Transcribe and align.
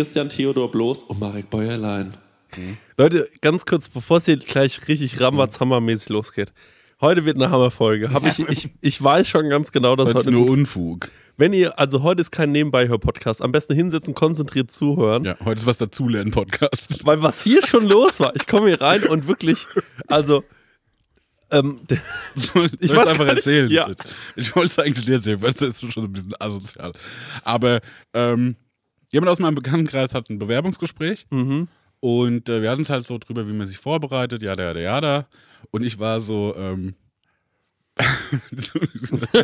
Christian 0.00 0.30
Theodor 0.30 0.70
Bloß 0.70 1.02
und 1.02 1.20
Marek 1.20 1.50
Bäuerlein. 1.50 2.14
Leute, 2.96 3.28
ganz 3.42 3.66
kurz, 3.66 3.86
bevor 3.86 4.16
es 4.16 4.24
hier 4.24 4.38
gleich 4.38 4.88
richtig 4.88 5.20
Rambazammer-mäßig 5.20 6.10
losgeht. 6.10 6.54
Heute 7.02 7.26
wird 7.26 7.36
eine 7.36 7.50
Hammerfolge. 7.50 8.10
Hab 8.10 8.24
ich, 8.24 8.38
ich, 8.38 8.70
ich 8.80 9.02
weiß 9.02 9.28
schon 9.28 9.50
ganz 9.50 9.72
genau, 9.72 9.96
dass 9.96 10.06
Das 10.06 10.12
ist 10.12 10.16
heute 10.20 10.30
nur 10.30 10.48
Unfug. 10.48 11.10
Wenn 11.36 11.52
ihr, 11.52 11.78
also 11.78 12.02
heute 12.02 12.22
ist 12.22 12.30
kein 12.30 12.50
Nebenbei-Hör-Podcast. 12.50 13.42
Am 13.42 13.52
besten 13.52 13.74
hinsetzen, 13.74 14.14
konzentriert 14.14 14.70
zuhören. 14.70 15.26
Ja, 15.26 15.36
heute 15.44 15.60
ist 15.60 15.66
was 15.66 15.76
dazulernen-Podcast. 15.76 17.04
Weil 17.04 17.22
was 17.22 17.42
hier 17.42 17.60
schon 17.66 17.86
los 17.86 18.20
war, 18.20 18.34
ich 18.34 18.46
komme 18.46 18.68
hier 18.68 18.80
rein 18.80 19.02
und 19.02 19.28
wirklich, 19.28 19.66
also, 20.06 20.44
ähm, 21.50 21.78
Soll 22.36 22.70
Ich 22.80 22.96
weiß 22.96 23.08
einfach 23.08 23.26
erzählen. 23.26 23.68
ja. 23.68 23.86
Ich 24.34 24.56
wollte 24.56 24.72
es 24.72 24.78
eigentlich 24.78 25.04
dir 25.04 25.16
erzählen, 25.16 25.42
weil 25.42 25.52
das 25.52 25.82
ist 25.82 25.92
schon 25.92 26.04
ein 26.04 26.12
bisschen 26.14 26.32
asozial. 26.40 26.92
Aber 27.44 27.82
ähm, 28.14 28.56
jemand 29.10 29.30
aus 29.30 29.38
meinem 29.38 29.54
Bekanntenkreis 29.54 30.14
hat 30.14 30.30
ein 30.30 30.38
Bewerbungsgespräch 30.38 31.26
mhm. 31.30 31.68
und 32.00 32.48
äh, 32.48 32.62
wir 32.62 32.70
hatten 32.70 32.82
es 32.82 32.90
halt 32.90 33.06
so 33.06 33.18
drüber, 33.18 33.46
wie 33.48 33.52
man 33.52 33.68
sich 33.68 33.78
vorbereitet, 33.78 34.42
ja, 34.42 34.54
ja, 34.56 34.76
ja, 34.76 35.00
da. 35.00 35.26
Und 35.70 35.82
ich 35.84 35.98
war 35.98 36.20
so, 36.20 36.54
ähm, 36.56 36.94
wie, 38.50 38.60
so, 38.62 38.74
wie, 38.80 39.38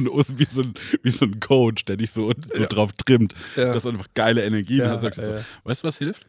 ein, 0.00 0.08
Os- 0.08 0.36
wie, 0.36 0.44
so 0.44 0.60
ein, 0.62 0.74
wie 1.02 1.10
so 1.10 1.24
ein 1.24 1.40
Coach, 1.40 1.84
der 1.86 1.96
dich 1.96 2.10
so, 2.10 2.30
so 2.52 2.60
Ja. 2.60 2.66
drauf 2.66 2.92
trimmt, 2.92 3.34
Ja. 3.56 3.72
dass 3.72 3.84
du 3.84 3.90
einfach 3.90 4.08
geile 4.14 4.44
Energie 4.44 4.78
Ja, 4.78 5.00
hast. 5.00 5.16
Ja. 5.16 5.24
so, 5.38 5.44
weißt 5.64 5.82
du, 5.82 5.88
was 5.88 5.96
hilft? 5.98 6.26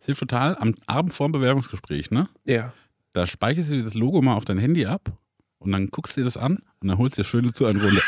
Es 0.00 0.06
hilft 0.06 0.20
total 0.20 0.56
am 0.56 0.74
Abend 0.86 1.12
vor 1.12 1.28
dem 1.28 1.32
Bewerbungsgespräch, 1.32 2.10
ne? 2.10 2.28
ja. 2.44 2.72
Da 3.12 3.26
speicherst 3.26 3.70
du 3.70 3.76
dir 3.76 3.82
das 3.82 3.94
Logo 3.94 4.20
mal 4.20 4.34
auf 4.34 4.44
dein 4.44 4.58
Handy 4.58 4.84
ab 4.84 5.10
und 5.58 5.72
dann 5.72 5.88
guckst 5.88 6.14
du 6.16 6.20
dir 6.20 6.26
das 6.26 6.36
an 6.36 6.58
und 6.82 6.88
dann 6.88 6.98
holst 6.98 7.16
du 7.16 7.22
dir 7.22 7.26
schön 7.28 7.46
dazu 7.46 7.64
eine 7.64 7.82
Runde. 7.82 8.02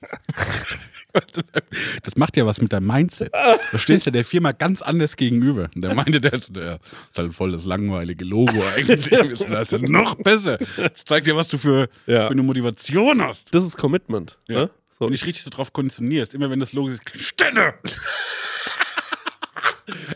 Das 2.02 2.16
macht 2.16 2.36
ja 2.36 2.46
was 2.46 2.60
mit 2.60 2.72
deinem 2.72 2.86
Mindset. 2.86 3.32
Da 3.32 3.78
stehst 3.78 4.06
du 4.06 4.10
der 4.10 4.24
Firma 4.24 4.52
ganz 4.52 4.82
anders 4.82 5.16
gegenüber. 5.16 5.68
Und 5.74 5.82
der 5.82 5.94
meinte, 5.94 6.20
der 6.20 6.32
ist, 6.32 6.54
der 6.54 6.74
ist 6.74 7.18
halt 7.18 7.34
voll 7.34 7.52
das 7.52 7.64
langweilige 7.64 8.24
Logo 8.24 8.62
eigentlich. 8.76 9.08
Das 9.10 9.72
ist 9.72 9.72
ja 9.72 9.78
noch 9.78 10.14
besser. 10.16 10.58
Das 10.76 11.04
zeigt 11.04 11.26
dir, 11.26 11.36
was 11.36 11.48
du 11.48 11.58
für, 11.58 11.88
Ja. 12.06 12.26
für 12.26 12.32
eine 12.32 12.42
Motivation 12.42 13.22
hast. 13.22 13.54
Das 13.54 13.64
ist 13.64 13.76
Commitment. 13.76 14.38
Ja. 14.48 14.60
Ne? 14.64 14.70
So, 14.98 15.06
Und 15.06 15.12
dich 15.12 15.24
richtig 15.26 15.44
so 15.44 15.50
drauf 15.50 15.72
konditionierst. 15.72 16.34
Immer 16.34 16.50
wenn 16.50 16.60
das 16.60 16.72
Logo 16.72 16.88
ist, 16.90 17.02
Stelle! 17.20 17.74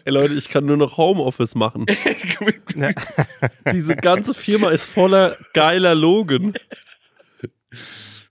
ey 0.04 0.12
Leute, 0.12 0.34
ich 0.34 0.48
kann 0.48 0.64
nur 0.66 0.76
noch 0.76 0.96
Homeoffice 0.96 1.54
machen. 1.54 1.86
Diese 3.72 3.96
ganze 3.96 4.34
Firma 4.34 4.70
ist 4.70 4.86
voller 4.86 5.36
geiler 5.54 5.94
Logen. 5.94 6.54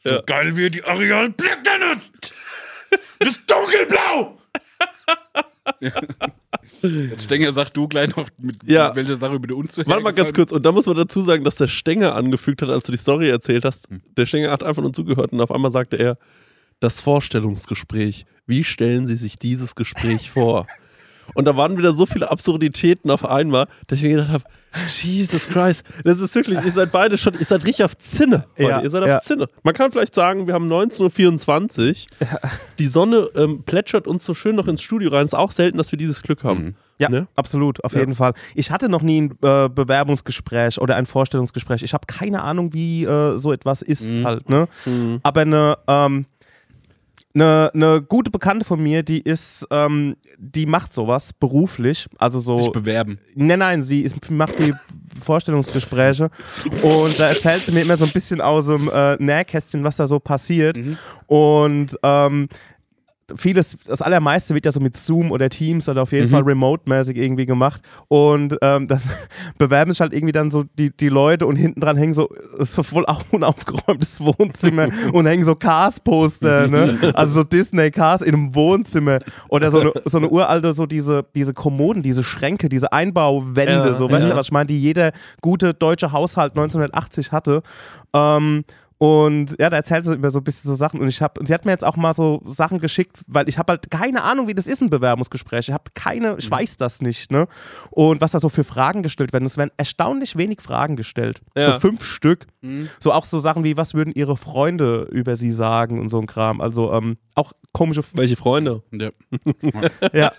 So 0.03 0.09
Ja. 0.09 0.21
geil 0.21 0.55
wie 0.57 0.69
die 0.69 0.83
Areal 0.83 1.29
Black 1.29 1.59
nutzt. 1.79 2.33
Das 3.19 3.29
ist 3.29 3.41
dunkelblau! 3.49 4.37
Jetzt 6.81 7.23
Stenger, 7.25 7.53
sag 7.53 7.71
du 7.73 7.87
gleich 7.87 8.15
noch, 8.15 8.27
mit, 8.41 8.57
Ja. 8.65 8.87
mit 8.87 8.95
welcher 8.97 9.17
Sache 9.17 9.35
über 9.35 9.47
die 9.47 9.53
Unzuhörigkeit. 9.53 9.91
Warte 9.91 10.03
mal 10.03 10.11
ganz 10.13 10.33
kurz. 10.33 10.51
Und 10.51 10.65
da 10.65 10.71
muss 10.71 10.87
man 10.87 10.97
dazu 10.97 11.21
sagen, 11.21 11.43
dass 11.43 11.55
der 11.55 11.67
Stenger 11.67 12.15
angefügt 12.15 12.61
hat, 12.63 12.69
als 12.69 12.85
du 12.85 12.91
die 12.91 12.97
Story 12.97 13.29
erzählt 13.29 13.63
hast. 13.63 13.89
Hm. 13.89 14.01
Der 14.17 14.25
Stenger 14.25 14.51
hat 14.51 14.63
einfach 14.63 14.81
nur 14.81 14.91
zugehört 14.91 15.31
und 15.31 15.41
auf 15.41 15.51
einmal 15.51 15.69
sagte 15.71 15.97
er, 15.97 16.17
das 16.79 16.99
Vorstellungsgespräch. 17.01 18.25
Wie 18.47 18.63
stellen 18.63 19.05
Sie 19.05 19.15
sich 19.15 19.37
dieses 19.37 19.75
Gespräch 19.75 20.31
vor? 20.31 20.65
Und 21.35 21.45
da 21.45 21.55
waren 21.55 21.77
wieder 21.77 21.93
so 21.93 22.05
viele 22.07 22.29
Absurditäten 22.29 23.09
auf 23.11 23.23
einmal, 23.23 23.67
dass 23.87 23.99
ich 23.99 24.03
mir 24.03 24.09
gedacht 24.09 24.29
habe, 24.29 24.43
Jesus 25.03 25.47
Christ, 25.47 25.83
das 26.03 26.19
ist 26.19 26.33
wirklich, 26.35 26.57
ihr 26.65 26.71
seid 26.71 26.91
beide 26.91 27.17
schon, 27.17 27.33
ihr 27.33 27.45
seid 27.45 27.65
richtig 27.65 27.83
auf 27.85 27.97
Zinne. 27.97 28.45
Ja, 28.57 28.81
ihr 28.81 28.89
seid 28.89 29.03
auf 29.03 29.09
ja. 29.09 29.21
Zinne. 29.21 29.47
Man 29.63 29.73
kann 29.73 29.91
vielleicht 29.91 30.15
sagen, 30.15 30.47
wir 30.47 30.53
haben 30.53 30.71
19.24 30.71 32.07
Uhr. 32.21 32.27
Die 32.79 32.85
Sonne 32.87 33.27
ähm, 33.35 33.63
plätschert 33.63 34.07
uns 34.07 34.23
so 34.25 34.33
schön 34.33 34.55
noch 34.55 34.67
ins 34.67 34.81
Studio 34.81 35.11
rein. 35.11 35.25
Es 35.25 35.33
ist 35.33 35.39
auch 35.39 35.51
selten, 35.51 35.77
dass 35.77 35.91
wir 35.91 35.97
dieses 35.97 36.21
Glück 36.21 36.43
haben. 36.43 36.63
Mhm. 36.63 36.75
Ja, 36.99 37.09
Ne? 37.09 37.27
absolut, 37.35 37.83
auf 37.83 37.93
Ja. 37.93 37.99
jeden 38.01 38.13
Fall. 38.13 38.33
Ich 38.53 38.69
hatte 38.69 38.87
noch 38.87 39.01
nie 39.01 39.21
ein 39.21 39.31
äh, 39.41 39.69
Bewerbungsgespräch 39.69 40.79
oder 40.79 40.95
ein 40.95 41.05
Vorstellungsgespräch. 41.07 41.81
Ich 41.83 41.93
habe 41.93 42.05
keine 42.05 42.43
Ahnung, 42.43 42.73
wie 42.73 43.05
äh, 43.05 43.37
so 43.37 43.51
etwas 43.51 43.81
ist 43.81 44.07
Mhm. 44.07 44.25
halt. 44.25 44.49
Ne? 44.49 44.67
Mhm. 44.85 45.19
Aber 45.23 45.41
eine, 45.41 45.77
ähm, 45.87 46.25
eine, 47.33 47.71
eine 47.73 48.01
gute 48.01 48.31
Bekannte 48.31 48.65
von 48.65 48.81
mir, 48.81 49.03
die 49.03 49.21
ist, 49.21 49.65
ähm, 49.71 50.15
die 50.37 50.65
macht 50.65 50.93
sowas 50.93 51.33
beruflich. 51.33 52.07
Also 52.17 52.39
Sich 52.39 52.65
so. 52.65 52.71
bewerben. 52.71 53.19
Nein, 53.35 53.59
nein, 53.59 53.83
sie 53.83 54.01
ist, 54.01 54.29
macht 54.29 54.59
die 54.59 54.73
Vorstellungsgespräche 55.21 56.29
und 56.83 57.19
da 57.19 57.27
erzählt 57.27 57.61
sie 57.63 57.71
mir 57.71 57.81
immer 57.81 57.97
so 57.97 58.05
ein 58.05 58.11
bisschen 58.11 58.41
aus 58.41 58.67
dem 58.67 58.89
äh, 58.93 59.15
Nähkästchen, 59.17 59.83
was 59.83 59.95
da 59.95 60.07
so 60.07 60.19
passiert. 60.19 60.79
Und 61.27 61.97
ähm, 62.03 62.47
vieles, 63.35 63.77
das 63.85 64.01
allermeiste 64.01 64.53
wird 64.55 64.65
ja 64.65 64.71
so 64.71 64.79
mit 64.79 64.97
Zoom 64.97 65.31
oder 65.31 65.49
Teams 65.49 65.87
oder 65.89 66.03
auf 66.03 66.11
jeden 66.11 66.29
Fall 66.29 66.43
remote-mäßig 66.43 67.17
irgendwie 67.17 67.45
gemacht. 67.45 67.81
Und 68.07 68.57
ähm, 68.61 68.87
das 68.87 69.07
bewerben 69.57 69.91
sich 69.91 70.01
halt 70.01 70.13
irgendwie 70.13 70.31
dann 70.31 70.51
so 70.51 70.63
die, 70.77 70.95
die 70.95 71.09
Leute 71.09 71.45
und 71.45 71.55
hinten 71.55 71.79
dran 71.79 71.97
hängen 71.97 72.13
so, 72.13 72.29
so 72.59 72.83
voll 72.83 73.05
auch 73.05 73.23
unaufgeräumtes 73.31 74.21
Wohnzimmer 74.21 74.89
und 75.13 75.25
hängen 75.25 75.43
so 75.43 75.55
Cars-Poster, 75.55 76.67
ne? 76.67 76.97
Also 77.13 77.33
so 77.33 77.43
Disney-Cars 77.43 78.21
in 78.21 78.35
einem 78.35 78.55
Wohnzimmer. 78.55 79.19
Oder 79.49 79.71
so 79.71 79.79
eine, 79.79 79.93
so 80.05 80.17
eine 80.17 80.29
uralte, 80.29 80.73
so 80.73 80.85
diese, 80.85 81.25
diese 81.35 81.53
Kommoden, 81.53 82.03
diese 82.03 82.23
Schränke, 82.23 82.69
diese 82.69 82.91
Einbauwände, 82.91 83.89
Ja, 83.89 83.93
so, 83.93 84.09
weißt 84.09 84.27
ja. 84.27 84.33
du, 84.33 84.39
was 84.39 84.47
ich 84.47 84.51
meine, 84.51 84.67
die 84.67 84.79
jeder 84.79 85.11
gute 85.41 85.73
deutsche 85.73 86.11
Haushalt 86.11 86.53
1980 86.53 87.31
hatte. 87.31 87.63
Ähm, 88.13 88.63
und 89.01 89.55
ja, 89.57 89.71
da 89.71 89.77
erzählt 89.77 90.05
sie 90.05 90.13
immer 90.13 90.29
so 90.29 90.37
ein 90.37 90.43
bisschen 90.43 90.69
so 90.69 90.75
Sachen. 90.75 90.99
Und 90.99 91.07
ich 91.07 91.23
habe, 91.23 91.39
und 91.39 91.47
sie 91.47 91.55
hat 91.55 91.65
mir 91.65 91.71
jetzt 91.71 91.83
auch 91.83 91.95
mal 91.95 92.13
so 92.13 92.39
Sachen 92.45 92.77
geschickt, 92.79 93.17
weil 93.25 93.49
ich 93.49 93.57
habe 93.57 93.71
halt 93.71 93.89
keine 93.89 94.21
Ahnung, 94.21 94.47
wie 94.47 94.53
das 94.53 94.67
ist, 94.67 94.79
ein 94.83 94.91
Bewerbungsgespräch. 94.91 95.69
Ich 95.69 95.73
habe 95.73 95.85
keine, 95.95 96.33
Mhm. 96.33 96.37
ich 96.37 96.51
weiß 96.51 96.77
das 96.77 97.01
nicht, 97.01 97.31
ne? 97.31 97.47
Und 97.89 98.21
was 98.21 98.29
da 98.29 98.39
so 98.39 98.47
für 98.47 98.63
Fragen 98.63 99.01
gestellt 99.01 99.33
werden. 99.33 99.45
Es 99.45 99.57
werden 99.57 99.71
erstaunlich 99.75 100.35
wenig 100.35 100.61
Fragen 100.61 100.97
gestellt. 100.97 101.41
Ja. 101.57 101.73
So 101.73 101.79
fünf 101.79 102.05
Stück. 102.05 102.45
Mhm. 102.61 102.89
So 102.99 103.11
auch 103.11 103.25
so 103.25 103.39
Sachen 103.39 103.63
wie, 103.63 103.75
was 103.75 103.95
würden 103.95 104.13
ihre 104.13 104.37
Freunde 104.37 105.07
über 105.11 105.35
sie 105.35 105.51
sagen 105.51 105.99
und 105.99 106.09
so 106.09 106.19
ein 106.19 106.27
Kram. 106.27 106.61
Also 106.61 106.93
ähm, 106.93 107.17
auch 107.35 107.53
komische. 107.71 108.01
Welche 108.13 108.35
Freunde? 108.35 108.83
Ja. 108.91 109.11
Ja, 110.13 110.31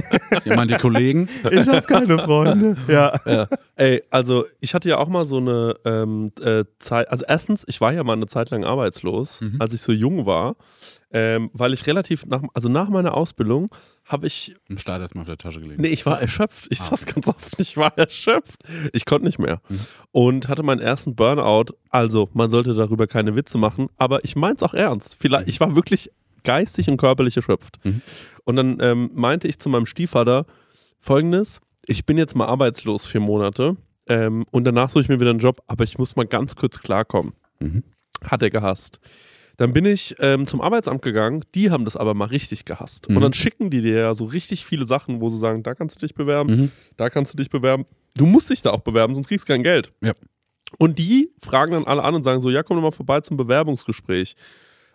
ja, 0.44 0.56
mal 0.56 0.66
die 0.66 0.74
Kollegen. 0.74 1.28
ich 1.50 1.68
habe 1.68 1.82
keine 1.82 2.18
Freunde. 2.18 2.76
Ja. 2.88 3.12
Ja. 3.26 3.48
Ey, 3.76 4.02
also 4.10 4.44
ich 4.60 4.74
hatte 4.74 4.88
ja 4.88 4.98
auch 4.98 5.08
mal 5.08 5.24
so 5.24 5.36
eine 5.38 5.74
ähm, 5.84 6.32
äh, 6.42 6.64
Zeit, 6.78 7.08
also 7.10 7.24
erstens, 7.26 7.64
ich 7.68 7.80
war 7.80 7.92
ja 7.92 8.02
mal 8.04 8.14
eine 8.14 8.26
Zeit 8.26 8.50
lang 8.50 8.64
arbeitslos, 8.64 9.40
Mhm. 9.40 9.56
als 9.60 9.72
ich 9.72 9.82
so 9.82 9.92
jung 9.92 10.26
war, 10.26 10.56
ähm, 11.12 11.50
weil 11.52 11.72
ich 11.74 11.86
relativ 11.86 12.26
nach, 12.26 12.42
also 12.54 12.68
nach 12.68 12.88
meiner 12.88 13.14
Ausbildung 13.14 13.70
habe 14.04 14.26
ich, 14.26 14.54
Im 14.68 14.78
Start 14.78 15.00
erstmal 15.00 15.22
auf 15.22 15.28
der 15.28 15.38
Tasche 15.38 15.60
gelegt. 15.60 15.80
nee, 15.80 15.88
ich 15.88 16.04
war 16.06 16.20
erschöpft, 16.20 16.66
ich 16.70 16.80
Ah. 16.80 16.84
sag's 16.90 17.06
ganz 17.06 17.28
oft, 17.28 17.58
ich 17.58 17.76
war 17.76 17.96
erschöpft, 17.96 18.62
ich 18.92 19.04
konnte 19.06 19.26
nicht 19.26 19.38
mehr 19.38 19.60
Mhm. 19.68 19.80
und 20.12 20.48
hatte 20.48 20.62
meinen 20.62 20.80
ersten 20.80 21.14
Burnout, 21.16 21.74
also 21.90 22.28
man 22.32 22.50
sollte 22.50 22.74
darüber 22.74 23.06
keine 23.06 23.34
Witze 23.36 23.58
machen, 23.58 23.88
aber 23.98 24.24
ich 24.24 24.36
mein's 24.36 24.62
auch 24.62 24.74
ernst, 24.74 25.16
vielleicht, 25.20 25.48
ich 25.48 25.60
war 25.60 25.74
wirklich 25.76 26.10
geistig 26.44 26.88
und 26.88 26.96
körperlich 26.96 27.36
erschöpft 27.36 27.78
Mhm. 27.84 28.00
und 28.44 28.56
dann 28.56 28.78
ähm, 28.80 29.10
meinte 29.14 29.48
ich 29.48 29.58
zu 29.58 29.68
meinem 29.68 29.86
Stiefvater 29.86 30.46
folgendes, 30.98 31.60
ich 31.86 32.04
bin 32.06 32.18
jetzt 32.18 32.36
mal 32.36 32.46
arbeitslos 32.46 33.06
vier 33.06 33.20
Monate 33.20 33.76
ähm, 34.08 34.44
und 34.50 34.64
danach 34.64 34.90
suche 34.90 35.02
ich 35.02 35.08
mir 35.08 35.20
wieder 35.20 35.30
einen 35.30 35.38
Job, 35.38 35.62
aber 35.66 35.84
ich 35.84 35.98
muss 35.98 36.16
mal 36.16 36.26
ganz 36.26 36.56
kurz 36.56 36.78
klarkommen. 36.80 37.32
Mhm. 37.60 37.82
Hat 38.24 38.42
er 38.42 38.50
gehasst. 38.50 39.00
Dann 39.56 39.72
bin 39.72 39.84
ich 39.84 40.14
ähm, 40.20 40.46
zum 40.46 40.60
Arbeitsamt 40.62 41.02
gegangen, 41.02 41.44
die 41.54 41.70
haben 41.70 41.84
das 41.84 41.96
aber 41.96 42.14
mal 42.14 42.26
richtig 42.26 42.64
gehasst. 42.64 43.08
Mhm. 43.08 43.16
Und 43.16 43.22
dann 43.22 43.32
schicken 43.34 43.70
die 43.70 43.82
dir 43.82 43.98
ja 43.98 44.14
so 44.14 44.24
richtig 44.24 44.64
viele 44.64 44.86
Sachen, 44.86 45.20
wo 45.20 45.28
sie 45.28 45.38
sagen, 45.38 45.62
da 45.62 45.74
kannst 45.74 45.96
du 45.96 46.00
dich 46.06 46.14
bewerben, 46.14 46.50
Mhm. 46.56 46.70
da 46.96 47.10
kannst 47.10 47.32
du 47.34 47.36
dich 47.36 47.50
bewerben. 47.50 47.84
Du 48.16 48.24
musst 48.26 48.48
dich 48.50 48.62
da 48.62 48.70
auch 48.70 48.80
bewerben, 48.80 49.14
sonst 49.14 49.28
kriegst 49.28 49.48
du 49.48 49.52
kein 49.52 49.62
Geld. 49.62 49.92
Ja. 50.00 50.12
Und 50.78 50.98
die 50.98 51.30
fragen 51.38 51.72
dann 51.72 51.84
alle 51.84 52.02
an 52.04 52.14
und 52.14 52.22
sagen 52.22 52.40
so, 52.40 52.48
ja, 52.50 52.62
komm 52.62 52.76
doch 52.78 52.82
mal 52.82 52.90
vorbei 52.92 53.20
zum 53.20 53.36
Bewerbungsgespräch. 53.36 54.34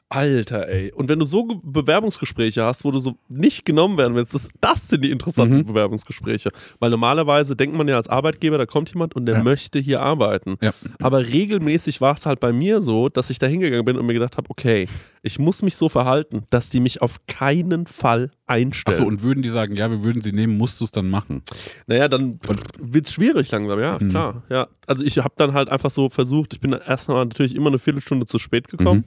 Alter, 0.10 0.68
ey. 0.70 0.92
Und 0.94 1.10
wenn 1.10 1.18
du 1.18 1.26
so 1.26 1.46
Ge- 1.46 1.58
Bewerbungsgespräche 1.64 2.64
hast, 2.64 2.86
wo 2.86 2.92
du 2.92 3.00
so 3.00 3.18
nicht 3.28 3.66
genommen 3.66 3.98
werden 3.98 4.14
willst, 4.16 4.36
das, 4.36 4.48
das 4.62 4.88
sind 4.88 5.04
die 5.04 5.10
interessanten 5.10 5.58
Mhm. 5.58 5.66
Bewerbungsgespräche. 5.66 6.52
Weil 6.80 6.92
normalerweise 6.92 7.56
denkt 7.56 7.76
man 7.76 7.88
ja 7.88 7.96
als 7.98 8.08
Arbeitgeber, 8.08 8.60
da 8.60 8.68
kommt 8.68 8.90
jemand 8.94 9.16
und 9.16 9.26
der 9.26 9.38
Ja. 9.38 9.44
möchte 9.44 9.80
hier 9.80 10.02
arbeiten. 10.02 10.58
Ja. 10.62 10.74
Aber 11.02 11.26
regelmäßig 11.26 12.02
war 12.02 12.14
es 12.16 12.28
halt 12.28 12.40
bei 12.40 12.54
mir 12.54 12.84
so, 12.84 13.10
dass 13.10 13.32
ich 13.32 13.40
da 13.40 13.48
hingegangen 13.48 13.84
bin 13.84 13.98
und 13.98 14.06
mir 14.06 14.14
gedacht 14.14 14.38
habe, 14.38 14.48
okay, 14.52 14.88
ich 15.24 15.40
muss 15.40 15.64
mich 15.64 15.76
so 15.76 15.90
verhalten, 15.90 16.44
dass 16.52 16.70
die 16.70 16.80
mich 16.82 17.02
auf 17.02 17.26
keinen 17.26 17.88
Fall 17.88 18.30
einstellen. 18.46 18.98
Achso, 18.98 19.08
und 19.08 19.24
würden 19.24 19.42
die 19.42 19.50
sagen, 19.50 19.76
ja, 19.76 19.90
wir 19.90 20.04
würden 20.04 20.22
sie 20.22 20.32
nehmen, 20.34 20.56
musst 20.56 20.80
du 20.80 20.86
es 20.86 20.92
dann 20.92 21.10
machen? 21.10 21.42
Naja, 21.88 22.08
dann 22.08 22.40
wird 22.80 23.08
es 23.08 23.14
schwierig 23.14 23.50
langsam, 23.50 23.80
ja, 23.80 23.98
Mhm. 24.00 24.10
klar. 24.10 24.44
Ja. 24.50 24.68
Also 24.86 25.04
ich 25.04 25.18
habe 25.18 25.34
dann 25.38 25.54
halt 25.54 25.70
einfach 25.70 25.90
so 25.90 26.10
versucht, 26.12 26.54
ich 26.54 26.60
bin 26.60 26.74
erstmal 26.74 27.26
natürlich 27.26 27.56
immer 27.56 27.70
eine 27.70 27.80
Viertelstunde 27.80 28.28
zu 28.28 28.38
spät 28.38 28.68
gekommen. 28.68 29.06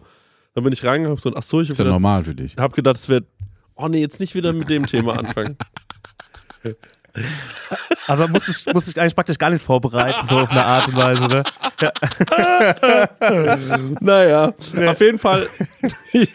Dann 0.54 0.64
bin 0.64 0.72
ich 0.72 0.82
reingegangen 0.84 1.10
und 1.10 1.16
hab 1.16 1.22
so, 1.22 1.34
ach 1.36 1.42
so, 1.42 1.60
ich 1.60 1.68
Mhm. 1.68 1.72
Ist 1.72 1.78
habe 1.78 1.88
ja 1.88 1.94
gedacht, 1.94 2.02
normal 2.02 2.24
für 2.24 2.34
dich. 2.34 2.56
hab 2.56 2.72
gedacht, 2.74 2.96
es 2.96 3.08
wird, 3.08 3.26
oh 3.74 3.88
nee, 3.88 4.00
jetzt 4.00 4.20
nicht 4.20 4.34
wieder 4.34 4.52
mit 4.52 4.68
dem 4.68 4.86
Thema 4.86 5.18
anfangen. 5.18 5.56
Also 8.06 8.28
musste 8.28 8.52
ich, 8.52 8.66
musste 8.72 8.90
ich 8.92 9.00
eigentlich 9.00 9.14
praktisch 9.16 9.38
gar 9.38 9.50
nicht 9.50 9.62
vorbereiten, 9.64 10.28
so 10.28 10.38
auf 10.38 10.50
eine 10.50 10.64
Art 10.64 10.86
und 10.88 10.96
Weise. 10.96 11.26
Ne? 11.26 11.42
Naja, 14.00 14.54
auf 14.86 15.00
jeden 15.00 15.18
Fall. 15.18 15.46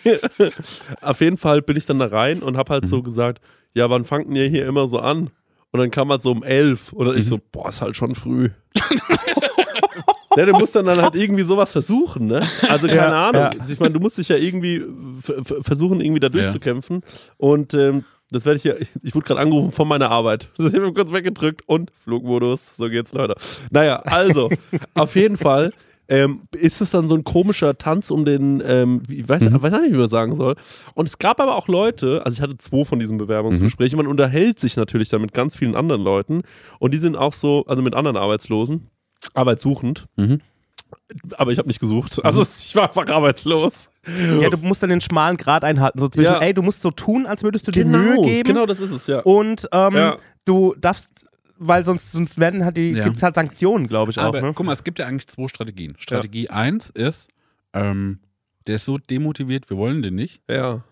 auf 1.01 1.21
jeden 1.21 1.37
Fall 1.37 1.61
bin 1.61 1.77
ich 1.77 1.85
dann 1.85 1.99
da 1.99 2.07
rein 2.07 2.43
und 2.43 2.57
habe 2.57 2.73
halt 2.73 2.87
so 2.87 3.01
gesagt, 3.01 3.41
ja, 3.73 3.89
wann 3.89 4.03
fangt 4.05 4.29
ihr 4.33 4.47
hier 4.49 4.65
immer 4.67 4.87
so 4.87 4.99
an? 4.99 5.29
Und 5.71 5.79
dann 5.79 5.89
kam 5.89 6.09
halt 6.09 6.21
so 6.21 6.31
um 6.31 6.43
elf 6.43 6.93
und 6.93 7.07
dann 7.07 7.17
ich 7.17 7.25
so, 7.25 7.39
boah, 7.51 7.69
ist 7.69 7.81
halt 7.81 7.95
schon 7.95 8.13
früh. 8.13 8.49
Ja, 10.35 10.45
du 10.45 10.53
musst 10.53 10.75
dann, 10.75 10.85
dann 10.85 11.01
halt 11.01 11.15
irgendwie 11.15 11.43
sowas 11.43 11.71
versuchen, 11.71 12.27
ne? 12.27 12.41
Also 12.67 12.87
keine 12.87 12.99
Ja, 12.99 13.29
Ahnung. 13.29 13.41
ja. 13.41 13.49
Ich 13.69 13.79
meine, 13.79 13.93
du 13.93 13.99
musst 13.99 14.17
dich 14.17 14.29
ja 14.29 14.35
irgendwie 14.37 14.83
versuchen, 15.21 16.01
irgendwie 16.01 16.19
da 16.19 16.29
durchzukämpfen. 16.29 17.01
Und 17.37 17.73
ähm, 17.73 18.03
das 18.31 18.45
werde 18.45 18.57
ich 18.57 18.63
ja, 18.63 18.73
ich 19.03 19.13
wurde 19.13 19.25
gerade 19.25 19.39
angerufen 19.41 19.71
von 19.71 19.87
meiner 19.87 20.09
Arbeit. 20.09 20.49
Das 20.57 20.73
habe 20.73 20.87
ich 20.87 20.93
kurz 20.93 21.11
weggedrückt 21.13 21.61
und 21.67 21.91
Flugmodus. 21.93 22.75
So 22.75 22.89
geht's, 22.89 23.13
Leute. 23.13 23.35
Naja, 23.71 23.97
also, 23.97 24.49
auf 24.95 25.15
jeden 25.15 25.37
Fall. 25.37 25.71
Ähm, 26.09 26.41
ist 26.51 26.81
es 26.81 26.91
dann 26.91 27.07
so 27.07 27.15
ein 27.15 27.23
komischer 27.23 27.77
Tanz 27.77 28.11
um 28.11 28.25
den, 28.25 28.61
ähm, 28.67 29.03
ich 29.09 29.27
weiß, 29.27 29.41
weiß 29.61 29.73
auch 29.73 29.79
nicht, 29.81 29.93
wie 29.93 29.97
man 29.97 30.09
sagen 30.09 30.35
soll. 30.35 30.55
Und 30.95 31.07
es 31.07 31.17
gab 31.17 31.39
aber 31.39 31.55
auch 31.55 31.69
Leute, 31.69 32.25
also 32.25 32.35
ich 32.35 32.41
hatte 32.41 32.57
zwei 32.57 32.83
von 32.83 32.99
diesen 32.99 33.17
Bewerbungsgesprächen, 33.17 33.95
man 33.95 34.07
unterhält 34.07 34.59
sich 34.59 34.75
natürlich 34.75 35.07
dann 35.07 35.21
mit 35.21 35.33
ganz 35.33 35.55
vielen 35.55 35.75
anderen 35.75 36.01
Leuten 36.03 36.41
und 36.79 36.93
die 36.93 36.97
sind 36.97 37.15
auch 37.15 37.31
so, 37.31 37.63
also 37.67 37.81
mit 37.81 37.95
anderen 37.95 38.17
Arbeitslosen, 38.17 38.89
arbeitssuchend. 39.33 40.05
Mhm. 40.15 40.41
Aber 41.37 41.51
ich 41.51 41.57
habe 41.57 41.67
nicht 41.67 41.79
gesucht. 41.79 42.23
Also 42.23 42.43
ich 42.43 42.75
war 42.75 42.87
einfach 42.89 43.07
arbeitslos. 43.07 43.91
Ja, 44.41 44.49
du 44.49 44.57
musst 44.57 44.83
dann 44.83 44.89
den 44.89 45.01
schmalen 45.01 45.37
Grad 45.37 45.63
einhalten. 45.63 45.99
So 45.99 46.07
zwischen, 46.07 46.31
Ja. 46.33 46.39
ey, 46.39 46.53
du 46.53 46.61
musst 46.61 46.81
so 46.81 46.91
tun, 46.91 47.25
als 47.25 47.43
würdest 47.43 47.67
du 47.67 47.71
dir 47.71 47.85
Mühe 47.85 48.21
geben. 48.21 48.47
genau 48.47 48.65
das 48.65 48.79
ist 48.79 48.91
es, 48.91 49.07
ja. 49.07 49.19
Und 49.21 49.67
ähm, 49.71 49.95
Ja. 49.95 50.17
du 50.45 50.75
darfst, 50.79 51.25
weil 51.57 51.83
sonst, 51.83 52.11
sonst 52.11 52.39
werden 52.39 52.63
halt 52.63 52.77
die, 52.77 52.91
Ja. 52.91 53.05
gibt's 53.05 53.23
halt 53.23 53.35
Sanktionen, 53.35 53.87
glaube 53.87 54.11
ich 54.11 54.19
Aber 54.19 54.37
auch. 54.37 54.41
Ne? 54.43 54.53
guck 54.53 54.65
mal, 54.65 54.73
es 54.73 54.83
gibt 54.83 54.99
ja 54.99 55.07
eigentlich 55.07 55.27
zwei 55.27 55.47
Strategien. 55.47 55.95
Strategie 55.97 56.49
1 56.49 56.89
ist, 56.91 57.29
ähm, 57.73 58.19
der 58.67 58.75
ist 58.75 58.85
so 58.85 58.97
demotiviert, 58.97 59.69
wir 59.69 59.77
wollen 59.77 60.01
den 60.03 60.15
nicht. 60.15 60.41
Ja. 60.49 60.83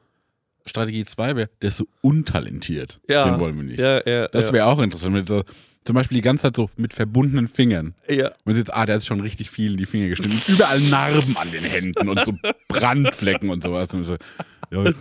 Strategie 0.66 1.06
2 1.06 1.36
wäre, 1.36 1.50
der 1.62 1.68
ist 1.70 1.78
so 1.78 1.86
untalentiert, 2.02 3.00
Ja. 3.10 3.26
den 3.26 3.40
wollen 3.40 3.56
wir 3.58 3.64
nicht. 3.64 3.80
Ja, 3.80 4.02
ja, 4.08 4.28
Das 4.28 4.46
ja. 4.46 4.54
wäre 4.54 4.66
auch 4.68 4.80
interessant. 4.80 5.14
Mit 5.14 5.28
so, 5.28 5.44
zum 5.84 5.96
Beispiel 5.96 6.16
die 6.16 6.22
ganze 6.22 6.44
Zeit 6.44 6.56
so 6.56 6.70
mit 6.78 6.94
verbundenen 6.94 7.48
Fingern. 7.48 7.96
ja. 8.08 8.32
Man 8.46 8.56
sieht, 8.56 8.74
ah, 8.74 8.86
der 8.86 8.98
ist 8.98 9.06
schon 9.08 9.20
richtig 9.20 9.50
viel 9.50 9.72
in 9.72 9.78
die 9.78 9.86
Finger 9.86 10.10
geschnitten. 10.10 10.40
Überall 10.52 10.80
Narben 10.80 11.36
an 11.38 11.52
den 11.52 11.64
Händen 11.64 12.08
und 12.10 12.24
so 12.26 12.34
Brandflecken 12.68 13.50
und 13.50 13.64
sowas. 13.64 13.94
Und 13.94 14.06
so, 14.06 14.16
ja, 14.72 14.84
ich 14.86 14.96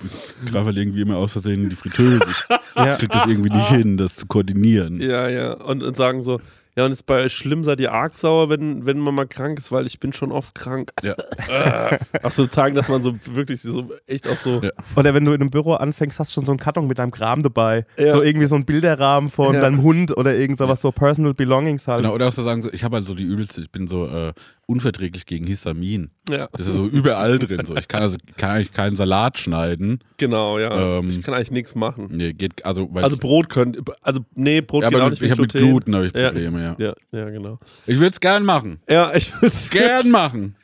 greife 0.51 0.67
halt 0.67 0.77
irgendwie 0.77 1.03
immer 1.03 1.17
aus 1.17 1.33
Versehen 1.33 1.65
in 1.65 1.71
die 1.71 1.77
Fritteuse. 1.77 2.21
Ich 2.29 2.57
Ja. 2.77 2.97
krieg 2.97 3.11
das 3.11 3.27
irgendwie 3.27 3.51
nicht 3.55 3.69
hin, 3.69 3.97
das 3.97 4.15
zu 4.15 4.27
koordinieren. 4.27 5.01
Ja, 5.01 5.29
ja. 5.29 5.53
Und, 5.55 5.83
und 5.83 5.97
sagen 5.97 6.23
so, 6.23 6.41
ja, 6.77 6.85
und 6.87 6.93
ist 6.93 7.05
bei 7.07 7.25
euch 7.25 7.33
schlimm, 7.33 7.65
seid 7.65 7.81
ihr 7.81 7.93
arg 7.93 8.15
sauer, 8.15 8.49
wenn, 8.49 8.87
wenn 8.87 8.99
man 8.99 9.15
mal 9.15 9.27
krank 9.27 9.59
ist, 9.59 9.73
weil 9.73 9.87
ich 9.87 9.99
bin 10.01 10.13
schon 10.13 10.33
oft 10.33 10.55
krank. 10.55 10.93
Ja. 11.03 11.15
Ach 12.23 12.31
so, 12.31 12.47
zeigen, 12.47 12.77
dass 12.77 12.89
man 12.89 13.03
so 13.03 13.15
wirklich 13.27 13.61
so 13.63 13.91
echt 14.07 14.29
auch 14.29 14.37
so. 14.37 14.61
Ja. 14.63 14.71
Oder 14.97 15.15
wenn 15.15 15.25
du 15.25 15.33
in 15.33 15.41
einem 15.41 15.51
Büro 15.51 15.75
anfängst, 15.75 16.19
hast 16.19 16.31
du 16.31 16.35
schon 16.35 16.45
so 16.45 16.53
einen 16.53 16.59
Karton 16.59 16.87
mit 16.87 16.99
deinem 16.99 17.11
Kram 17.11 17.43
dabei. 17.43 17.85
Ja. 17.97 18.13
So 18.13 18.23
irgendwie 18.23 18.47
so 18.47 18.57
ein 18.57 18.65
Bilderrahmen 18.65 19.31
von 19.31 19.55
Ja. 19.55 19.61
deinem 19.63 19.83
Hund 19.83 20.17
oder 20.17 20.35
irgend 20.35 20.59
sowas, 20.59 20.81
so 20.81 20.93
Personal 20.93 21.35
Belongings 21.35 21.89
halt. 21.89 22.03
Genau, 22.03 22.15
oder 22.15 22.29
auch 22.29 22.33
so 22.33 22.43
sagen, 22.43 22.69
ich 22.73 22.85
habe 22.85 22.97
halt 22.97 23.07
so 23.07 23.15
die 23.15 23.25
übelste, 23.25 23.61
ich 23.63 23.71
bin 23.71 23.89
so 23.89 24.07
äh, 24.07 24.33
unverträglich 24.71 25.27
gegen 25.27 25.47
Histamin. 25.47 26.11
Ja, 26.29 26.49
Das 26.53 26.67
ist 26.67 26.75
so 26.75 26.87
überall 26.87 27.39
drin. 27.39 27.65
So. 27.67 27.77
Ich 27.77 27.89
kann 27.89 28.03
also 28.03 28.17
kann 28.37 28.51
eigentlich 28.51 28.73
keinen 28.73 28.97
Salat 28.97 29.39
schneiden. 29.39 29.99
genau, 30.17 30.59
ja. 30.59 30.99
Ähm, 30.99 31.09
ich 31.09 31.23
kann 31.23 31.35
eigentlich 31.35 31.51
nichts 31.51 31.75
machen. 31.75 32.09
Nee, 32.11 32.33
geht, 32.33 32.65
also, 32.65 32.89
weil 32.93 33.03
Also 33.05 33.17
Brot 33.17 33.49
könnt, 33.49 33.79
also 34.03 34.21
nee, 34.35 34.61
Brot 34.61 34.85
ja, 34.85 34.89
geht 34.89 34.97
aber 34.97 35.05
auch 35.07 35.11
mit, 35.11 35.21
nicht 35.21 35.27
ich 35.27 35.31
habe 35.33 35.43
mit 35.43 35.53
Gluten 35.53 35.95
habe 35.95 36.07
ich 36.07 36.15
Ja. 36.15 36.29
Probleme, 36.29 36.63
ja. 36.63 36.77
Ja, 36.79 36.95
ja, 37.11 37.31
genau. 37.31 37.59
Ich 37.87 37.97
würde 37.99 38.13
es 38.15 38.21
gern 38.21 38.45
machen. 38.45 38.81
Ja, 38.89 39.13
ich 39.15 39.33
Gern 39.71 40.11
machen. 40.11 40.55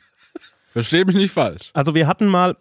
Versteh 0.71 1.03
mich 1.05 1.15
nicht 1.15 1.31
falsch. 1.31 1.71
Also 1.73 1.93
wir 1.95 2.07
hatten 2.07 2.27
mal, 2.27 2.55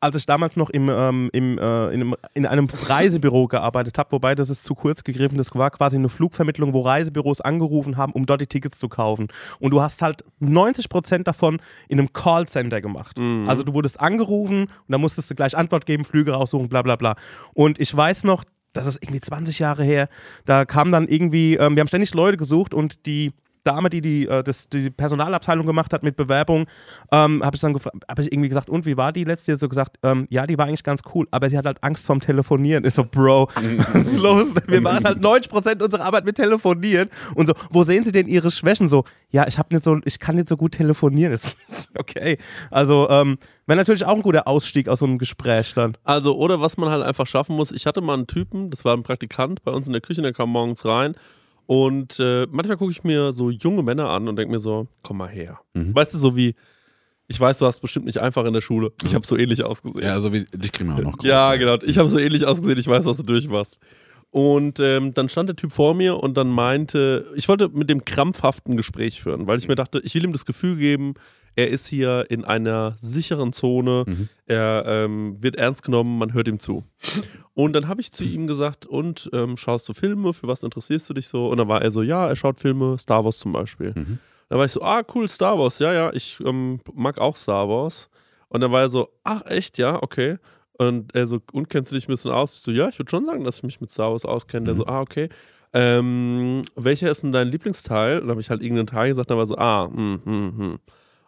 als 0.00 0.16
ich 0.16 0.26
damals 0.26 0.56
noch 0.56 0.70
im, 0.70 0.88
ähm, 0.88 1.30
im, 1.32 1.58
äh, 1.58 1.86
in, 1.88 2.00
einem, 2.00 2.14
in 2.34 2.46
einem 2.46 2.66
Reisebüro 2.66 3.46
gearbeitet 3.46 3.98
habe, 3.98 4.12
wobei 4.12 4.34
das 4.34 4.50
ist 4.50 4.64
zu 4.64 4.74
kurz 4.74 5.04
gegriffen, 5.04 5.38
das 5.38 5.54
war 5.54 5.70
quasi 5.70 5.96
eine 5.96 6.08
Flugvermittlung, 6.08 6.72
wo 6.72 6.80
Reisebüros 6.80 7.40
angerufen 7.40 7.96
haben, 7.96 8.12
um 8.12 8.26
dort 8.26 8.40
die 8.40 8.46
Tickets 8.46 8.78
zu 8.78 8.88
kaufen. 8.88 9.28
Und 9.60 9.70
du 9.70 9.80
hast 9.80 10.02
halt 10.02 10.24
90% 10.40 11.22
davon 11.22 11.60
in 11.88 11.98
einem 11.98 12.12
Callcenter 12.12 12.80
gemacht. 12.80 13.18
Also 13.48 13.62
du 13.62 13.74
wurdest 13.74 14.00
angerufen 14.00 14.62
und 14.62 14.70
dann 14.88 15.00
musstest 15.00 15.30
du 15.30 15.34
gleich 15.34 15.56
Antwort 15.56 15.86
geben, 15.86 16.04
Flüge 16.04 16.32
raussuchen, 16.32 16.68
bla 16.68 16.82
bla 16.82 16.96
bla. 16.96 17.14
Und 17.54 17.78
ich 17.80 17.94
weiß 17.96 18.24
noch, 18.24 18.44
das 18.72 18.86
ist 18.86 19.02
irgendwie 19.02 19.20
20 19.20 19.58
Jahre 19.58 19.84
her, 19.84 20.08
da 20.44 20.64
kam 20.64 20.92
dann 20.92 21.08
irgendwie, 21.08 21.54
ähm, 21.54 21.76
wir 21.76 21.80
haben 21.80 21.88
ständig 21.88 22.12
Leute 22.12 22.36
gesucht 22.36 22.74
und 22.74 23.06
die 23.06 23.32
Dame, 23.66 23.90
die 23.90 24.00
die, 24.00 24.26
äh, 24.26 24.42
das, 24.42 24.68
die 24.68 24.90
Personalabteilung 24.90 25.66
gemacht 25.66 25.92
hat 25.92 26.02
mit 26.02 26.16
Bewerbung, 26.16 26.66
ähm, 27.10 27.42
habe 27.44 27.56
ich 27.56 27.60
dann 27.60 27.74
habe 28.08 28.22
ich 28.22 28.32
irgendwie 28.32 28.48
gesagt, 28.48 28.70
und 28.70 28.86
wie 28.86 28.96
war 28.96 29.12
die 29.12 29.24
letzte? 29.24 29.52
Jetzt 29.52 29.60
so 29.60 29.68
gesagt, 29.68 29.98
ähm, 30.02 30.26
ja, 30.30 30.46
die 30.46 30.56
war 30.58 30.66
eigentlich 30.66 30.82
ganz 30.82 31.02
cool, 31.14 31.26
aber 31.30 31.50
sie 31.50 31.58
hat 31.58 31.66
halt 31.66 31.82
Angst 31.82 32.06
vorm 32.06 32.20
Telefonieren. 32.20 32.84
Ist 32.84 32.94
so, 32.94 33.04
Bro, 33.04 33.48
was 33.92 33.94
ist 33.94 34.18
los? 34.18 34.54
Wir 34.66 34.80
machen 34.80 35.04
halt 35.04 35.18
90% 35.18 35.82
unserer 35.82 36.04
Arbeit 36.04 36.24
mit 36.24 36.36
Telefonieren 36.36 37.08
und 37.34 37.46
so, 37.46 37.54
wo 37.70 37.82
sehen 37.82 38.04
Sie 38.04 38.12
denn 38.12 38.28
Ihre 38.28 38.50
Schwächen? 38.50 38.88
So, 38.88 39.04
ja, 39.30 39.46
ich 39.46 39.58
habe 39.58 39.74
nicht 39.74 39.84
so, 39.84 39.98
ich 40.04 40.18
kann 40.18 40.36
nicht 40.36 40.48
so 40.48 40.56
gut 40.56 40.72
telefonieren. 40.72 41.32
Ist 41.32 41.56
okay. 41.98 42.38
Also, 42.70 43.08
ähm, 43.10 43.38
wäre 43.66 43.76
natürlich 43.76 44.04
auch 44.04 44.14
ein 44.14 44.22
guter 44.22 44.46
Ausstieg 44.46 44.88
aus 44.88 45.00
so 45.00 45.04
einem 45.04 45.18
Gespräch 45.18 45.74
dann. 45.74 45.96
Also, 46.04 46.36
oder 46.36 46.60
was 46.60 46.76
man 46.76 46.90
halt 46.90 47.02
einfach 47.02 47.26
schaffen 47.26 47.56
muss. 47.56 47.72
Ich 47.72 47.86
hatte 47.86 48.00
mal 48.00 48.14
einen 48.14 48.26
Typen, 48.26 48.70
das 48.70 48.84
war 48.84 48.96
ein 48.96 49.02
Praktikant 49.02 49.62
bei 49.64 49.72
uns 49.72 49.86
in 49.86 49.92
der 49.92 50.02
Küche, 50.02 50.22
der 50.22 50.32
kam 50.32 50.50
morgens 50.50 50.84
rein. 50.84 51.16
Und 51.66 52.20
äh, 52.20 52.46
manchmal 52.50 52.76
gucke 52.76 52.92
ich 52.92 53.02
mir 53.04 53.32
so 53.32 53.50
junge 53.50 53.82
Männer 53.82 54.08
an 54.10 54.28
und 54.28 54.36
denke 54.36 54.52
mir 54.52 54.60
so, 54.60 54.86
komm 55.02 55.18
mal 55.18 55.28
her. 55.28 55.60
Weißt 55.94 56.14
du, 56.14 56.18
so 56.18 56.36
wie, 56.36 56.54
ich 57.28 57.40
weiß, 57.40 57.58
du 57.58 57.66
hast 57.66 57.80
bestimmt 57.80 58.06
nicht 58.06 58.18
einfach 58.18 58.44
in 58.44 58.52
der 58.52 58.60
Schule. 58.60 58.92
Ich 59.02 59.14
habe 59.14 59.26
so 59.26 59.36
ähnlich 59.36 59.64
ausgesehen. 59.64 60.04
Ja, 60.04 60.12
also 60.12 60.32
wie, 60.32 60.44
dich 60.44 60.70
kriegen 60.70 60.88
wir 60.90 60.94
auch 60.96 61.00
noch 61.02 61.18
groß. 61.18 61.26
Ja, 61.26 61.56
genau. 61.56 61.76
Ich 61.82 61.98
habe 61.98 62.08
so 62.08 62.18
ähnlich 62.18 62.46
ausgesehen, 62.46 62.78
ich 62.78 62.86
weiß, 62.86 63.04
was 63.04 63.16
du 63.16 63.24
durch 63.24 63.50
warst. 63.50 63.78
Und 64.30 64.80
ähm, 64.80 65.14
dann 65.14 65.28
stand 65.28 65.48
der 65.48 65.56
Typ 65.56 65.72
vor 65.72 65.94
mir 65.94 66.18
und 66.18 66.36
dann 66.36 66.48
meinte, 66.48 67.26
ich 67.36 67.48
wollte 67.48 67.68
mit 67.70 67.88
dem 67.88 68.04
krampfhaften 68.04 68.76
Gespräch 68.76 69.22
führen, 69.22 69.46
weil 69.46 69.58
ich 69.58 69.68
mir 69.68 69.76
dachte, 69.76 70.00
ich 70.04 70.14
will 70.14 70.24
ihm 70.24 70.32
das 70.32 70.44
Gefühl 70.44 70.76
geben, 70.76 71.14
er 71.54 71.70
ist 71.70 71.86
hier 71.86 72.26
in 72.28 72.44
einer 72.44 72.92
sicheren 72.98 73.54
Zone, 73.54 74.04
er 74.44 74.84
ähm, 74.86 75.42
wird 75.42 75.56
ernst 75.56 75.82
genommen, 75.82 76.18
man 76.18 76.34
hört 76.34 76.48
ihm 76.48 76.58
zu. 76.58 76.84
Und 77.54 77.72
dann 77.72 77.88
habe 77.88 78.02
ich 78.02 78.12
zu 78.12 78.24
ihm 78.24 78.46
gesagt, 78.46 78.84
und 78.84 79.30
ähm, 79.32 79.56
schaust 79.56 79.88
du 79.88 79.94
Filme, 79.94 80.34
für 80.34 80.48
was 80.48 80.62
interessierst 80.62 81.08
du 81.08 81.14
dich 81.14 81.28
so? 81.28 81.48
Und 81.48 81.56
dann 81.56 81.68
war 81.68 81.80
er 81.80 81.90
so, 81.90 82.02
ja, 82.02 82.26
er 82.28 82.36
schaut 82.36 82.58
Filme, 82.60 82.98
Star 82.98 83.24
Wars 83.24 83.38
zum 83.38 83.52
Beispiel. 83.52 83.94
Da 84.50 84.58
war 84.58 84.66
ich 84.66 84.72
so, 84.72 84.82
ah, 84.82 85.02
cool, 85.14 85.28
Star 85.30 85.58
Wars, 85.58 85.78
ja, 85.78 85.94
ja, 85.94 86.12
ich 86.12 86.38
ähm, 86.44 86.80
mag 86.92 87.16
auch 87.18 87.36
Star 87.36 87.68
Wars. 87.70 88.10
Und 88.48 88.60
dann 88.60 88.70
war 88.70 88.82
er 88.82 88.88
so, 88.90 89.08
ach, 89.24 89.42
echt, 89.46 89.78
ja, 89.78 90.02
okay. 90.02 90.36
Und 90.78 91.14
er 91.14 91.26
so, 91.26 91.40
und 91.52 91.68
kennst 91.68 91.90
du 91.90 91.94
dich 91.94 92.06
ein 92.06 92.12
bisschen 92.12 92.30
aus? 92.30 92.54
Ich 92.54 92.60
so, 92.60 92.70
ja, 92.70 92.88
ich 92.88 92.98
würde 92.98 93.10
schon 93.10 93.24
sagen, 93.24 93.44
dass 93.44 93.58
ich 93.58 93.62
mich 93.62 93.80
mit 93.80 93.90
Star 93.90 94.12
Wars 94.12 94.24
auskenne. 94.24 94.66
Der 94.66 94.74
so, 94.74 94.86
ah, 94.86 95.00
okay. 95.00 95.28
Ähm, 95.72 96.62
welcher 96.74 97.10
ist 97.10 97.22
denn 97.22 97.32
dein 97.32 97.48
Lieblingsteil? 97.48 98.16
Und 98.16 98.22
dann 98.24 98.30
habe 98.30 98.40
ich 98.40 98.50
halt 98.50 98.62
irgendeinen 98.62 98.86
Teil 98.86 99.08
gesagt, 99.08 99.30
dann 99.30 99.38
war 99.38 99.46
so, 99.46 99.56
ah, 99.56 99.88
hm, 99.92 100.20
hm, 100.24 100.58
hm. 100.58 100.78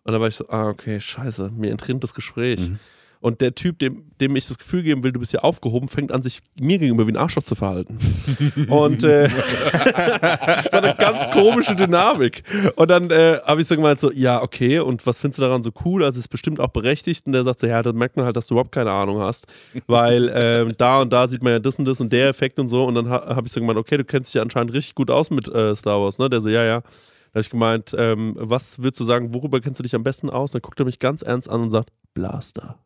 Und 0.05 0.13
dann 0.13 0.21
war 0.21 0.29
ich 0.29 0.37
so, 0.37 0.49
ah, 0.49 0.69
okay, 0.69 1.01
scheiße, 1.01 1.51
mir 1.55 1.71
entrinnt 1.71 2.03
das 2.05 2.15
Gespräch. 2.15 2.71
Und 3.21 3.41
der 3.41 3.55
Typ, 3.55 3.79
dem, 3.81 4.05
dem 4.21 4.37
ich 4.37 4.47
das 4.47 4.59
Gefühl 4.59 4.83
geben 4.83 5.03
will, 5.03 5.13
du 5.13 5.19
bist 5.19 5.33
hier 5.33 5.45
aufgehoben, 5.45 5.89
fängt 5.89 6.13
an, 6.13 6.23
sich 6.23 6.41
mir 6.59 6.79
gegenüber 6.79 7.07
wie 7.07 7.13
ein 7.13 7.17
Arschloch 7.17 7.43
zu 7.43 7.55
verhalten. 7.55 7.99
und 8.69 9.03
äh, 9.03 9.29
so 10.71 10.77
eine 10.77 10.95
ganz 10.95 11.31
komische 11.31 11.75
Dynamik. 11.75 12.45
Und 12.77 12.91
dann 12.91 13.11
äh, 13.11 13.39
habe 13.45 13.61
ich 13.61 13.67
so 13.67 13.75
gemeint, 13.75 13.99
so, 13.99 14.13
ja, 14.13 14.41
okay, 14.43 14.79
und 14.79 15.05
was 15.07 15.19
findest 15.19 15.39
du 15.39 15.43
daran 15.43 15.63
so 15.63 15.71
cool? 15.85 16.05
Also, 16.05 16.19
es 16.19 16.27
ist 16.27 16.29
bestimmt 16.29 16.61
auch 16.61 16.69
berechtigt. 16.69 17.27
Und 17.27 17.33
der 17.33 17.45
sagt 17.45 17.61
so, 17.61 17.67
ja, 17.67 17.83
dann 17.83 17.97
merkt 17.97 18.17
man 18.17 18.25
halt, 18.25 18.37
dass 18.37 18.47
du 18.47 18.55
überhaupt 18.55 18.73
keine 18.73 18.93
Ahnung 18.93 19.21
hast. 19.21 19.47
Weil 19.87 20.31
ähm, 20.35 20.75
da 20.77 21.01
und 21.01 21.13
da 21.13 21.27
sieht 21.27 21.43
man 21.43 21.55
ja 21.55 21.59
das 21.59 21.79
und 21.79 21.87
das 21.87 22.01
und 22.01 22.13
der 22.13 22.29
Effekt 22.29 22.59
und 22.59 22.69
so. 22.69 22.85
Und 22.85 22.95
dann 22.95 23.11
ha 23.11 23.35
habe 23.35 23.47
ich 23.47 23.53
so 23.53 23.61
gemeint, 23.61 23.79
okay, 23.79 23.97
du 23.97 24.05
kennst 24.05 24.31
dich 24.31 24.35
ja 24.35 24.43
anscheinend 24.43 24.73
richtig 24.73 24.95
gut 24.95 25.11
aus 25.11 25.31
mit 25.31 25.49
äh, 25.49 25.75
Star 25.75 26.01
Wars, 26.01 26.19
ne? 26.19 26.31
Der 26.31 26.41
so, 26.41 26.49
ja, 26.49 26.63
ja. 26.65 26.81
Da 26.81 27.35
habe 27.35 27.41
ich 27.41 27.51
gemeint, 27.51 27.95
ähm, 27.99 28.35
was 28.39 28.79
würdest 28.79 29.01
du 29.01 29.05
sagen, 29.05 29.35
worüber 29.35 29.61
kennst 29.61 29.79
du 29.79 29.83
dich 29.83 29.95
am 29.95 30.03
besten 30.03 30.31
aus? 30.31 30.53
Dann 30.53 30.63
guckt 30.63 30.81
er 30.81 30.87
mich 30.87 30.99
ganz 30.99 31.23
ernst 31.23 31.49
an 31.51 31.63
und 31.63 31.71
sagt, 31.71 31.91
Blaster. 32.15 32.79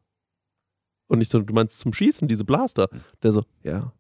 Und 1.13 1.21
ich 1.21 1.29
so, 1.29 1.41
du 1.41 1.53
meinst 1.53 1.79
zum 1.79 1.93
Schießen, 1.93 2.27
diese 2.27 2.45
Blaster? 2.45 2.89
Der 3.23 3.33
so, 3.33 3.43
ja. 3.63 3.93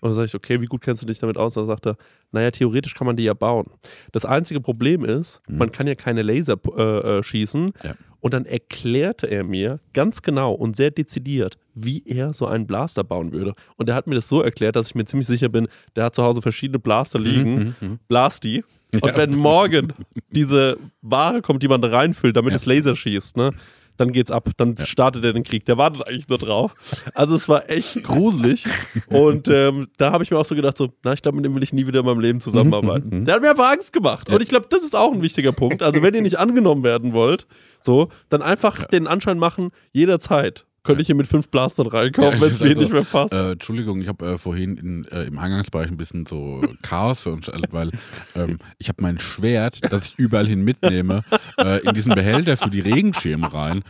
Und 0.00 0.10
dann 0.10 0.12
sage 0.12 0.26
ich, 0.26 0.34
okay, 0.34 0.60
wie 0.60 0.66
gut 0.66 0.82
kennst 0.82 1.02
du 1.02 1.06
dich 1.06 1.18
damit 1.18 1.36
aus? 1.36 1.54
Dann 1.54 1.66
sagt 1.66 1.86
er, 1.86 1.96
naja, 2.30 2.50
theoretisch 2.52 2.94
kann 2.94 3.06
man 3.06 3.16
die 3.16 3.24
ja 3.24 3.34
bauen. 3.34 3.66
Das 4.12 4.24
einzige 4.24 4.60
Problem 4.60 5.04
ist, 5.04 5.40
man 5.48 5.72
kann 5.72 5.86
ja 5.88 5.94
keine 5.96 6.22
Laser 6.22 6.56
äh, 6.76 6.82
äh, 7.18 7.22
schießen. 7.24 7.72
Ja. 7.82 7.94
Und 8.20 8.32
dann 8.34 8.44
erklärte 8.44 9.26
er 9.26 9.42
mir 9.42 9.80
ganz 9.92 10.22
genau 10.22 10.52
und 10.52 10.76
sehr 10.76 10.90
dezidiert, 10.92 11.58
wie 11.74 12.04
er 12.06 12.32
so 12.32 12.46
einen 12.46 12.66
Blaster 12.66 13.02
bauen 13.04 13.32
würde. 13.32 13.54
Und 13.76 13.88
er 13.88 13.94
hat 13.96 14.06
mir 14.06 14.14
das 14.14 14.28
so 14.28 14.40
erklärt, 14.42 14.76
dass 14.76 14.88
ich 14.88 14.94
mir 14.94 15.04
ziemlich 15.04 15.26
sicher 15.26 15.48
bin, 15.48 15.66
der 15.96 16.04
hat 16.04 16.14
zu 16.14 16.22
Hause 16.22 16.42
verschiedene 16.42 16.78
Blaster 16.78 17.18
liegen. 17.18 17.74
Blast 18.06 18.44
die. 18.44 18.64
Und 18.92 19.04
Ja. 19.04 19.16
wenn 19.16 19.34
morgen 19.36 19.92
diese 20.30 20.76
Ware 21.02 21.42
kommt, 21.42 21.62
die 21.62 21.68
man 21.68 21.80
da 21.82 21.88
reinfüllt, 21.88 22.36
damit 22.36 22.52
Ja. 22.52 22.56
es 22.56 22.66
Laser 22.66 22.94
schießt, 22.94 23.36
ne, 23.36 23.50
dann 23.96 24.12
geht's 24.12 24.30
ab. 24.30 24.50
Dann 24.56 24.76
startet 24.76 25.24
er 25.24 25.32
den 25.32 25.42
Krieg. 25.42 25.64
Der 25.66 25.78
wartet 25.78 26.06
eigentlich 26.06 26.28
nur 26.28 26.38
drauf. 26.38 26.74
Also 27.14 27.34
es 27.34 27.48
war 27.48 27.68
echt 27.70 28.02
gruselig. 28.02 28.64
Und 29.08 29.48
ähm, 29.48 29.88
da 29.96 30.12
habe 30.12 30.24
ich 30.24 30.30
mir 30.30 30.38
auch 30.38 30.44
so 30.44 30.54
gedacht, 30.54 30.76
so, 30.76 30.92
na, 31.02 31.12
ich 31.12 31.22
glaube, 31.22 31.36
mit 31.36 31.44
dem 31.44 31.54
will 31.54 31.62
ich 31.62 31.72
nie 31.72 31.86
wieder 31.86 32.00
in 32.00 32.06
meinem 32.06 32.20
Leben 32.20 32.40
zusammenarbeiten. 32.40 33.24
Der 33.24 33.36
hat 33.36 33.42
mir 33.42 33.50
aber 33.50 33.70
Angst 33.70 33.92
gemacht. 33.92 34.30
Und 34.30 34.42
ich 34.42 34.48
glaube, 34.48 34.66
das 34.70 34.82
ist 34.82 34.94
auch 34.94 35.12
ein 35.12 35.22
wichtiger 35.22 35.52
Punkt. 35.52 35.82
Also 35.82 36.02
wenn 36.02 36.14
ihr 36.14 36.22
nicht 36.22 36.38
angenommen 36.38 36.84
werden 36.84 37.12
wollt, 37.12 37.46
so, 37.80 38.08
dann 38.28 38.42
einfach 38.42 38.86
den 38.86 39.06
Anschein 39.06 39.38
machen, 39.38 39.70
jederzeit 39.92 40.66
könnte 40.86 41.02
ich 41.02 41.06
hier 41.06 41.16
mit 41.16 41.26
fünf 41.26 41.48
Blastern 41.50 41.86
reinkommen, 41.88 42.32
Ja, 42.32 42.40
wenn 42.40 42.48
es 42.48 42.60
also, 42.60 42.64
mir 42.64 42.76
nicht 42.76 42.92
mehr 42.92 43.04
passt. 43.04 43.34
Äh, 43.34 43.52
Entschuldigung, 43.52 44.00
ich 44.00 44.08
habe 44.08 44.24
äh, 44.26 44.38
vorhin 44.38 44.76
in, 44.76 45.04
äh, 45.06 45.24
im 45.24 45.38
Eingangsbereich 45.38 45.88
ein 45.90 45.96
bisschen 45.96 46.26
so 46.26 46.62
Chaos 46.82 47.20
veranstaltet, 47.20 47.68
weil 47.72 47.90
ähm, 48.34 48.58
ich 48.78 48.88
habe 48.88 49.02
mein 49.02 49.18
Schwert, 49.18 49.80
das 49.90 50.08
ich 50.08 50.18
überall 50.18 50.46
hin 50.46 50.62
mitnehme, 50.62 51.22
äh, 51.58 51.80
in 51.86 51.94
diesen 51.94 52.14
Behälter 52.14 52.56
für 52.56 52.70
die 52.70 52.80
Regenschirme 52.80 53.52
rein. 53.52 53.82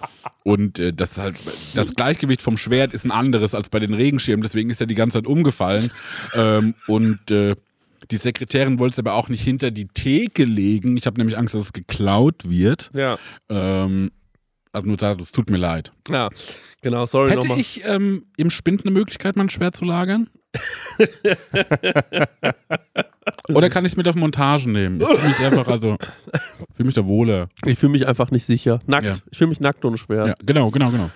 Und 0.42 0.78
äh, 0.78 0.92
das 0.92 1.18
halt, 1.18 1.36
das 1.36 1.94
Gleichgewicht 1.94 2.42
vom 2.42 2.56
Schwert 2.56 2.94
ist 2.94 3.04
ein 3.04 3.10
anderes 3.10 3.54
als 3.54 3.68
bei 3.68 3.78
den 3.78 3.94
Regenschirmen, 3.94 4.42
deswegen 4.42 4.70
ist 4.70 4.80
er 4.80 4.86
die 4.86 4.94
ganze 4.94 5.18
Zeit 5.18 5.26
umgefallen. 5.26 5.90
Ähm, 6.34 6.74
und 6.86 7.30
äh, 7.30 7.54
die 8.10 8.16
Sekretärin 8.16 8.78
wollte 8.78 8.94
es 8.94 8.98
aber 8.98 9.14
auch 9.14 9.28
nicht 9.28 9.42
hinter 9.42 9.70
die 9.70 9.86
Theke 9.86 10.44
legen. 10.44 10.96
Ich 10.96 11.06
habe 11.06 11.18
nämlich 11.18 11.36
Angst, 11.36 11.54
dass 11.54 11.62
es 11.62 11.72
geklaut 11.72 12.48
wird. 12.48 12.90
ja. 12.94 13.18
Ähm, 13.48 14.10
also 14.72 14.86
nur 14.86 14.98
sagen, 14.98 15.20
es 15.20 15.32
tut 15.32 15.50
mir 15.50 15.56
leid. 15.56 15.92
ja, 16.10 16.28
genau, 16.82 17.06
sorry 17.06 17.30
Hätte 17.30 17.40
nochmal. 17.40 17.60
ich 17.60 17.82
ähm, 17.84 18.26
im 18.36 18.50
Spind 18.50 18.82
eine 18.84 18.90
Möglichkeit, 18.92 19.36
mein 19.36 19.48
Schwert 19.48 19.76
zu 19.76 19.84
lagern? 19.84 20.28
Oder 23.48 23.70
kann 23.70 23.84
ich 23.84 23.92
es 23.92 23.96
mit 23.96 24.08
auf 24.08 24.16
Montage 24.16 24.68
nehmen? 24.68 25.00
Ich 25.00 25.06
fühle 25.06 25.28
mich 25.28 25.38
einfach, 25.40 25.68
also, 25.68 25.96
fühle 26.74 26.86
mich 26.86 26.94
da 26.94 27.04
wohler. 27.04 27.48
Ich 27.64 27.78
fühle 27.78 27.92
mich 27.92 28.06
einfach 28.06 28.30
nicht 28.30 28.46
sicher. 28.46 28.80
Nackt. 28.86 29.06
Ja. 29.06 29.14
Ich 29.30 29.38
fühle 29.38 29.50
mich 29.50 29.60
nackt 29.60 29.84
ohne 29.84 29.98
Schwert. 29.98 30.28
Ja, 30.28 30.34
genau, 30.44 30.70
genau, 30.70 30.90
genau. 30.90 31.10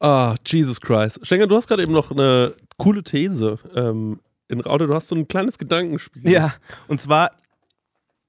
Ah, 0.00 0.34
Jesus 0.46 0.80
Christ. 0.80 1.20
Stenger, 1.22 1.46
du 1.46 1.56
hast 1.56 1.68
gerade 1.68 1.82
eben 1.82 1.92
noch 1.92 2.10
eine 2.10 2.54
coole 2.78 3.02
These. 3.02 3.58
Ähm, 3.74 4.20
in, 4.48 4.62
oder 4.62 4.86
du 4.86 4.94
hast 4.94 5.08
so 5.08 5.14
ein 5.14 5.28
kleines 5.28 5.58
Gedankenspiel. 5.58 6.28
Ja, 6.28 6.54
und 6.88 7.00
zwar, 7.00 7.32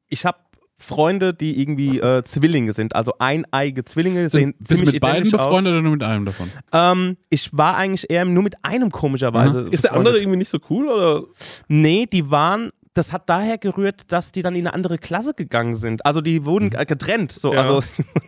ich 0.07 0.25
habe 0.25 0.37
Freunde, 0.81 1.33
die 1.33 1.61
irgendwie 1.61 1.99
äh, 1.99 2.23
Zwillinge 2.23 2.73
sind, 2.73 2.95
also 2.95 3.13
eineige 3.19 3.85
Zwillinge, 3.85 4.29
sehen 4.29 4.55
du 4.59 4.65
ziemlich 4.65 4.93
mit 4.93 5.01
beiden 5.01 5.17
identisch 5.17 5.39
aus. 5.39 5.47
befreundet 5.47 5.71
oder 5.73 5.81
nur 5.81 5.91
mit 5.93 6.03
einem 6.03 6.25
davon? 6.25 6.49
Ähm, 6.73 7.17
ich 7.29 7.55
war 7.55 7.77
eigentlich 7.77 8.09
eher 8.09 8.25
nur 8.25 8.43
mit 8.43 8.55
einem 8.63 8.91
komischerweise. 8.91 9.67
Ist 9.71 9.83
der 9.83 9.93
andere 9.93 10.17
irgendwie 10.17 10.37
nicht 10.37 10.49
so 10.49 10.59
cool 10.69 10.87
oder? 10.87 11.23
Nee, 11.67 12.07
die 12.11 12.31
waren. 12.31 12.71
Das 12.93 13.13
hat 13.13 13.29
daher 13.29 13.57
gerührt, 13.57 14.11
dass 14.11 14.33
die 14.33 14.41
dann 14.41 14.53
in 14.53 14.67
eine 14.67 14.73
andere 14.73 14.97
Klasse 14.97 15.33
gegangen 15.33 15.75
sind. 15.75 16.05
Also 16.05 16.19
die 16.19 16.45
wurden 16.45 16.73
äh, 16.73 16.85
getrennt. 16.85 17.31
So, 17.31 17.53
Ja. 17.53 17.61
also 17.61 17.81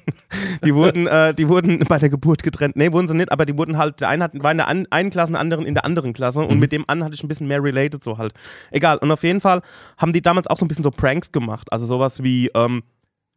die 0.66 0.74
wurden, 0.74 1.06
äh, 1.08 1.34
die 1.34 1.50
wurden 1.50 1.80
bei 1.80 2.00
der 2.00 2.10
Geburt 2.10 2.44
getrennt. 2.44 2.78
Nee, 2.78 2.92
wurden 2.94 3.08
sie 3.08 3.14
nicht, 3.16 3.32
aber 3.32 3.46
die 3.46 3.58
wurden 3.58 3.78
halt, 3.78 4.00
der 4.00 4.08
eine 4.10 4.24
hat, 4.24 4.32
war 4.42 4.52
in 4.52 4.58
der 4.58 4.68
an, 4.70 4.88
einen 4.90 5.10
Klasse, 5.10 5.34
der 5.34 5.42
anderen 5.42 5.66
in 5.66 5.74
der 5.74 5.84
anderen 5.84 6.14
Klasse 6.14 6.42
und 6.44 6.60
mit 6.60 6.72
dem 6.72 6.86
anderen 6.88 7.06
hatte 7.08 7.16
ich 7.16 7.24
ein 7.24 7.28
bisschen 7.28 7.48
mehr 7.48 7.62
related, 7.62 8.04
so 8.04 8.18
halt. 8.18 8.34
Egal. 8.72 8.98
Und 9.00 9.12
auf 9.12 9.24
jeden 9.24 9.42
Fall 9.42 9.62
haben 9.98 10.14
die 10.14 10.22
damals 10.22 10.48
auch 10.48 10.58
so 10.58 10.64
ein 10.66 10.70
bisschen 10.70 10.84
so 10.84 10.92
Pranks 10.92 11.32
gemacht. 11.34 11.68
Also 11.72 11.86
sowas 11.86 12.24
wie, 12.24 12.50
ähm, 12.56 12.84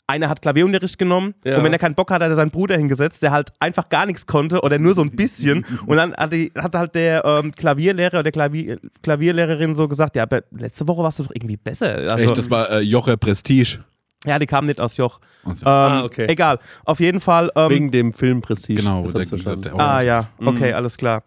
einer 0.09 0.29
hat 0.29 0.41
Klavierunterricht 0.43 0.99
genommen 0.99 1.35
Ja. 1.45 1.59
und 1.59 1.65
wenn 1.65 1.73
er 1.73 1.79
keinen 1.79 1.95
Bock 1.95 2.11
hat, 2.11 2.23
hat 2.23 2.29
er 2.31 2.35
seinen 2.37 2.51
Bruder 2.51 2.77
hingesetzt, 2.77 3.23
der 3.23 3.33
halt 3.33 3.53
einfach 3.61 3.89
gar 3.89 4.07
nichts 4.07 4.27
konnte 4.27 4.61
oder 4.63 4.79
nur 4.79 4.95
so 4.95 5.03
ein 5.03 5.11
bisschen. 5.11 5.65
und 5.87 5.97
dann 5.97 6.15
hat, 6.15 6.33
die, 6.33 6.53
hat 6.57 6.75
halt 6.75 6.95
der 6.95 7.25
ähm, 7.25 7.51
Klavierlehrer 7.53 8.21
oder 8.21 8.31
Klavier, 8.31 8.79
Klavierlehrerin 9.03 9.75
so 9.75 9.89
gesagt, 9.89 10.17
ja, 10.17 10.23
aber 10.23 10.43
letzte 10.51 10.87
Woche 10.87 11.03
warst 11.03 11.19
du 11.19 11.25
doch 11.25 11.33
irgendwie 11.35 11.57
besser. 11.57 11.89
Also, 12.11 12.17
Echt, 12.25 12.39
das 12.39 12.49
war 12.51 12.71
äh, 12.71 12.81
Joche 12.81 13.17
Prestige. 13.17 13.79
ja, 14.25 14.39
die 14.39 14.47
kamen 14.47 14.67
nicht 14.69 14.81
aus 14.81 14.97
Joch. 14.97 15.19
Also, 15.45 15.61
Ähm, 15.61 15.67
Ah, 15.67 16.05
okay. 16.05 16.27
Egal. 16.29 16.59
Auf 16.85 17.01
jeden 17.01 17.21
Fall. 17.21 17.51
Ähm, 17.57 17.71
Wegen 17.71 17.91
dem 17.91 18.13
Film 18.13 18.43
Prestige. 18.43 18.83
genau, 18.83 19.09
der, 19.11 19.27
verstanden. 19.27 19.63
der, 19.63 19.75
Ah 19.81 20.01
ja, 20.03 20.29
okay, 20.45 20.71
Mhm. 20.71 20.77
alles 20.77 20.97
klar. 20.97 21.23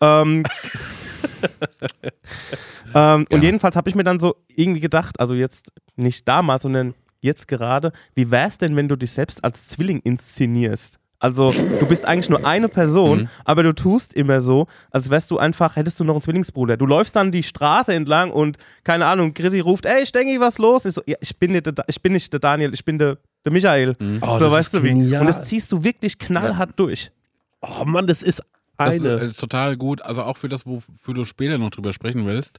Ähm, 0.00 0.42
ähm, 2.94 3.24
Und 3.30 3.42
jedenfalls 3.42 3.76
habe 3.76 3.88
ich 3.88 3.94
mir 3.94 4.04
dann 4.04 4.20
so 4.20 4.36
irgendwie 4.54 4.80
gedacht, 4.80 5.18
also 5.20 5.34
jetzt 5.34 5.72
nicht 5.96 6.26
damals, 6.28 6.62
sondern 6.62 6.94
jetzt 7.24 7.48
gerade, 7.48 7.90
wie 8.14 8.30
wär's 8.30 8.58
denn, 8.58 8.76
wenn 8.76 8.86
du 8.88 8.94
dich 8.96 9.10
selbst 9.12 9.42
als 9.42 9.66
Zwilling 9.66 10.00
inszenierst? 10.04 10.98
Also 11.20 11.52
du 11.52 11.86
bist 11.86 12.04
eigentlich 12.04 12.28
nur 12.28 12.44
eine 12.44 12.68
Person, 12.68 13.20
Mhm. 13.20 13.28
aber 13.46 13.62
du 13.62 13.72
tust 13.74 14.12
immer 14.12 14.42
so, 14.42 14.66
als 14.90 15.08
wärst 15.08 15.30
du 15.30 15.38
einfach, 15.38 15.74
hättest 15.76 15.98
du 15.98 16.04
noch 16.04 16.14
einen 16.14 16.22
Zwillingsbruder. 16.22 16.76
Du 16.76 16.84
läufst 16.84 17.16
dann 17.16 17.32
die 17.32 17.42
Straße 17.42 17.94
entlang 17.94 18.30
und 18.30 18.58
keine 18.82 19.06
Ahnung, 19.06 19.32
Chrissy 19.32 19.60
ruft, 19.60 19.86
ey 19.86 20.04
Stengi, 20.04 20.38
was 20.38 20.58
los? 20.58 20.84
Ich 20.84 20.92
so, 20.94 21.02
ja, 21.06 21.16
ich 21.20 21.38
bin 21.38 21.52
nicht 21.52 21.64
der, 21.66 21.72
ich 21.86 22.02
bin 22.02 22.12
nicht 22.12 22.30
der 22.30 22.40
Daniel, 22.40 22.74
ich 22.74 22.84
bin 22.84 22.98
der, 22.98 23.16
der 23.44 23.52
Michael. 23.52 23.96
Oh, 24.20 24.38
so 24.38 24.44
das 24.44 24.52
weißt 24.52 24.74
ist 24.74 24.74
du 24.74 24.82
wie. 24.84 24.88
genial. 24.88 25.22
Und 25.22 25.26
das 25.28 25.44
ziehst 25.44 25.72
du 25.72 25.82
wirklich 25.82 26.18
knallhart 26.18 26.72
durch. 26.76 27.10
Oh 27.62 27.84
Mann, 27.86 28.06
das 28.06 28.22
ist 28.22 28.42
das 28.76 28.96
ist 28.96 29.06
eine. 29.06 29.14
äh, 29.28 29.32
total 29.32 29.76
gut. 29.78 30.02
Also 30.02 30.24
auch 30.24 30.36
für 30.36 30.48
das, 30.48 30.66
wofür 30.66 31.14
du 31.14 31.24
später 31.24 31.56
noch 31.56 31.70
drüber 31.70 31.94
sprechen 31.94 32.26
willst, 32.26 32.58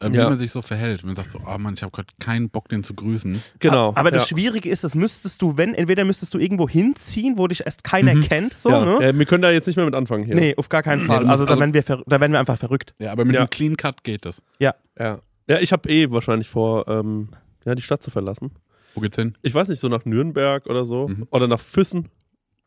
äh, 0.00 0.10
wie 0.10 0.16
Ja. 0.16 0.24
man 0.28 0.36
sich 0.36 0.50
so 0.50 0.62
verhält. 0.62 1.02
Wenn 1.02 1.08
man 1.08 1.16
sagt 1.16 1.30
so, 1.30 1.38
oh 1.46 1.58
Mann, 1.58 1.74
ich 1.74 1.82
habe 1.82 1.92
gerade 1.92 2.08
keinen 2.20 2.50
Bock, 2.50 2.68
den 2.68 2.82
zu 2.84 2.94
grüßen. 2.94 3.40
genau. 3.58 3.92
Aber 3.94 4.10
das 4.10 4.28
ja. 4.28 4.36
Schwierige 4.36 4.68
ist, 4.68 4.84
das 4.84 4.94
müsstest 4.94 5.40
du, 5.42 5.56
wenn, 5.56 5.74
entweder 5.74 6.04
müsstest 6.04 6.34
du 6.34 6.38
irgendwo 6.38 6.68
hinziehen, 6.68 7.38
wo 7.38 7.46
dich 7.46 7.64
erst 7.64 7.84
keiner 7.84 8.18
kennt, 8.20 8.58
so, 8.58 8.70
ja. 8.70 8.84
ne? 8.84 9.06
äh, 9.06 9.18
wir 9.18 9.26
können 9.26 9.42
da 9.42 9.50
jetzt 9.50 9.66
nicht 9.66 9.76
mehr 9.76 9.84
mit 9.86 9.94
anfangen 9.94 10.24
hier. 10.24 10.34
Nee, 10.34 10.54
auf 10.56 10.68
gar 10.68 10.82
keinen 10.82 11.02
Fall. 11.02 11.26
Also, 11.28 11.44
da, 11.44 11.52
also- 11.52 11.60
werden 11.60 11.74
wir 11.74 11.82
da 11.82 12.20
werden 12.20 12.32
wir 12.32 12.40
einfach 12.40 12.58
verrückt. 12.58 12.94
Ja, 12.98 13.12
aber 13.12 13.24
mit 13.24 13.34
Ja. 13.34 13.40
einem 13.42 13.50
Clean 13.50 13.76
Cut 13.76 14.04
geht 14.04 14.24
das. 14.26 14.42
Ja. 14.58 14.74
Ja, 14.98 15.20
ja 15.48 15.58
ich 15.60 15.72
habe 15.72 15.88
eh 15.88 16.10
wahrscheinlich 16.10 16.48
vor, 16.48 16.88
ähm, 16.88 17.28
ja, 17.64 17.74
die 17.74 17.82
Stadt 17.82 18.02
zu 18.02 18.10
verlassen. 18.10 18.52
Wo 18.94 19.00
geht's 19.00 19.16
hin? 19.16 19.34
Ich 19.42 19.54
weiß 19.54 19.68
nicht, 19.68 19.80
so 19.80 19.88
nach 19.88 20.04
Nürnberg 20.04 20.66
oder 20.66 20.84
so. 20.84 21.08
Mhm. 21.08 21.26
Oder 21.30 21.48
nach 21.48 21.60
Füssen. 21.60 22.08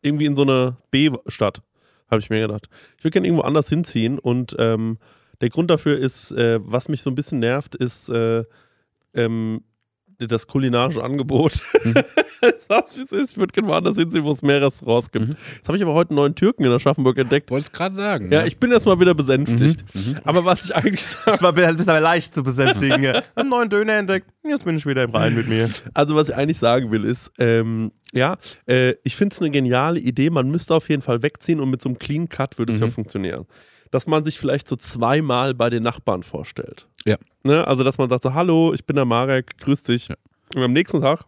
Irgendwie 0.02 0.26
in 0.26 0.34
so 0.34 0.42
eine 0.42 0.76
B-Stadt, 0.90 1.62
habe 2.10 2.20
ich 2.20 2.30
mir 2.30 2.40
gedacht. 2.40 2.68
Ich 2.98 3.04
würde 3.04 3.12
gerne 3.12 3.26
irgendwo 3.26 3.42
anders 3.44 3.68
hinziehen 3.68 4.18
und 4.18 4.54
ähm, 4.58 4.98
der 5.40 5.48
Grund 5.50 5.70
dafür 5.70 5.98
ist, 5.98 6.30
äh, 6.32 6.58
was 6.62 6.88
mich 6.88 7.02
so 7.02 7.10
ein 7.10 7.14
bisschen 7.14 7.38
nervt, 7.40 7.74
ist 7.74 8.08
äh, 8.08 8.44
ähm, 9.14 9.62
das 10.18 10.46
kulinarische 10.48 11.02
Angebot. 11.02 11.60
Mhm. 11.84 11.94
Es 12.40 12.96
ist. 12.96 13.12
Ich 13.32 13.36
würde 13.36 13.52
gerne 13.52 13.66
woanders 13.66 13.96
hinziehen, 13.96 14.22
wo 14.22 14.30
es 14.30 14.42
mehr 14.42 14.62
Restaurants 14.62 15.10
gibt. 15.10 15.26
Mhm. 15.26 15.34
Jetzt 15.56 15.66
habe 15.66 15.76
ich 15.76 15.82
aber 15.82 15.94
heute 15.94 16.10
einen 16.10 16.16
neuen 16.18 16.34
Türken 16.36 16.64
in 16.64 16.70
Aschaffenburg 16.70 17.18
entdeckt. 17.18 17.50
Wollte 17.50 17.66
es 17.66 17.72
gerade 17.72 17.96
sagen. 17.96 18.30
Ja, 18.30 18.46
ich 18.46 18.58
bin 18.58 18.70
erstmal 18.70 19.00
wieder 19.00 19.12
besänftigt. 19.12 19.84
Mhm. 19.92 20.18
Aber 20.22 20.44
was 20.44 20.66
ich 20.66 20.76
eigentlich 20.76 21.04
sage, 21.04 21.22
Das 21.32 21.42
war 21.42 21.52
das 21.52 21.74
ist 21.74 21.88
aber 21.88 21.98
leicht 22.00 22.32
zu 22.32 22.44
besänftigen. 22.44 23.02
ja. 23.02 23.22
Einen 23.34 23.48
neuen 23.48 23.68
Döner 23.68 23.94
entdeckt, 23.94 24.28
jetzt 24.44 24.64
bin 24.64 24.76
ich 24.76 24.86
wieder 24.86 25.02
im 25.02 25.10
Rhein 25.10 25.34
mit 25.34 25.48
mir. 25.48 25.68
Also, 25.94 26.14
was 26.14 26.28
ich 26.28 26.36
eigentlich 26.36 26.58
sagen 26.58 26.92
will, 26.92 27.04
ist, 27.04 27.32
ähm, 27.38 27.90
ja, 28.12 28.36
äh, 28.66 28.94
ich 29.02 29.16
finde 29.16 29.34
es 29.34 29.40
eine 29.40 29.50
geniale 29.50 29.98
Idee. 29.98 30.30
Man 30.30 30.48
müsste 30.48 30.76
auf 30.76 30.88
jeden 30.88 31.02
Fall 31.02 31.24
wegziehen 31.24 31.58
und 31.58 31.70
mit 31.70 31.82
so 31.82 31.88
einem 31.88 31.98
Clean 31.98 32.28
Cut 32.28 32.56
würde 32.56 32.72
es 32.72 32.78
Mhm. 32.78 32.84
ja 32.86 32.90
funktionieren. 32.92 33.46
Dass 33.90 34.06
man 34.06 34.24
sich 34.24 34.38
vielleicht 34.38 34.68
so 34.68 34.76
zweimal 34.76 35.54
bei 35.54 35.70
den 35.70 35.82
Nachbarn 35.82 36.22
vorstellt. 36.22 36.86
Ja. 37.06 37.16
Ne? 37.42 37.66
Also, 37.66 37.84
dass 37.84 37.98
man 37.98 38.08
sagt 38.08 38.22
so, 38.22 38.34
hallo, 38.34 38.72
ich 38.74 38.84
bin 38.84 38.96
der 38.96 39.04
Marek, 39.04 39.58
grüß 39.58 39.82
dich. 39.82 40.08
Ja. 40.08 40.16
Und 40.54 40.62
am 40.62 40.72
nächsten 40.72 41.00
Tag, 41.00 41.24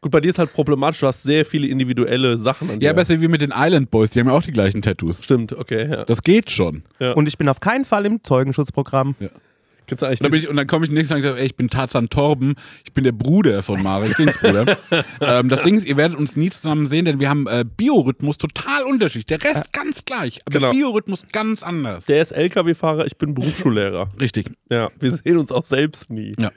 gut, 0.00 0.12
bei 0.12 0.20
dir 0.20 0.30
ist 0.30 0.38
halt 0.38 0.52
problematisch, 0.52 1.00
du 1.00 1.06
hast 1.06 1.22
sehr 1.22 1.44
viele 1.44 1.66
individuelle 1.66 2.36
Sachen 2.38 2.70
an 2.70 2.80
dir. 2.80 2.86
Ja, 2.86 2.92
besser 2.92 3.20
wie 3.20 3.28
mit 3.28 3.40
den 3.40 3.52
Island 3.54 3.90
Boys, 3.90 4.10
die 4.10 4.20
haben 4.20 4.28
ja 4.28 4.34
auch 4.34 4.42
die 4.42 4.52
gleichen 4.52 4.82
Tattoos. 4.82 5.22
Stimmt, 5.22 5.52
okay, 5.52 5.88
ja. 5.90 6.04
Das 6.04 6.22
geht 6.22 6.50
schon. 6.50 6.82
Und 7.14 7.28
ich 7.28 7.38
bin 7.38 7.48
auf 7.48 7.60
keinen 7.60 7.84
Fall 7.84 8.06
im 8.06 8.22
Zeugenschutzprogramm. 8.22 9.14
Gibt's 9.86 10.02
eigentlich 10.02 10.20
Und 10.20 10.24
dann, 10.24 10.30
bin 10.32 10.40
ich, 10.40 10.48
und 10.48 10.56
dann 10.56 10.66
komme 10.66 10.84
ich 10.84 10.90
nächsten 10.90 11.10
Tag 11.14 11.18
und 11.18 11.22
sage, 11.28 11.38
ey, 11.40 11.46
ich 11.46 11.56
bin 11.56 11.68
Tarzan 11.70 12.08
Torben, 12.08 12.54
ich 12.84 12.92
bin 12.92 13.04
der 13.04 13.12
Bruder 13.12 13.62
von 13.62 13.82
Marek, 13.82 14.14
Zwillingsbruder. 14.14 14.76
ähm, 15.20 15.48
das 15.48 15.62
Ding 15.62 15.76
ist, 15.76 15.86
ihr 15.86 15.96
werdet 15.96 16.18
uns 16.18 16.36
nie 16.36 16.50
zusammen 16.50 16.88
sehen, 16.88 17.04
denn 17.04 17.20
wir 17.20 17.28
haben 17.28 17.46
äh, 17.46 17.64
Biorhythmus 17.64 18.38
total 18.38 18.82
unterschiedlich. 18.84 19.26
Der 19.26 19.42
Rest 19.42 19.72
ganz 19.72 20.04
gleich, 20.04 20.40
aber 20.44 20.58
Genau. 20.58 20.72
Biorhythmus 20.72 21.24
ganz 21.32 21.62
anders. 21.62 22.06
der 22.06 22.22
ist 22.22 22.32
LKW-Fahrer, 22.32 23.06
ich 23.06 23.16
bin 23.16 23.34
Berufsschullehrer. 23.34 24.08
Richtig. 24.20 24.50
Ja, 24.70 24.90
wir 24.98 25.12
sehen 25.12 25.36
uns 25.36 25.52
auch 25.52 25.64
selbst 25.64 26.10
nie. 26.10 26.32
Ja. 26.38 26.50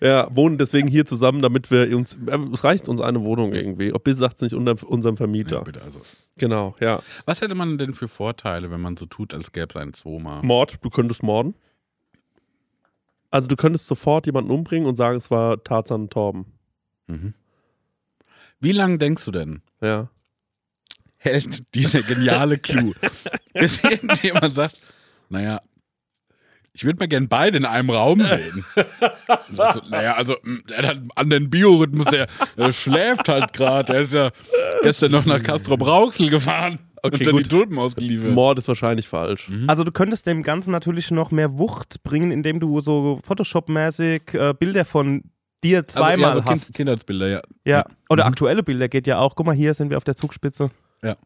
Ja, 0.00 0.28
wohnen 0.34 0.58
deswegen 0.58 0.88
hier 0.88 1.06
zusammen, 1.06 1.40
damit 1.40 1.70
wir 1.70 1.96
uns, 1.96 2.18
äh, 2.26 2.38
es 2.52 2.64
reicht 2.64 2.88
uns 2.88 3.00
eine 3.00 3.22
Wohnung 3.22 3.52
irgendwie. 3.54 3.92
Ob 3.94 4.04
bis 4.04 4.18
sagt 4.18 4.36
es 4.36 4.40
nicht 4.42 4.54
unter 4.54 4.76
unserem 4.86 5.16
Vermieter. 5.16 5.56
ja 5.56 5.62
bitte, 5.62 5.82
also. 5.82 6.00
Genau, 6.36 6.76
ja. 6.80 7.00
Was 7.24 7.40
hätte 7.40 7.54
man 7.54 7.78
denn 7.78 7.94
für 7.94 8.08
Vorteile, 8.08 8.70
wenn 8.70 8.80
man 8.80 8.96
so 8.96 9.06
tut, 9.06 9.34
als 9.34 9.52
gäbe 9.52 9.66
es 9.70 9.76
einen 9.76 9.94
Zwoma? 9.94 10.40
Mord, 10.42 10.78
du 10.82 10.90
könntest 10.90 11.22
morden. 11.22 11.54
Also 13.30 13.48
du 13.48 13.56
könntest 13.56 13.86
sofort 13.86 14.26
jemanden 14.26 14.50
umbringen 14.50 14.86
und 14.88 14.96
sagen, 14.96 15.16
es 15.16 15.30
war 15.30 15.62
Tarzan 15.62 16.08
Torben. 16.10 16.46
Mhm. 17.06 17.34
Wie 18.60 18.72
lange 18.72 18.98
denkst 18.98 19.24
du 19.24 19.30
denn, 19.30 19.62
Ja. 19.80 20.10
hält 21.16 21.74
dieser 21.74 22.02
geniale 22.02 22.58
Clou, 22.58 22.92
bis 23.54 23.82
irgendjemand 23.84 24.54
sagt, 24.54 24.80
naja, 25.28 25.60
ich 26.72 26.84
würde 26.84 26.98
mal 27.00 27.08
gern 27.08 27.28
beide 27.28 27.56
in 27.58 27.64
einem 27.64 27.90
Raum 27.90 28.20
sehen. 28.20 28.64
Also, 29.56 29.80
naja, 29.90 30.12
also, 30.14 30.36
der 30.70 30.76
hat 30.78 30.96
einen 30.98 31.10
anderen 31.16 31.50
Biorhythmus, 31.50 32.06
der, 32.06 32.28
der 32.56 32.72
schläft 32.72 33.28
halt 33.28 33.52
gerade. 33.52 33.92
Der 33.92 34.02
ist 34.02 34.12
ja 34.12 34.30
gestern 34.82 35.10
noch 35.10 35.24
nach 35.24 35.42
Castro 35.42 35.76
Brauxel 35.76 36.30
gefahren 36.30 36.78
Okay, 37.02 37.14
und 37.14 37.26
dann 37.26 37.32
gut. 37.34 37.44
die 37.46 37.48
Tulpen 37.48 37.78
ausgeliefert. 37.78 38.32
Mord 38.32 38.58
ist 38.58 38.68
wahrscheinlich 38.68 39.08
falsch. 39.08 39.50
Also 39.66 39.84
du 39.84 39.92
könntest 39.92 40.26
dem 40.26 40.42
Ganzen 40.42 40.70
natürlich 40.70 41.10
noch 41.10 41.30
mehr 41.30 41.58
Wucht 41.58 42.02
bringen, 42.02 42.30
indem 42.30 42.60
du 42.60 42.80
so 42.80 43.20
Photoshop-mäßig 43.26 44.34
äh, 44.34 44.54
Bilder 44.58 44.84
von 44.84 45.22
dir 45.64 45.86
zweimal 45.86 46.30
also, 46.30 46.38
ja, 46.40 46.44
so 46.44 46.50
hast. 46.50 46.64
kind, 46.66 46.76
Kindheitsbilder, 46.76 47.28
ja. 47.28 47.42
Ja. 47.64 47.84
Oder 48.08 48.24
Mhm. 48.24 48.28
aktuelle 48.28 48.62
Bilder 48.62 48.88
geht 48.88 49.06
ja 49.06 49.18
auch. 49.18 49.34
Guck 49.34 49.46
mal, 49.46 49.54
hier 49.54 49.74
sind 49.74 49.90
wir 49.90 49.96
auf 49.96 50.04
der 50.04 50.16
Zugspitze. 50.16 50.70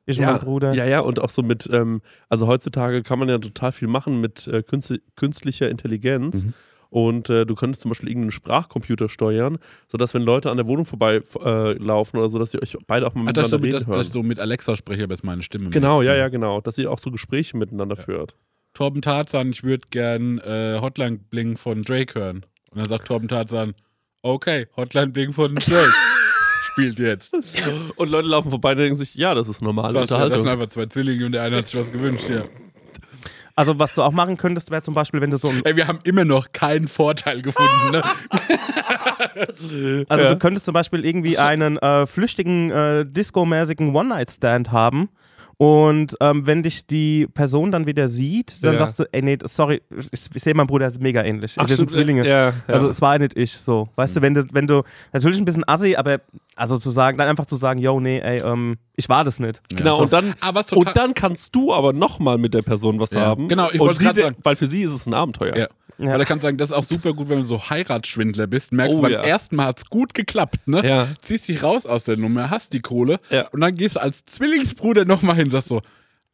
Ich 0.05 0.19
und 0.19 0.26
mein 0.26 0.38
Bruder. 0.38 0.75
Ja, 0.75 0.85
ja, 0.85 1.00
und 1.00 1.19
auch 1.19 1.31
so 1.31 1.43
mit, 1.43 1.69
ähm, 1.73 2.02
also 2.29 2.47
heutzutage 2.47 3.02
kann 3.02 3.19
man 3.19 3.31
ja 3.31 3.38
total 3.38 3.73
viel 3.73 3.88
machen 3.88 4.21
mit 4.21 4.47
äh, 4.47 4.62
künstli 4.62 5.00
künstlicher 5.17 5.71
Intelligenz. 5.71 6.45
Mhm. 6.45 6.55
Und 6.93 7.31
äh, 7.31 7.47
du 7.47 7.55
könntest 7.55 7.81
zum 7.81 7.89
Beispiel 7.89 8.11
irgendeinen 8.11 8.33
Sprachcomputer 8.33 9.09
steuern, 9.09 9.57
sodass 9.89 10.13
wenn 10.13 10.21
Leute 10.21 10.51
an 10.51 10.59
der 10.59 10.67
Wohnung 10.67 10.85
vorbeilaufen 10.85 11.41
äh, 11.43 11.73
laufen 11.83 12.19
oder 12.19 12.29
so, 12.29 12.39
dass 12.39 12.53
ihr 12.53 12.61
euch 12.61 12.77
beide 12.87 13.07
auch 13.07 13.15
mal 13.15 13.33
dass, 13.33 13.51
miteinander 13.51 13.59
du, 13.59 13.65
reden 13.65 13.73
dass, 13.73 13.87
hören. 13.87 13.97
dass 13.97 14.13
du 14.13 14.23
mit 14.23 14.39
Alexa 14.39 14.77
spreche, 14.77 15.05
aber 15.05 15.17
meine 15.23 15.43
Stimme. 15.43 15.71
genau, 15.71 16.03
ja, 16.03 16.15
ja, 16.15 16.29
genau. 16.29 16.61
Dass 16.61 16.77
ihr 16.77 16.91
auch 16.91 16.99
so 16.99 17.11
Gespräche 17.11 17.57
miteinander 17.57 17.97
führt. 17.97 18.37
Torben 18.75 19.01
Tarzan, 19.01 19.53
ich 19.53 19.63
würde 19.65 19.87
gern 19.91 20.37
äh, 20.41 20.81
Hotline 20.83 21.19
Bling 21.31 21.57
von 21.57 21.83
Drake 21.83 22.15
hören. 22.21 22.45
Und 22.71 22.79
dann 22.79 22.89
sagt 22.91 23.07
Torben 23.09 23.27
Tarzan, 23.27 23.75
okay, 24.21 24.67
Hotline 24.77 25.09
Bling 25.13 25.33
von 25.33 25.55
Drake 25.55 25.93
spielt 26.73 26.99
jetzt. 26.99 27.33
Und 27.97 28.11
Leute 28.11 28.29
laufen 28.29 28.51
vorbei 28.51 28.73
und 28.73 28.79
denken 28.79 28.97
sich, 28.97 29.15
ja, 29.15 29.35
das 29.35 29.49
ist 29.49 29.63
normale 29.63 29.95
Was, 29.95 29.95
ja, 29.95 30.01
das 30.01 30.09
sind 30.11 30.17
Unterhaltung. 30.41 30.49
einfach 30.49 30.69
zwei 30.69 30.87
Zwillinge 30.87 31.25
und 31.25 31.33
der 31.33 31.43
eine 31.43 31.57
hat 31.57 31.69
sich 31.69 31.81
was 31.81 31.91
gewünscht, 31.91 32.29
ja. 32.29 32.45
Also 33.54 33.78
was 33.78 33.94
du 33.94 34.02
auch 34.02 34.12
machen 34.12 34.37
könntest, 34.37 34.71
wäre 34.71 34.82
zum 34.82 34.94
Beispiel, 34.94 35.21
wenn 35.21 35.30
du 35.30 35.37
so 35.37 35.49
ein, 35.49 35.64
Ey, 35.64 35.76
wir 35.76 35.87
haben 35.87 36.00
immer 36.04 36.25
noch 36.25 36.52
keinen 36.52 36.88
Vorteil 36.88 37.42
gefunden, 37.42 37.92
ne? 37.92 38.02
also 40.09 40.25
Ja. 40.25 40.30
du 40.30 40.38
könntest 40.38 40.66
zum 40.66 40.75
Beispiel 40.75 41.04
irgendwie 41.04 41.38
einen 41.38 41.76
äh, 41.78 42.06
flüchtigen, 42.06 42.71
äh, 42.71 43.06
disco-mäßigen 43.06 43.94
One-Night-Stand 43.94 44.73
haben. 44.73 45.09
Und 45.62 46.16
ähm, 46.21 46.45
wenn 46.45 46.64
dich 46.64 46.88
die 46.88 47.28
Person 47.28 47.71
dann 47.71 47.87
wieder 47.87 48.09
sieht, 48.09 48.64
dann 48.64 48.73
Ja. 48.73 48.78
sagst 48.81 48.99
du, 48.99 49.04
ey, 49.12 49.23
nee, 49.23 49.38
sorry, 49.45 49.81
ich, 50.11 50.26
ich 50.35 50.42
sehe 50.42 50.54
meinen 50.54 50.66
Bruder, 50.66 50.87
er 50.87 50.90
ist 50.90 51.00
mega 51.00 51.23
ähnlich. 51.23 51.57
wir 51.57 51.76
sind 51.76 51.88
Zwillinge. 51.88 52.26
Ja, 52.26 52.47
ja. 52.49 52.52
Also 52.66 52.88
es 52.88 53.00
war 53.00 53.16
nicht 53.16 53.37
ich 53.37 53.52
so. 53.52 53.88
Weißt 53.95 54.16
du, 54.16 54.23
wenn 54.23 54.35
du, 54.35 54.45
wenn 54.52 54.66
du, 54.66 54.83
natürlich 55.12 55.38
ein 55.38 55.45
bisschen 55.45 55.62
assi, 55.69 55.95
aber 55.95 56.21
also 56.57 56.78
zu 56.78 56.90
sagen, 56.90 57.16
dann 57.16 57.28
einfach 57.28 57.47
zu 57.47 57.54
sagen, 57.54 57.78
yo, 57.78 58.00
nee, 58.00 58.19
ey, 58.19 58.42
ähm, 58.42 58.76
ich 58.97 59.09
war 59.09 59.23
das 59.23 59.38
nicht. 59.38 59.62
Genau, 59.69 59.99
so. 59.99 60.02
und 60.02 60.12
dann, 60.12 60.35
Ah, 60.40 60.52
was 60.52 60.66
total- 60.66 60.88
und 60.88 60.97
dann 60.97 61.14
kannst 61.14 61.54
du 61.54 61.73
aber 61.73 61.92
nochmal 61.92 62.38
mit 62.38 62.54
der 62.54 62.62
Person 62.62 62.99
was 62.99 63.12
Ja, 63.12 63.21
haben. 63.21 63.47
genau, 63.47 63.71
ich 63.71 63.78
wollte 63.78 64.02
sagen. 64.02 64.35
Weil 64.42 64.57
für 64.57 64.66
sie 64.66 64.83
ist 64.83 64.92
es 64.92 65.07
ein 65.07 65.14
Abenteuer. 65.14 65.69
Ja. 66.02 66.12
Weil 66.12 66.21
er 66.21 66.26
kann 66.26 66.40
sagen, 66.40 66.56
das 66.59 66.71
ist 66.71 66.76
auch 66.76 66.85
super 66.85 67.12
gut, 67.14 67.28
wenn 67.28 67.38
du 67.38 67.44
so 67.44 67.71
Heiratsschwindler 67.71 68.47
bist. 68.47 68.73
Merkst 68.73 68.92
Oh, 68.94 68.97
du, 68.97 69.02
beim 69.02 69.12
ja. 69.12 69.23
ersten 69.23 69.56
Mal 69.56 69.66
hat's 69.66 69.85
gut 69.87 70.14
geklappt, 70.14 70.66
ne? 70.66 70.87
Ja. 70.87 71.09
Ziehst 71.23 71.49
dich 71.49 71.62
raus 71.62 71.87
aus 71.87 72.04
der 72.04 72.16
Nummer, 72.16 72.50
hast 72.50 72.73
die 72.73 72.80
Kohle 72.80 73.21
Ja. 73.30 73.49
und 73.49 73.61
dann 73.61 73.75
gehst 73.75 73.97
du 73.97 74.00
als 74.00 74.25
Zwillingsbruder 74.26 75.04
nochmal 75.04 75.37
hin, 75.37 75.50
sagst 75.50 75.68
so, 75.68 75.80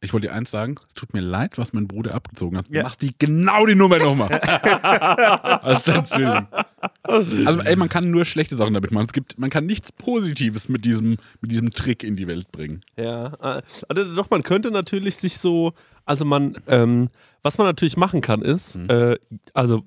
ich 0.01 0.13
wollte 0.13 0.27
dir 0.27 0.33
eins 0.33 0.49
sagen, 0.49 0.75
es 0.87 0.93
tut 0.93 1.13
mir 1.13 1.19
leid, 1.19 1.57
was 1.57 1.73
mein 1.73 1.85
Bruder 1.85 2.15
abgezogen 2.15 2.57
hat. 2.57 2.69
Ja. 2.69 2.83
Mach 2.83 2.95
die 2.95 3.13
genau 3.19 3.65
die 3.65 3.75
Nummer 3.75 3.97
nochmal. 3.97 4.29
als 4.39 5.83
dein 5.83 6.05
Zwilling. 6.05 6.47
Also 7.03 7.59
ey, 7.61 7.75
man 7.75 7.89
kann 7.89 8.09
nur 8.09 8.23
schlechte 8.25 8.55
Sachen 8.55 8.73
damit 8.73 8.91
machen. 8.91 9.07
Es 9.07 9.13
gibt, 9.13 9.37
man 9.37 9.49
kann 9.49 9.65
nichts 9.65 9.91
Positives 9.91 10.69
mit 10.69 10.85
diesem, 10.85 11.17
mit 11.41 11.51
diesem 11.51 11.71
Trick 11.71 12.03
in 12.03 12.15
die 12.15 12.27
Welt 12.27 12.51
bringen. 12.51 12.81
Ja, 12.95 13.33
äh, 13.41 13.61
also 13.89 14.15
doch, 14.15 14.29
man 14.29 14.43
könnte 14.43 14.71
natürlich 14.71 15.17
sich 15.17 15.37
so, 15.37 15.73
also 16.05 16.23
man, 16.25 16.55
ähm, 16.67 17.09
was 17.43 17.57
man 17.57 17.67
natürlich 17.67 17.97
machen 17.97 18.21
kann, 18.21 18.41
ist, 18.41 18.75
Mhm. 18.77 18.89
äh, 18.89 19.15
also 19.53 19.83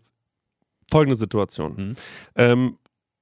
folgende 0.90 1.16
Situation. 1.16 1.74
Mhm. 1.76 1.96
Ähm, 2.36 2.78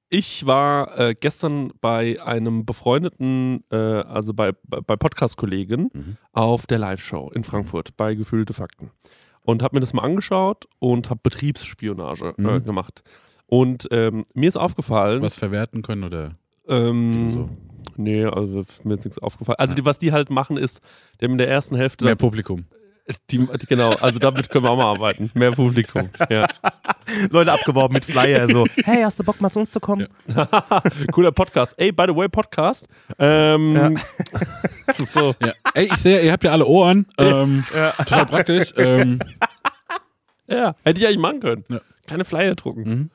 ich 0.09 0.45
war 0.45 0.99
äh, 0.99 1.15
gestern 1.17 1.71
bei 1.79 2.21
einem 2.21 2.65
befreundeten, 2.65 3.63
äh, 3.71 3.75
also 3.77 4.33
bei, 4.33 4.51
bei, 4.67 4.95
Podcast-Kollegen 4.97 5.89
Mhm. 5.93 6.17
auf 6.33 6.65
der 6.67 6.79
Live-Show 6.79 7.31
in 7.33 7.43
Frankfurt 7.45 7.95
bei 7.95 8.13
Gefühlte 8.15 8.53
Fakten. 8.53 8.91
Und 9.43 9.63
habe 9.63 9.77
mir 9.77 9.79
das 9.79 9.93
mal 9.93 10.03
angeschaut 10.03 10.67
und 10.79 11.09
habe 11.09 11.21
Betriebsspionage 11.23 12.35
äh, 12.37 12.41
Mhm. 12.41 12.63
gemacht. 12.65 13.03
Und 13.47 13.87
ähm, 13.91 14.25
mir 14.33 14.49
ist 14.49 14.57
aufgefallen, 14.57 15.21
Was 15.21 15.35
verwerten 15.35 15.81
können 15.81 16.03
oder. 16.03 16.35
ähm, 16.67 17.31
so. 17.31 17.49
Nee, 17.97 18.23
also 18.25 18.63
mir 18.83 18.95
ist 18.95 19.05
nichts 19.05 19.17
aufgefallen. 19.19 19.57
Also 19.59 19.73
die, 19.75 19.83
was 19.85 19.97
die 19.97 20.11
halt 20.11 20.29
machen 20.29 20.57
ist, 20.57 20.81
die 21.19 21.25
haben 21.25 21.33
in 21.33 21.37
der 21.37 21.49
ersten 21.49 21.75
Hälfte 21.75 22.05
Mehr 22.05 22.15
Publikum. 22.15 22.65
Die, 23.29 23.39
die, 23.39 23.65
genau, 23.65 23.91
also 23.93 24.19
damit 24.19 24.49
können 24.49 24.65
wir 24.65 24.69
auch 24.71 24.77
mal 24.77 24.85
arbeiten. 24.85 25.31
Mehr 25.33 25.51
Publikum. 25.51 26.09
Ja. 26.29 26.47
Leute 27.29 27.51
abgeworben 27.51 27.93
mit 27.93 28.05
Flyer, 28.05 28.47
so, 28.47 28.65
hey, 28.83 29.01
hast 29.03 29.19
du 29.19 29.23
Bock 29.23 29.41
mal 29.41 29.49
zu 29.51 29.59
uns 29.59 29.71
zu 29.71 29.79
kommen? 29.79 30.07
Cooler 31.11 31.31
Podcast. 31.31 31.73
Ey, 31.77 31.91
by 31.91 32.05
the 32.07 32.15
way, 32.15 32.27
Podcast. 32.29 32.87
Ähm, 33.19 33.97
Das 34.87 34.99
ist 34.99 35.13
so. 35.13 35.33
Ja. 35.41 35.53
Ey, 35.73 35.85
ich 35.85 35.97
sehe, 35.97 36.21
ihr 36.21 36.31
habt 36.33 36.43
ja 36.43 36.51
alle 36.51 36.65
Ohren. 36.65 37.05
Ähm, 37.17 37.63
Total 37.97 38.25
praktisch. 38.25 38.73
Ähm, 38.77 39.19
Ja, 40.47 40.75
hätte 40.83 40.99
ich 40.99 41.05
eigentlich 41.07 41.19
machen 41.19 41.39
können. 41.39 41.63
Ja. 41.69 41.79
Kleine 42.07 42.25
Flyer 42.25 42.55
drucken. 42.55 42.83
Mhm. 42.83 43.09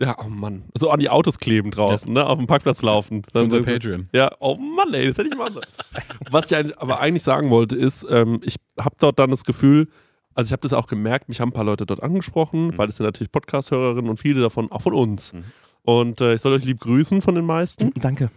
Ja, 0.00 0.16
oh 0.24 0.28
Mann. 0.28 0.64
So 0.74 0.90
an 0.90 1.00
die 1.00 1.10
Autos 1.10 1.38
kleben 1.38 1.70
draußen, 1.72 2.12
ne? 2.12 2.24
Auf 2.24 2.38
dem 2.38 2.46
Parkplatz 2.46 2.82
laufen. 2.82 3.22
für 3.32 3.42
unser 3.42 3.58
so- 3.58 3.64
Patreon. 3.64 4.08
Ja, 4.12 4.30
oh 4.38 4.54
Mann, 4.56 4.94
ey, 4.94 5.06
das 5.08 5.18
hätte 5.18 5.28
ich 5.30 5.34
sollen. 5.36 5.66
Was 6.30 6.50
ich 6.50 6.78
aber 6.78 7.00
eigentlich 7.00 7.24
sagen 7.24 7.50
wollte, 7.50 7.74
ist, 7.76 8.06
ähm, 8.08 8.40
ich 8.44 8.56
habe 8.78 8.94
dort 8.98 9.18
dann 9.18 9.30
das 9.30 9.44
Gefühl, 9.44 9.88
also 10.34 10.48
ich 10.48 10.52
habe 10.52 10.62
das 10.62 10.72
auch 10.72 10.86
gemerkt, 10.86 11.28
mich 11.28 11.40
haben 11.40 11.48
ein 11.48 11.52
paar 11.52 11.64
Leute 11.64 11.84
dort 11.84 12.02
angesprochen, 12.02 12.78
weil 12.78 12.86
das 12.86 12.96
sind 12.96 13.06
natürlich 13.06 13.32
Podcast-Hörerinnen 13.32 14.08
und 14.08 14.18
viele 14.18 14.40
davon 14.40 14.70
auch 14.70 14.82
von 14.82 14.94
uns. 14.94 15.32
Mhm. 15.32 15.44
Und 15.82 16.20
äh, 16.20 16.34
ich 16.34 16.42
soll 16.42 16.52
euch 16.52 16.64
lieb 16.64 16.78
grüßen 16.78 17.20
von 17.20 17.34
den 17.34 17.44
meisten. 17.44 17.92
Danke. 17.96 18.30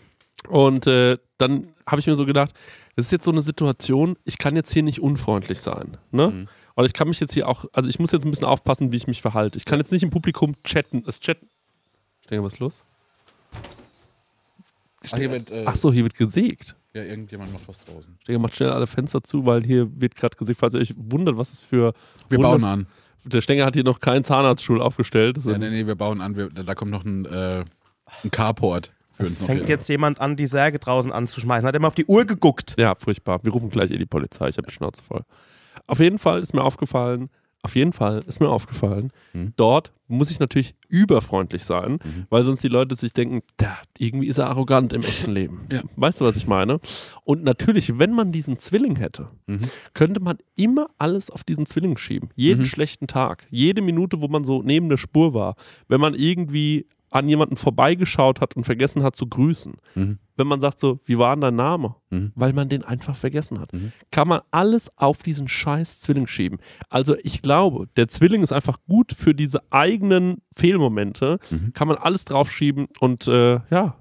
Und 0.48 0.88
äh, 0.88 1.18
dann 1.38 1.68
habe 1.86 2.00
ich 2.00 2.08
mir 2.08 2.16
so 2.16 2.26
gedacht, 2.26 2.54
das 2.96 3.06
ist 3.06 3.12
jetzt 3.12 3.26
so 3.26 3.32
eine 3.32 3.44
Situation, 3.44 4.16
ich 4.26 4.40
kann 4.40 4.56
jetzt 4.56 4.72
hier 4.74 4.82
nicht 4.84 5.00
unfreundlich 5.00 5.60
sein. 5.60 5.98
Ne? 6.12 6.28
Mhm. 6.30 6.48
Und 6.82 6.88
ich 6.88 6.94
kann 6.94 7.08
mich 7.08 7.20
jetzt 7.20 7.34
hier 7.34 7.48
auch, 7.48 7.66
also 7.74 7.88
ich 7.88 8.00
muss 8.00 8.12
jetzt 8.12 8.26
ein 8.26 8.32
bisschen 8.32 8.48
aufpassen, 8.48 8.92
wie 8.92 8.96
ich 8.98 9.06
mich 9.06 9.22
verhalte. 9.22 9.58
Ich 9.60 9.66
kann 9.66 9.78
jetzt 9.78 9.92
nicht 9.92 10.02
im 10.02 10.10
Publikum 10.10 10.56
chatten. 10.64 11.04
Das 11.04 11.20
chatten. 11.20 11.48
Ich 12.22 12.28
denke, 12.28 12.44
was 12.44 12.54
ist 12.54 12.60
los? 12.60 12.84
Ach, 15.12 15.18
hier 15.18 15.30
wird, 15.30 15.52
äh, 15.52 15.64
Ach 15.68 15.76
so, 15.76 15.94
hier 15.94 16.04
wird 16.04 16.16
gesägt. 16.16 16.76
ja, 16.94 17.04
irgendjemand 17.04 17.54
macht 17.54 17.68
was 17.68 17.86
draußen. 17.86 18.18
Steger 18.24 18.40
macht 18.40 18.56
schnell 18.56 18.72
alle 18.72 18.88
Fenster 18.88 19.24
zu, 19.24 19.46
weil 19.46 19.64
hier 19.64 19.90
wird 20.00 20.16
gerade 20.16 20.36
gesehen, 20.36 20.56
falls 20.56 20.74
ihr 20.74 20.80
euch 20.80 20.94
wundert, 20.98 21.38
was 21.38 21.52
es 21.54 21.60
für. 21.60 21.94
Wir 22.30 22.40
Wunders- 22.40 22.62
bauen 22.62 22.64
an. 22.66 22.88
Der 23.24 23.42
Stenger 23.42 23.66
hat 23.66 23.76
hier 23.76 23.84
noch 23.84 24.00
keinen 24.00 24.24
Zahnarztstuhl 24.24 24.82
aufgestellt. 24.82 25.38
Ja, 25.46 25.56
nee, 25.60 25.70
nee, 25.70 25.86
wir 25.86 25.94
bauen 25.94 26.22
an. 26.22 26.36
Wir, 26.36 26.50
da, 26.50 26.74
kommt 26.74 26.90
noch 26.90 27.06
ein, 27.06 27.26
äh, 27.26 27.64
ein 28.24 28.32
Carport. 28.32 28.92
Fängt 29.46 29.70
jetzt 29.70 29.88
jemand 29.90 30.20
an, 30.20 30.36
die 30.36 30.48
Särge 30.48 30.80
draußen 30.80 31.12
anzuschmeißen. 31.12 31.68
Hat 31.68 31.76
immer 31.76 31.90
auf 31.90 31.94
die 31.94 32.06
Uhr 32.06 32.26
geguckt. 32.26 32.74
ja, 32.80 32.96
furchtbar. 32.96 33.40
Wir 33.44 33.52
rufen 33.52 33.70
gleich 33.70 33.92
eh 33.92 33.98
die 34.00 34.08
Polizei. 34.08 34.50
Ich 34.50 34.58
habe 34.58 34.66
die 34.68 34.74
Schnauze 34.74 35.04
voll. 35.04 35.22
Auf 35.88 36.00
jeden 36.00 36.18
Fall 36.18 36.42
ist 36.42 36.54
mir 36.54 36.64
aufgefallen, 36.64 37.30
auf 37.64 37.76
jeden 37.76 37.94
Fall 37.94 38.22
ist 38.26 38.40
mir 38.40 38.50
aufgefallen, 38.50 39.12
Mhm. 39.34 39.54
dort 39.56 39.92
muss 40.08 40.32
ich 40.32 40.40
natürlich 40.40 40.74
überfreundlich 40.90 41.64
sein, 41.64 42.00
Mhm. 42.04 42.26
weil 42.30 42.44
sonst 42.44 42.64
die 42.64 42.68
Leute 42.70 42.96
sich 42.96 43.14
denken, 43.14 43.42
da, 43.58 43.78
irgendwie 44.00 44.28
ist 44.28 44.40
er 44.40 44.48
arrogant 44.48 44.94
im 44.94 45.04
echten 45.04 45.30
Leben. 45.32 45.68
Ja. 45.72 45.84
Weißt 45.96 46.20
du, 46.22 46.26
was 46.26 46.36
ich 46.38 46.48
meine? 46.48 46.80
Und 47.24 47.44
natürlich, 47.44 48.00
wenn 48.00 48.14
man 48.14 48.32
diesen 48.32 48.58
Zwilling 48.58 48.96
hätte, 48.96 49.30
Mhm. 49.46 49.70
könnte 49.94 50.20
man 50.22 50.38
immer 50.56 50.88
alles 50.98 51.30
auf 51.30 51.44
diesen 51.44 51.68
Zwilling 51.68 51.98
schieben. 51.98 52.30
Jeden 52.36 52.62
Mhm. 52.62 52.66
schlechten 52.66 53.06
Tag, 53.08 53.46
jede 53.52 53.82
Minute, 53.82 54.22
wo 54.22 54.28
man 54.28 54.44
so 54.44 54.64
neben 54.64 54.90
der 54.90 54.98
Spur 54.98 55.34
war, 55.36 55.56
wenn 55.88 56.02
man 56.02 56.16
irgendwie 56.16 56.88
an 57.12 57.30
jemanden 57.30 57.58
vorbeigeschaut 57.58 58.42
hat 58.42 58.56
und 58.56 58.64
vergessen 58.64 59.04
hat 59.04 59.16
zu 59.16 59.28
grüßen. 59.28 59.74
Mhm. 59.96 60.18
Wenn 60.38 60.48
man 60.48 60.60
sagt 60.60 60.80
so, 60.80 61.00
wie 61.06 61.18
war 61.18 61.36
denn 61.36 61.42
dein 61.42 61.56
Name? 61.56 61.96
Mhm. 62.10 62.32
Weil 62.36 62.54
man 62.54 62.68
den 62.70 62.84
einfach 62.84 63.16
vergessen 63.16 63.60
hat. 63.60 63.72
Mhm. 63.74 63.92
Kann 64.12 64.28
man 64.28 64.42
alles 64.50 64.90
auf 64.98 65.22
diesen 65.22 65.48
scheiß 65.48 66.00
Zwilling 66.00 66.26
schieben. 66.26 66.60
Also 66.90 67.16
ich 67.22 67.42
glaube, 67.42 67.88
der 67.98 68.08
Zwilling 68.08 68.42
ist 68.42 68.54
einfach 68.54 68.78
gut 68.88 69.14
für 69.14 69.36
diese 69.36 69.62
eigenen 69.72 70.42
Fehlmomente. 70.56 71.38
Mhm. 71.50 71.74
Kann 71.74 71.88
man 71.88 71.98
alles 71.98 72.26
draufschieben 72.26 72.88
und 73.00 73.28
äh, 73.28 73.60
ja, 73.70 73.98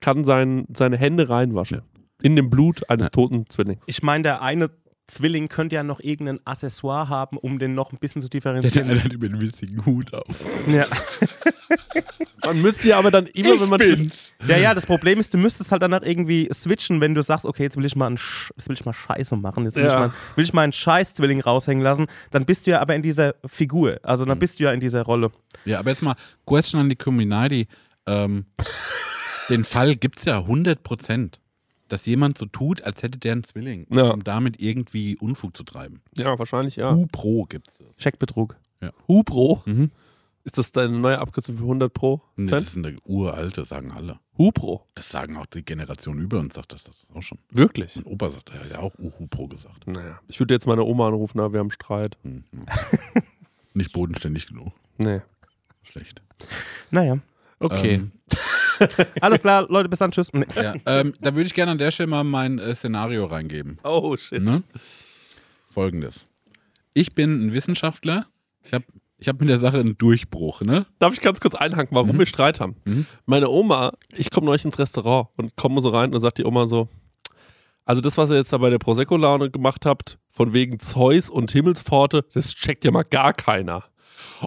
kann 0.00 0.24
sein, 0.24 0.66
seine 0.74 0.96
Hände 0.98 1.28
reinwaschen. 1.28 1.82
In 2.22 2.36
dem 2.36 2.50
Blut 2.50 2.88
eines 2.90 3.06
Ja. 3.06 3.10
toten 3.10 3.46
Zwillings. 3.48 3.82
Ich 3.86 4.02
meine, 4.02 4.22
der 4.22 4.42
eine 4.42 4.70
Zwilling 5.10 5.48
könnte 5.48 5.74
ja 5.76 5.82
noch 5.82 6.00
irgendein 6.00 6.38
Accessoire 6.46 7.08
haben, 7.08 7.36
um 7.36 7.58
den 7.58 7.74
noch 7.74 7.92
ein 7.92 7.98
bisschen 7.98 8.22
zu 8.22 8.28
Der 8.28 8.38
differenzieren. 8.40 8.88
eine 8.90 9.02
hat 9.02 9.12
immer 9.12 9.24
einen 9.26 9.40
witzigen 9.40 9.84
Hut 9.84 10.14
auf. 10.14 10.24
Ja. 10.68 10.86
Man 12.44 12.62
müsste 12.62 12.88
ja 12.88 12.98
aber 12.98 13.10
dann 13.10 13.26
immer, 13.26 13.60
wenn 13.60 13.68
man 13.68 13.78
bin's. 13.78 14.32
ja, 14.48 14.56
ja, 14.56 14.74
das 14.74 14.86
Problem 14.86 15.18
ist, 15.20 15.34
du 15.34 15.38
müsstest 15.38 15.72
halt 15.72 15.82
danach 15.82 16.02
irgendwie 16.02 16.48
switchen, 16.52 17.00
wenn 17.00 17.14
du 17.14 17.22
sagst, 17.22 17.44
okay, 17.44 17.64
jetzt 17.64 17.76
will 17.76 17.84
ich 17.84 17.94
mal, 17.96 18.06
einen 18.06 18.16
Sch 18.18 18.50
jetzt 18.56 18.66
will 18.68 18.74
ich 18.74 18.84
mal 18.84 18.94
Scheiße 18.94 19.36
machen, 19.36 19.64
jetzt 19.64 19.76
will, 19.76 19.84
Ja. 19.84 19.90
ich, 19.92 19.98
mal, 19.98 20.12
will 20.36 20.44
ich 20.44 20.52
mal 20.54 20.62
einen 20.62 20.72
Scheiß-Zwilling 20.72 21.42
raushängen 21.42 21.84
lassen, 21.84 22.06
dann 22.30 22.46
bist 22.46 22.66
du 22.66 22.70
ja 22.70 22.80
aber 22.80 22.94
in 22.94 23.02
dieser 23.02 23.34
Figur, 23.44 23.98
also 24.02 24.24
dann 24.24 24.38
bist 24.38 24.58
du 24.58 24.64
ja 24.64 24.72
in 24.72 24.80
dieser 24.80 25.02
Rolle. 25.02 25.30
Ja, 25.66 25.80
aber 25.80 25.90
jetzt 25.90 26.02
mal, 26.02 26.16
Question 26.46 26.80
an 26.80 26.88
die 26.88 26.96
Community. 26.96 27.68
Ähm, 28.06 28.46
den 29.50 29.64
Fall 29.64 29.94
gibt's 29.96 30.24
ja 30.24 30.38
100 30.38 30.82
Prozent, 30.82 31.39
dass 31.90 32.06
jemand 32.06 32.38
so 32.38 32.46
tut, 32.46 32.82
als 32.82 33.02
hätte 33.02 33.18
der 33.18 33.32
einen 33.32 33.44
Zwilling, 33.44 33.86
Ja. 33.92 34.10
um 34.10 34.24
damit 34.24 34.60
irgendwie 34.60 35.16
Unfug 35.18 35.56
zu 35.56 35.64
treiben. 35.64 36.00
Ja, 36.16 36.38
wahrscheinlich 36.38 36.76
ja. 36.76 36.92
U-Pro 36.94 37.44
gibt's 37.44 37.78
das. 37.78 37.96
Checkbetrug. 37.98 38.56
Hupro. 39.08 39.62
Mhm. 39.66 39.90
Ist 40.42 40.56
das 40.56 40.72
deine 40.72 40.98
neue 40.98 41.18
Abkürzung 41.18 41.56
für 41.58 41.64
100 41.64 41.92
Pro? 41.92 42.22
Nee, 42.36 42.46
das 42.46 42.72
sind 42.72 42.82
der 42.84 42.94
uralte, 43.04 43.66
sagen 43.66 43.90
alle. 43.92 44.18
Hupro. 44.38 44.86
Das 44.94 45.10
sagen 45.10 45.36
auch 45.36 45.44
die 45.44 45.62
Generation 45.62 46.18
über 46.18 46.38
uns, 46.38 46.54
sagt 46.54 46.72
das, 46.72 46.84
das 46.84 47.06
auch 47.14 47.22
schon. 47.22 47.36
Wirklich? 47.50 47.96
Mein 47.96 48.06
Opa 48.06 48.30
sagt, 48.30 48.48
er 48.50 48.60
hat 48.60 48.70
ja 48.70 48.78
auch 48.78 48.94
U-Pro 48.98 49.48
gesagt. 49.48 49.86
Naja. 49.86 50.18
Ich 50.28 50.40
würde 50.40 50.54
jetzt 50.54 50.66
meine 50.66 50.82
Oma 50.84 51.08
anrufen, 51.08 51.36
na, 51.36 51.52
wir 51.52 51.60
haben 51.60 51.70
Streit. 51.70 52.16
Hm, 52.22 52.44
ja. 52.54 53.20
Nicht 53.74 53.92
bodenständig 53.92 54.46
genug. 54.46 54.72
Nee. 54.96 55.20
Schlecht. 55.82 56.22
Naja. 56.90 57.18
Okay. 57.58 57.94
Ähm, 57.96 58.12
Alles 59.20 59.40
klar, 59.40 59.66
Leute, 59.68 59.88
bis 59.88 59.98
dann, 59.98 60.10
tschüss. 60.10 60.32
Nee. 60.32 60.44
Ja, 60.56 60.74
ähm, 60.86 61.14
da 61.20 61.34
würde 61.34 61.46
ich 61.46 61.54
gerne 61.54 61.72
an 61.72 61.78
der 61.78 61.90
Stelle 61.90 62.08
mal 62.08 62.24
mein 62.24 62.58
äh, 62.58 62.74
Szenario 62.74 63.24
reingeben. 63.26 63.78
Oh, 63.84 64.16
shit. 64.16 64.42
Ne? 64.42 64.62
Folgendes. 65.72 66.26
Ich 66.94 67.14
bin 67.14 67.46
ein 67.46 67.52
Wissenschaftler. 67.52 68.26
Ich 68.64 68.72
habe 68.72 68.84
ich 69.18 69.28
hab 69.28 69.38
mit 69.38 69.50
der 69.50 69.58
Sache 69.58 69.78
einen 69.78 69.98
Durchbruch. 69.98 70.62
Ne? 70.62 70.86
Darf 70.98 71.12
ich 71.12 71.20
ganz 71.20 71.40
kurz 71.40 71.54
einhaken, 71.54 71.94
warum 71.94 72.18
wir 72.18 72.26
Streit 72.26 72.58
haben? 72.58 72.76
Meine 73.26 73.50
Oma, 73.50 73.92
ich 74.16 74.30
komme 74.30 74.46
neulich 74.46 74.64
ins 74.64 74.78
Restaurant 74.78 75.28
und 75.36 75.56
komme 75.56 75.82
so 75.82 75.90
rein 75.90 76.06
und 76.06 76.12
dann 76.12 76.22
sagt 76.22 76.38
die 76.38 76.44
Oma 76.44 76.66
so, 76.66 76.88
also 77.84 78.00
das, 78.00 78.16
was 78.16 78.30
ihr 78.30 78.36
jetzt 78.36 78.52
da 78.52 78.58
bei 78.58 78.70
der 78.70 78.78
Prosecco-Laune 78.78 79.50
gemacht 79.50 79.84
habt, 79.84 80.18
von 80.30 80.54
wegen 80.54 80.78
Zeus 80.78 81.28
und 81.28 81.50
Himmelspforte, 81.50 82.24
das 82.32 82.54
checkt 82.54 82.84
ja 82.84 82.90
mal 82.92 83.02
gar 83.02 83.34
keiner. 83.34 83.84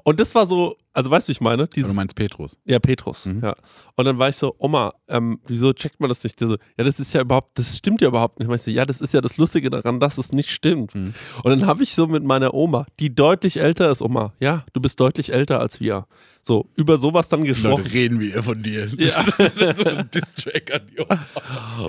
Und 0.04 0.20
das 0.20 0.34
war 0.34 0.46
so, 0.46 0.78
also 0.94 1.10
weißt 1.12 1.28
du, 1.28 1.32
ich 1.32 1.42
meine? 1.42 1.68
Du 1.68 1.74
Dieses, 1.74 1.96
meinst 1.96 2.16
Petrus. 2.16 2.58
ja, 2.66 2.80
Petrus, 2.80 3.28
ja. 3.42 3.56
Und 3.96 4.06
dann 4.06 4.18
war 4.20 4.30
ich 4.30 4.36
so, 4.36 4.56
Oma, 4.60 4.94
ähm, 5.08 5.40
wieso 5.48 5.74
checkt 5.74 6.00
man 6.00 6.10
das 6.10 6.24
nicht? 6.24 6.40
Die 6.40 6.46
so, 6.46 6.58
ja, 6.78 6.84
das 6.84 7.00
ist 7.00 7.14
ja 7.14 7.22
überhaupt, 7.22 7.58
das 7.58 7.78
stimmt 7.78 8.02
ja 8.02 8.08
überhaupt 8.08 8.40
nicht. 8.40 8.48
Und 8.48 8.56
ich 8.56 8.62
so, 8.62 8.72
ja, 8.72 8.86
das 8.86 9.02
ist 9.02 9.14
ja 9.14 9.22
das 9.22 9.38
Lustige 9.38 9.70
daran, 9.70 10.00
dass 10.00 10.18
es 10.18 10.32
nicht 10.32 10.52
stimmt. 10.52 10.94
Und 10.96 11.14
dann 11.46 11.66
habe 11.66 11.84
ich 11.84 11.94
so 11.96 12.08
mit 12.08 12.24
meiner 12.24 12.54
Oma, 12.54 12.86
die 13.00 13.14
deutlich 13.14 13.60
älter 13.60 13.92
ist, 13.92 14.02
Oma, 14.02 14.34
ja, 14.40 14.66
du 14.74 14.82
bist 14.82 15.00
deutlich 15.00 15.34
älter 15.34 15.60
als 15.60 15.80
wir. 15.80 16.06
So, 16.46 16.70
über 16.76 16.98
sowas 16.98 17.30
dann 17.30 17.46
gesprochen. 17.46 17.86
reden 17.88 18.20
wir 18.20 18.44
von 18.44 18.62
dir. 18.62 18.92
Ja. 18.98 19.26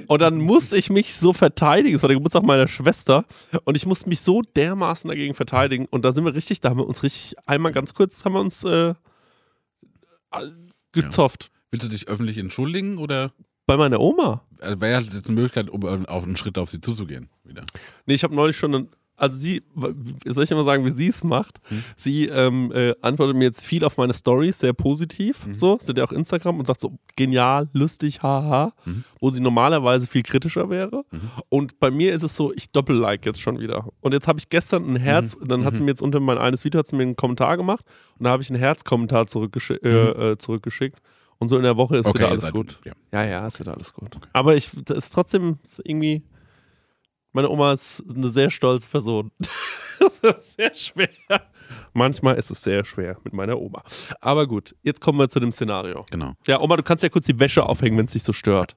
Und 0.06 0.22
dann 0.22 0.38
musste 0.38 0.76
ich 0.76 0.90
mich 0.90 1.14
so 1.14 1.32
verteidigen. 1.32 1.96
Es 1.96 2.02
war 2.02 2.08
der 2.08 2.16
Geburtstag 2.16 2.42
meiner 2.44 2.68
Schwester. 2.68 3.24
Und 3.64 3.76
ich 3.76 3.86
musste 3.86 4.08
mich 4.08 4.20
so 4.20 4.42
dermaßen 4.56 5.08
dagegen 5.08 5.34
verteidigen. 5.34 5.86
Und 5.90 6.04
da 6.04 6.12
sind 6.12 6.24
wir 6.24 6.34
richtig, 6.34 6.60
da 6.60 6.70
haben 6.70 6.78
wir 6.78 6.86
uns 6.86 7.02
richtig 7.02 7.34
einmal 7.46 7.72
ganz 7.72 7.94
kurz, 7.94 8.24
haben 8.24 8.34
wir 8.34 8.40
uns 8.40 8.64
äh, 8.64 8.93
gezofft. 10.92 11.50
Willst 11.70 11.84
du 11.84 11.90
dich 11.90 12.08
öffentlich 12.08 12.38
entschuldigen 12.38 12.98
oder 12.98 13.32
Bei 13.66 13.76
meiner 13.76 14.00
Oma. 14.00 14.42
also 14.60 14.80
wäre 14.80 14.92
ja 14.92 15.00
jetzt 15.00 15.26
eine 15.26 15.34
Möglichkeit, 15.34 15.70
um 15.70 15.82
äh, 15.82 16.06
auf 16.06 16.22
einen 16.24 16.36
Schritt 16.36 16.58
auf 16.58 16.70
sie 16.70 16.80
zuzugehen? 16.80 17.28
Wieder. 17.44 17.64
Nee, 18.06 18.14
ich 18.14 18.22
habe 18.24 18.34
neulich 18.34 18.56
schon, 18.56 18.74
einen, 18.74 18.88
also 19.16 19.37
sie, 19.38 19.61
soll 20.27 20.44
ich 20.44 20.50
mal 20.50 20.64
sagen, 20.64 20.85
wie 20.85 20.90
sie 20.90 21.09
es 21.09 21.22
macht? 21.24 21.61
Hm. 21.68 21.85
Sie 21.96 22.27
ähm, 22.27 22.72
äh, 22.74 22.94
antwortet 23.00 23.37
mir 23.37 23.44
jetzt 23.44 23.64
viel 23.64 23.85
auf 23.85 23.96
meine 23.96 24.12
Stories, 24.12 24.59
sehr 24.59 24.72
positiv, 24.72 25.46
Mhm. 25.46 25.55
so, 25.55 25.79
sind 25.81 25.98
ja 25.98 26.05
auch 26.05 26.12
Instagram 26.12 26.59
und 26.59 26.66
sagt 26.66 26.81
so, 26.81 26.98
genial, 27.16 27.68
lustig, 27.72 28.22
haha, 28.22 28.72
Mhm. 28.85 29.05
wo 29.20 29.31
sie 29.31 29.40
normalerweise 29.40 30.07
viel 30.07 30.22
kritischer 30.22 30.68
wäre. 30.70 31.05
Und 31.48 31.79
bei 31.81 31.90
mir 31.90 32.12
ist 32.12 32.22
es 32.22 32.35
so, 32.35 32.53
ich 32.55 32.70
doppel-like 32.70 33.24
jetzt 33.27 33.40
schon 33.40 33.61
wieder. 33.61 33.88
Und 34.00 34.12
jetzt 34.12 34.27
habe 34.29 34.38
ich 34.38 34.48
gestern 34.48 34.85
ein 34.92 34.96
Herz, 34.96 35.37
Mhm. 35.37 35.48
dann 35.48 35.64
hat 35.64 35.77
sie 35.77 35.83
mir 35.83 35.90
jetzt 35.90 36.03
unter 36.03 36.20
mein 36.20 36.38
eines 36.38 36.64
Video 36.64 36.79
hat 36.81 36.87
sie 36.88 36.96
mir 36.96 37.03
einen 37.03 37.16
Kommentar 37.16 37.57
gemacht 37.57 37.85
und 38.18 38.24
da 38.24 38.31
habe 38.31 38.42
ich 38.42 38.50
einen 38.50 38.59
Herzkommentar 38.59 39.27
zurückgeschi 39.27 39.74
Mhm. 39.74 39.88
äh, 39.88 40.31
äh, 40.33 40.38
zurückgeschickt. 40.38 40.98
Und 41.38 41.48
so 41.48 41.57
in 41.57 41.62
der 41.64 41.77
Woche 41.77 41.96
ist 41.98 42.09
wieder 42.09 42.20
ihr 42.27 42.29
alles 42.31 42.42
seid- 42.42 42.53
gut. 42.53 42.81
Ja. 42.85 42.92
Ja, 43.12 43.24
ja, 43.24 43.46
ist 43.46 43.59
wieder 43.61 43.74
alles 43.74 43.92
gut. 43.92 44.16
Aber 44.33 44.55
ich, 44.57 44.70
das 44.85 44.98
ist 44.98 45.11
trotzdem 45.11 45.59
irgendwie, 45.83 46.22
meine 47.34 47.50
Oma 47.50 47.72
ist 47.72 48.02
eine 48.14 48.28
sehr 48.28 48.50
stolze 48.50 48.88
Person. 48.88 49.30
das 50.00 50.36
ist 50.38 50.56
sehr 50.56 50.74
schwer. 50.74 51.08
Manchmal 51.92 52.36
ist 52.36 52.50
es 52.50 52.62
sehr 52.62 52.84
schwer 52.84 53.18
mit 53.24 53.32
meiner 53.32 53.60
Oma. 53.60 53.82
Aber 54.20 54.46
gut, 54.46 54.74
jetzt 54.82 55.00
kommen 55.00 55.18
wir 55.18 55.28
zu 55.28 55.40
dem 55.40 55.52
Szenario. 55.52 56.06
Genau. 56.10 56.34
Ja, 56.46 56.60
Oma, 56.60 56.76
du 56.76 56.82
kannst 56.82 57.02
ja 57.02 57.08
kurz 57.08 57.26
die 57.26 57.38
Wäsche 57.38 57.64
aufhängen, 57.64 57.98
wenn 57.98 58.06
es 58.06 58.12
dich 58.12 58.22
so 58.22 58.32
stört. 58.32 58.76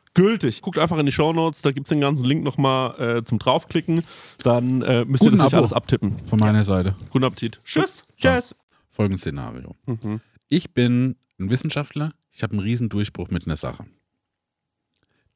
gültig. 0.13 0.61
Guckt 0.61 0.77
einfach 0.77 0.97
in 0.97 1.05
die 1.05 1.11
Shownotes, 1.11 1.61
da 1.61 1.71
gibt's 1.71 1.89
den 1.89 2.01
ganzen 2.01 2.25
Link 2.25 2.43
nochmal 2.43 2.99
äh, 2.99 3.23
zum 3.23 3.39
draufklicken. 3.39 4.03
Dann 4.43 4.81
äh, 4.81 5.05
müsst 5.05 5.23
ihr 5.23 5.29
Guten 5.29 5.37
das 5.37 5.45
nicht 5.45 5.53
Abo. 5.53 5.57
alles 5.57 5.73
abtippen. 5.73 6.17
Von 6.25 6.39
meiner 6.39 6.63
Seite. 6.63 6.95
Guten 7.09 7.25
Appetit. 7.25 7.61
Tschüss. 7.63 8.03
Tschüss. 8.17 8.55
Folgendes 8.89 9.21
Szenario. 9.21 9.75
Ich 10.49 10.73
bin 10.73 11.15
ein 11.39 11.49
Wissenschaftler, 11.49 12.13
ich 12.29 12.43
habe 12.43 12.53
einen 12.53 12.61
riesen 12.61 12.89
Durchbruch 12.89 13.29
mit 13.29 13.45
einer 13.45 13.55
Sache. 13.55 13.85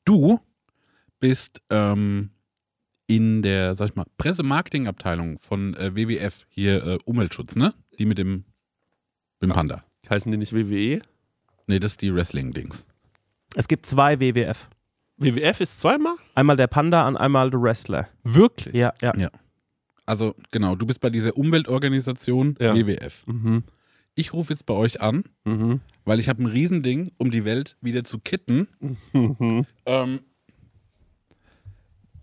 Du 0.04 0.40
bist 1.20 1.62
ähm, 1.70 2.30
in 3.08 3.42
der, 3.42 3.76
sag 3.76 3.90
ich 3.90 3.96
mal, 3.96 4.06
Pressemarketingabteilung 4.18 5.40
von 5.40 5.74
äh, 5.76 5.96
WWF, 5.96 6.46
hier 6.50 6.86
äh, 6.86 6.98
Umweltschutz, 7.06 7.56
ne? 7.56 7.74
Die 7.98 8.06
mit 8.06 8.18
dem, 8.18 8.46
mit 9.40 9.50
dem 9.50 9.52
Panda. 9.52 9.84
Heißen 10.10 10.32
die 10.32 10.38
nicht? 10.38 10.54
WWE? 10.54 11.02
Nee, 11.68 11.80
das 11.80 11.94
ist 11.94 12.02
die 12.02 12.14
Wrestling-Dings. 12.14 12.86
Es 13.56 13.68
gibt 13.68 13.86
zwei 13.86 14.20
WWF. 14.20 14.70
WWF 15.18 15.62
ist 15.62 15.80
zweimal? 15.80 16.16
Einmal 16.36 16.58
der 16.58 16.68
Panda 16.68 17.08
und 17.08 17.16
einmal 17.18 17.50
der 17.50 17.62
Wrestler. 17.62 18.10
Wirklich? 18.24 18.76
Ja, 18.76 18.94
ja. 19.02 19.16
Ja. 19.18 19.30
Also, 20.06 20.36
genau, 20.52 20.76
du 20.76 20.86
bist 20.86 21.00
bei 21.00 21.10
dieser 21.10 21.36
Umweltorganisation 21.38 22.56
Ja. 22.60 22.76
WWF. 22.76 23.26
Mhm. 23.26 23.64
Ich 24.14 24.34
rufe 24.34 24.54
jetzt 24.54 24.66
bei 24.66 24.74
euch 24.74 25.02
an, 25.02 25.24
Mhm. 25.46 25.82
weil 26.06 26.20
ich 26.20 26.30
habe 26.30 26.44
ein 26.44 26.48
Riesending, 26.48 27.12
um 27.18 27.32
die 27.32 27.44
Welt 27.46 27.76
wieder 27.82 28.04
zu 28.04 28.20
kitten. 28.20 28.68
Mhm. 29.14 29.66
Ähm, 29.86 30.20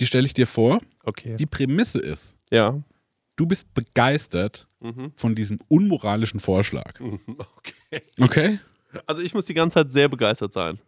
die 0.01 0.07
stelle 0.07 0.27
ich 0.27 0.35
dir 0.35 0.47
vor. 0.47 0.81
Okay. 1.05 1.37
Die 1.37 1.47
Prämisse 1.47 1.99
ist, 1.99 2.37
Ja. 2.51 2.83
du 3.37 3.47
bist 3.47 3.73
begeistert 3.75 4.69
Mhm. 4.81 5.13
von 5.17 5.35
diesem 5.35 5.59
unmoralischen 5.69 6.41
Vorschlag. 6.41 6.99
Okay. 7.57 8.03
Okay? 8.21 8.59
Also 9.07 9.23
ich 9.23 9.35
muss 9.35 9.45
die 9.47 9.55
ganze 9.55 9.75
Zeit 9.75 9.91
sehr 9.91 10.09
begeistert 10.09 10.53
sein. 10.53 10.79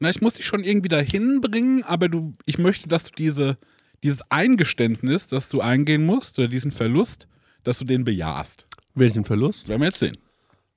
Na, 0.00 0.10
ich 0.10 0.20
muss 0.20 0.34
dich 0.34 0.46
schon 0.46 0.64
irgendwie 0.64 0.88
dahin 0.88 1.40
bringen, 1.40 1.82
aber 1.84 2.08
du, 2.08 2.34
ich 2.46 2.58
möchte, 2.58 2.88
dass 2.88 3.04
du 3.04 3.10
diese, 3.16 3.56
dieses 4.02 4.20
Eingeständnis, 4.30 5.26
das 5.28 5.48
du 5.48 5.60
eingehen 5.60 6.04
musst, 6.04 6.38
oder 6.38 6.48
diesen 6.48 6.70
Verlust, 6.72 7.26
dass 7.62 7.78
du 7.78 7.84
den 7.84 8.04
bejahst. 8.04 8.66
Welchen 8.94 9.24
Verlust? 9.24 9.68
Werden 9.68 9.80
wir 9.82 9.88
jetzt 9.88 10.00
sehen. 10.00 10.18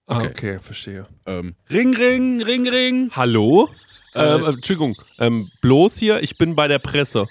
Ah, 0.08 0.20
Okay. 0.20 0.28
okay, 0.30 0.60
verstehe. 0.60 1.08
Ähm, 1.26 1.56
ring, 1.70 1.96
ring, 1.96 2.42
ring, 2.42 2.68
ring. 2.70 3.12
Hallo? 3.16 3.70
Äh, 4.14 4.20
Ähm, 4.36 4.46
Entschuldigung, 4.46 4.96
ähm, 5.20 5.50
bloß 5.62 5.98
hier, 5.98 6.24
ich 6.24 6.38
bin 6.38 6.56
bei 6.56 6.68
der 6.68 6.80
Presse. 6.80 7.28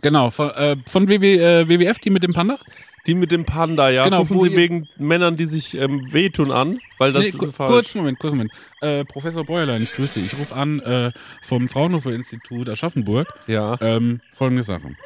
Genau, 0.00 0.30
von, 0.30 0.50
äh, 0.50 0.76
von 0.86 1.08
WW, 1.08 1.34
äh, 1.36 1.68
WWF, 1.68 1.98
die 1.98 2.10
mit 2.10 2.22
dem 2.22 2.32
Panda? 2.32 2.58
Die 3.06 3.14
mit 3.14 3.30
dem 3.32 3.44
Panda, 3.44 3.90
ja. 3.90 4.04
Genau, 4.04 4.20
Rufen 4.20 4.40
Sie 4.40 4.56
wegen 4.56 4.88
Männern, 4.96 5.36
die 5.36 5.44
sich 5.46 5.74
ähm, 5.76 6.10
wehtun 6.12 6.50
an, 6.50 6.78
weil 6.98 7.12
das 7.12 7.22
Nee, 7.22 7.28
ist 7.44 7.54
falsch. 7.54 7.70
kurz, 7.70 7.94
Moment, 7.94 8.18
kurz, 8.18 8.32
Moment. 8.32 8.50
Äh, 8.80 9.04
Professor 9.04 9.44
Bäuerlein, 9.44 9.82
ich 9.82 9.92
grüße 9.92 10.20
dich. 10.20 10.32
Ich 10.32 10.38
rufe 10.38 10.54
an 10.54 10.80
äh, 10.80 11.12
vom 11.42 11.68
Fraunhofer 11.68 12.12
Institut 12.12 12.68
Aschaffenburg. 12.68 13.28
Ja. 13.46 13.78
Ähm, 13.82 14.20
folgende 14.32 14.62
Sache. 14.62 14.96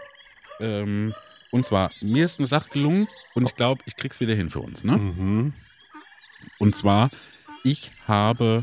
Ähm, 0.61 1.13
und 1.51 1.65
zwar, 1.67 1.91
mir 2.01 2.27
ist 2.27 2.39
eine 2.39 2.47
Sache 2.47 2.69
gelungen 2.71 3.09
und 3.35 3.49
ich 3.49 3.57
glaube, 3.57 3.83
ich 3.87 3.97
krieg's 3.97 4.21
wieder 4.21 4.35
hin 4.35 4.49
für 4.51 4.61
uns. 4.61 4.85
Ne? 4.85 4.97
Mhm. 4.97 5.53
Und 6.61 6.77
zwar, 6.77 7.11
ich 7.65 7.91
habe 8.07 8.63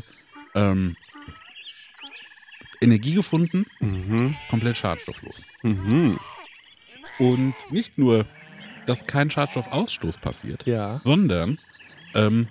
ähm, 0.54 0.96
Energie 2.80 3.14
gefunden, 3.14 3.66
Mhm. 3.80 4.34
komplett 4.50 4.76
schadstofflos. 4.76 5.42
Mhm. 5.62 6.18
Und 7.18 7.54
nicht 7.70 7.98
nur, 7.98 8.26
dass 8.86 9.06
kein 9.06 9.30
Schadstoffausstoß 9.30 10.18
passiert, 10.18 10.66
Ja. 10.66 11.00
sondern 11.04 11.56
ähm, 12.14 12.48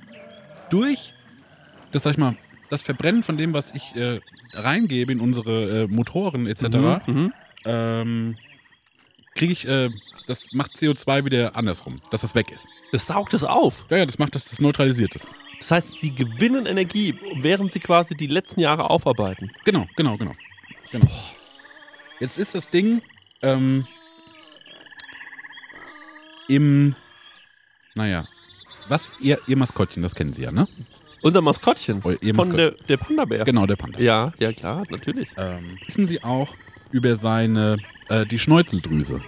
durch 0.69 1.13
das, 1.91 2.03
sag 2.03 2.11
ich 2.11 2.17
mal, 2.17 2.35
das 2.69 2.81
Verbrennen 2.81 3.23
von 3.23 3.37
dem, 3.37 3.53
was 3.53 3.71
ich 3.73 3.95
äh, 3.95 4.19
reingebe 4.53 5.11
in 5.11 5.19
unsere 5.19 5.83
äh, 5.83 5.87
Motoren 5.87 6.47
etc., 6.47 6.63
Mhm. 7.07 7.33
ähm, 7.65 8.37
kriege 9.35 9.53
ich, 9.53 9.67
äh, 9.67 9.89
das 10.27 10.53
macht 10.53 10.71
CO2 10.71 11.25
wieder 11.25 11.55
andersrum, 11.55 11.93
dass 12.11 12.21
das 12.21 12.35
weg 12.35 12.51
ist. 12.51 12.67
Das 12.91 13.05
saugt 13.07 13.33
es 13.33 13.43
auf. 13.43 13.85
Ja, 13.89 13.97
ja, 13.97 14.05
das 14.05 14.17
macht 14.17 14.33
das, 14.35 14.45
das 14.45 14.59
neutralisiert 14.59 15.15
es. 15.15 15.27
Das 15.59 15.71
heißt, 15.71 15.99
sie 15.99 16.13
gewinnen 16.13 16.65
Energie, 16.65 17.15
während 17.35 17.71
sie 17.71 17.79
quasi 17.79 18.15
die 18.15 18.27
letzten 18.27 18.59
Jahre 18.61 18.89
aufarbeiten. 18.89 19.51
Genau, 19.65 19.87
genau, 19.95 20.17
genau. 20.17 20.33
genau. 20.91 21.07
Jetzt 22.19 22.39
ist 22.39 22.55
das 22.55 22.69
Ding 22.69 23.01
ähm, 23.41 23.85
im, 26.47 26.95
naja, 27.95 28.25
was, 28.89 29.11
ihr, 29.19 29.39
ihr 29.47 29.57
Maskottchen, 29.57 30.03
das 30.03 30.13
kennen 30.15 30.31
Sie 30.31 30.43
ja, 30.43 30.51
ne? 30.51 30.65
Unser 31.21 31.41
Maskottchen 31.41 32.01
Oh, 32.03 32.11
ihr 32.21 32.35
von 32.35 32.51
der, 32.55 32.65
Maskottchen. 32.67 32.87
der 32.87 32.97
Panda-Bär. 32.97 33.45
Genau, 33.45 33.65
der 33.65 33.75
Panda. 33.77 33.99
Ja, 33.99 34.31
ja 34.37 34.53
klar, 34.53 34.83
natürlich. 34.89 35.29
Ähm, 35.37 35.77
wissen 35.87 36.05
Sie 36.05 36.23
auch 36.23 36.53
über 36.91 37.15
seine, 37.15 37.77
äh, 38.09 38.25
die 38.27 38.37
Schneuzeldrüse, 38.37 39.21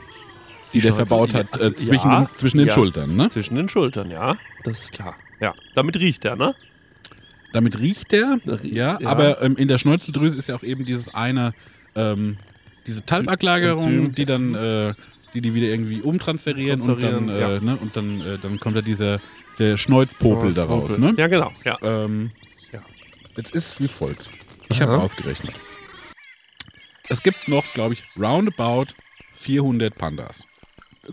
die, 0.73 0.80
der 0.82 0.89
Schneuzel- 0.91 0.95
verbaut 1.08 1.34
hat 1.34 1.47
ja, 1.53 1.60
äh, 1.60 1.63
also, 1.63 1.75
zwischen, 1.75 2.10
ja, 2.12 2.19
den, 2.25 2.38
zwischen 2.38 2.58
den 2.60 2.67
ja. 2.67 2.73
Schultern, 2.73 3.15
ne? 3.15 3.30
Zwischen 3.32 3.56
den 3.56 3.67
Schultern, 3.69 4.12
ja. 4.12 4.38
Das 4.63 4.80
ist 4.84 4.91
klar. 4.91 5.15
Ja. 5.39 5.56
Damit 5.73 5.97
riecht 5.97 6.23
er, 6.25 6.36
ne? 6.36 6.53
Damit 7.53 7.80
riecht 7.80 8.12
der, 8.12 8.38
Das 8.45 8.63
riecht- 8.63 8.75
ja, 8.75 8.99
ja. 8.99 9.10
aber 9.10 9.41
ähm, 9.41 9.56
in 9.58 9.67
der 9.67 9.77
Schneuzeldrüse 9.80 10.38
ist 10.38 10.47
ja 10.49 10.56
auch 10.56 10.63
eben 10.63 10.86
dieses 10.86 11.15
eine, 11.15 11.53
ähm, 11.95 12.38
diese 12.86 13.03
Talgablagerung, 13.06 13.84
Enzym. 13.88 14.15
die 14.15 14.25
dann, 14.25 14.53
äh, 14.53 14.93
die 15.33 15.41
die 15.41 15.53
wieder 15.53 15.67
irgendwie 15.67 16.01
umtransferieren 16.01 16.81
und 16.81 17.01
dann, 17.01 17.29
äh, 17.29 17.39
ja. 17.39 17.59
ne, 17.59 17.77
und 17.77 17.95
dann, 17.95 18.21
äh, 18.21 18.37
dann 18.37 18.59
kommt 18.59 18.75
da 18.77 18.81
dieser, 18.81 19.19
der 19.59 19.77
Schneuzpopel 19.77 20.53
daraus, 20.53 20.97
ne? 20.97 21.13
Ja, 21.17 21.27
genau. 21.27 21.51
Ja. 21.63 21.77
Ähm, 21.81 22.29
Ja. 22.71 22.79
Jetzt 23.35 23.51
ist 23.55 23.67
es 23.67 23.79
wie 23.79 23.87
folgt. 23.87 24.29
Ich 24.69 24.81
habe 24.81 24.97
ausgerechnet. 24.97 25.53
Es 27.09 27.23
gibt 27.23 27.47
noch, 27.47 27.63
glaube 27.73 27.93
ich, 27.93 28.03
roundabout 28.19 28.87
400 29.35 29.95
Pandas. 29.95 30.43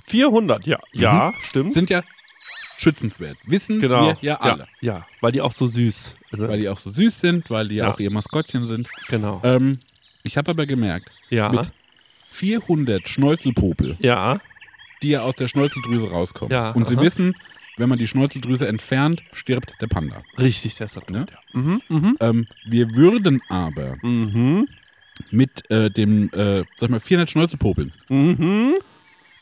400, 0.05 0.67
ja. 0.67 0.81
Ja, 0.93 1.33
stimmt. 1.41 1.73
Sind 1.73 1.91
ja 1.91 2.03
schützenswert. 2.77 3.37
Wissen 3.47 3.81
genau. 3.81 4.09
wir 4.09 4.19
ja 4.21 4.41
alle. 4.41 4.67
Ja, 4.81 4.95
ja, 4.95 5.07
weil 5.21 5.33
die 5.33 5.41
auch 5.41 5.53
so 5.53 5.67
süß 5.67 6.17
sind. 6.33 6.49
Weil 6.49 6.59
die 6.61 6.69
auch 6.69 6.79
so 6.79 6.91
süß 6.91 7.21
sind, 7.21 7.49
weil 7.51 7.69
die 7.69 7.77
Ja. 7.77 7.91
auch 7.91 8.01
ihr 8.01 8.11
Maskottchen 8.11 8.67
sind. 8.67 8.89
genau. 9.09 9.41
Ähm, 9.45 9.77
ich 10.25 10.37
habe 10.37 10.51
aber 10.51 10.67
gemerkt, 10.67 11.11
ja. 11.31 11.51
mit 11.51 11.71
400 12.35 13.09
Schnäuzelpopel, 13.09 13.97
ja. 14.01 14.41
die 15.03 15.11
ja 15.11 15.21
aus 15.23 15.37
der 15.37 15.49
Schnäuzeldrüse 15.49 16.11
rauskommen. 16.11 16.53
Ja, 16.53 16.71
Und 16.73 16.89
sie 16.89 16.97
aha. 16.97 17.03
wissen, 17.03 17.35
wenn 17.77 17.89
man 17.89 17.99
die 17.99 18.07
Schnäuzeldrüse 18.07 18.67
entfernt, 18.69 19.23
stirbt 19.33 19.75
der 19.81 19.87
Panda. 19.87 20.23
Richtig, 20.39 20.81
ist 20.81 20.97
doch 20.97 21.09
Ne? 21.09 21.27
ja. 21.31 21.61
Mhm, 21.61 21.81
mhm. 21.89 22.17
Ähm, 22.21 22.47
wir 22.67 22.95
würden 22.95 23.41
aber 23.49 23.97
Mhm. 24.03 24.67
mit 25.31 25.71
äh, 25.71 25.91
dem, 25.91 26.31
äh, 26.33 26.65
sag 26.77 26.83
ich 26.83 26.89
mal, 26.89 27.01
400 27.01 27.31
Schnäuzelpopeln, 27.31 27.93
Mhm. 28.09 28.75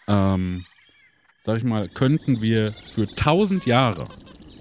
ähm, 0.09 0.65
sag 1.45 1.57
ich 1.59 1.65
mal, 1.65 1.89
könnten 1.89 2.41
wir 2.43 2.71
für 2.73 3.07
1000 3.07 3.67
Jahre, 3.67 4.07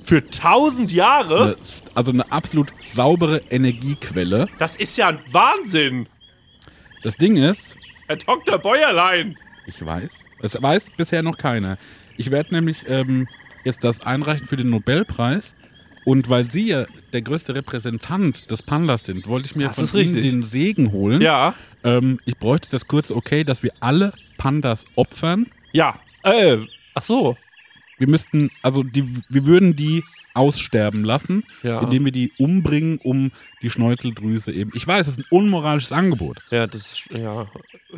Für 0.06 0.22
1000 0.22 0.92
Jahre? 0.92 1.58
also 1.96 2.12
eine 2.12 2.32
absolut 2.32 2.74
saubere 2.94 3.40
Energiequelle. 3.50 4.48
Das 4.60 4.76
ist 4.78 4.98
ja 4.98 5.10
ein 5.10 5.20
Wahnsinn. 5.32 6.08
Das 7.04 7.16
Ding 7.18 7.38
ist, 7.38 7.76
Herr 8.12 8.18
Dr. 8.18 8.60
Bäuerlein. 8.60 9.38
ich 9.66 9.86
weiß, 9.86 10.10
es 10.42 10.62
weiß 10.62 10.88
bisher 10.98 11.24
noch 11.24 11.38
keiner. 11.38 11.78
Ich 12.18 12.30
werde 12.30 12.54
nämlich 12.54 12.84
ähm, 12.90 13.30
jetzt 13.64 13.86
das 13.86 14.02
einreichen 14.02 14.48
für 14.48 14.58
den 14.58 14.70
Nobelpreis. 14.70 15.56
Und 16.04 16.30
weil 16.30 16.52
Sie 16.52 16.68
ja 16.68 16.88
der 17.14 17.22
größte 17.22 17.56
Repräsentant 17.56 18.52
des 18.52 18.64
Pandas 18.64 19.06
sind, 19.06 19.28
wollte 19.28 19.46
ich 19.46 19.56
mir 19.56 19.68
Das 19.68 19.76
von 19.76 19.86
ist 19.86 19.94
Ihnen 19.94 20.22
den 20.22 20.44
Segen 20.44 20.92
holen. 20.92 21.22
Ja. 21.22 21.54
Ähm, 21.86 22.20
ich 22.26 22.36
bräuchte 22.36 22.70
das 22.70 22.86
kurze 22.86 23.16
Okay, 23.16 23.46
dass 23.46 23.64
wir 23.64 23.72
alle 23.80 24.12
Pandas 24.38 24.86
opfern. 24.96 25.48
Ja. 25.72 25.98
Äh, 26.24 26.58
ach 26.96 27.04
so. 27.04 27.38
Wir 28.02 28.08
müssten, 28.08 28.50
also 28.64 28.82
die, 28.82 29.06
wir 29.30 29.46
würden 29.46 29.76
die 29.76 30.04
aussterben 30.34 31.04
lassen, 31.04 31.44
Ja. 31.62 31.82
indem 31.82 32.06
wir 32.06 32.12
die 32.12 32.32
umbringen, 32.40 32.98
um 32.98 33.32
die 33.62 33.70
Schneuzeldrüse 33.70 34.52
eben. 34.52 34.72
Ich 34.74 34.88
weiß, 34.88 35.06
es 35.08 35.18
ist 35.18 35.20
ein 35.20 35.26
unmoralisches 35.30 35.92
Angebot, 35.92 36.38
Ja, 36.50 36.66
das 36.66 37.04
ja, 37.12 37.46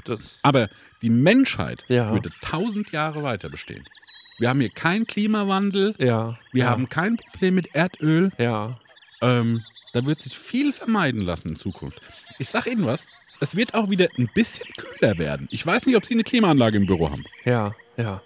das. 0.03 0.39
aber 0.43 0.69
die 1.01 1.09
Menschheit 1.09 1.85
Ja. 1.87 2.11
würde 2.11 2.31
tausend 2.41 2.91
Jahre 2.91 3.23
weiter 3.23 3.47
bestehen. 3.49 3.85
Wir 4.39 4.49
haben 4.49 4.59
hier 4.59 4.71
keinen 4.71 5.05
Klimawandel, 5.05 5.95
Ja. 5.99 6.37
wir 6.51 6.63
ja, 6.65 6.69
haben 6.69 6.89
kein 6.89 7.15
Problem 7.15 7.55
mit 7.55 7.73
Erdöl. 7.73 8.31
Ja. 8.37 8.77
Ähm, 9.21 9.61
da 9.93 10.03
wird 10.05 10.21
sich 10.21 10.37
viel 10.37 10.73
vermeiden 10.73 11.21
lassen 11.21 11.49
in 11.49 11.55
Zukunft. 11.55 12.01
Ich 12.39 12.49
sag 12.49 12.67
Ihnen 12.67 12.85
was, 12.85 13.05
es 13.39 13.55
wird 13.55 13.73
auch 13.73 13.89
wieder 13.89 14.09
ein 14.17 14.29
bisschen 14.33 14.67
kühler 14.75 15.17
werden. 15.17 15.47
Ich 15.49 15.65
weiß 15.65 15.85
nicht, 15.85 15.95
ob 15.95 16.05
Sie 16.05 16.13
eine 16.13 16.23
Klimaanlage 16.25 16.75
im 16.75 16.87
Büro 16.87 17.09
haben. 17.09 17.23
Ja. 17.45 17.73
Ja. 17.95 18.21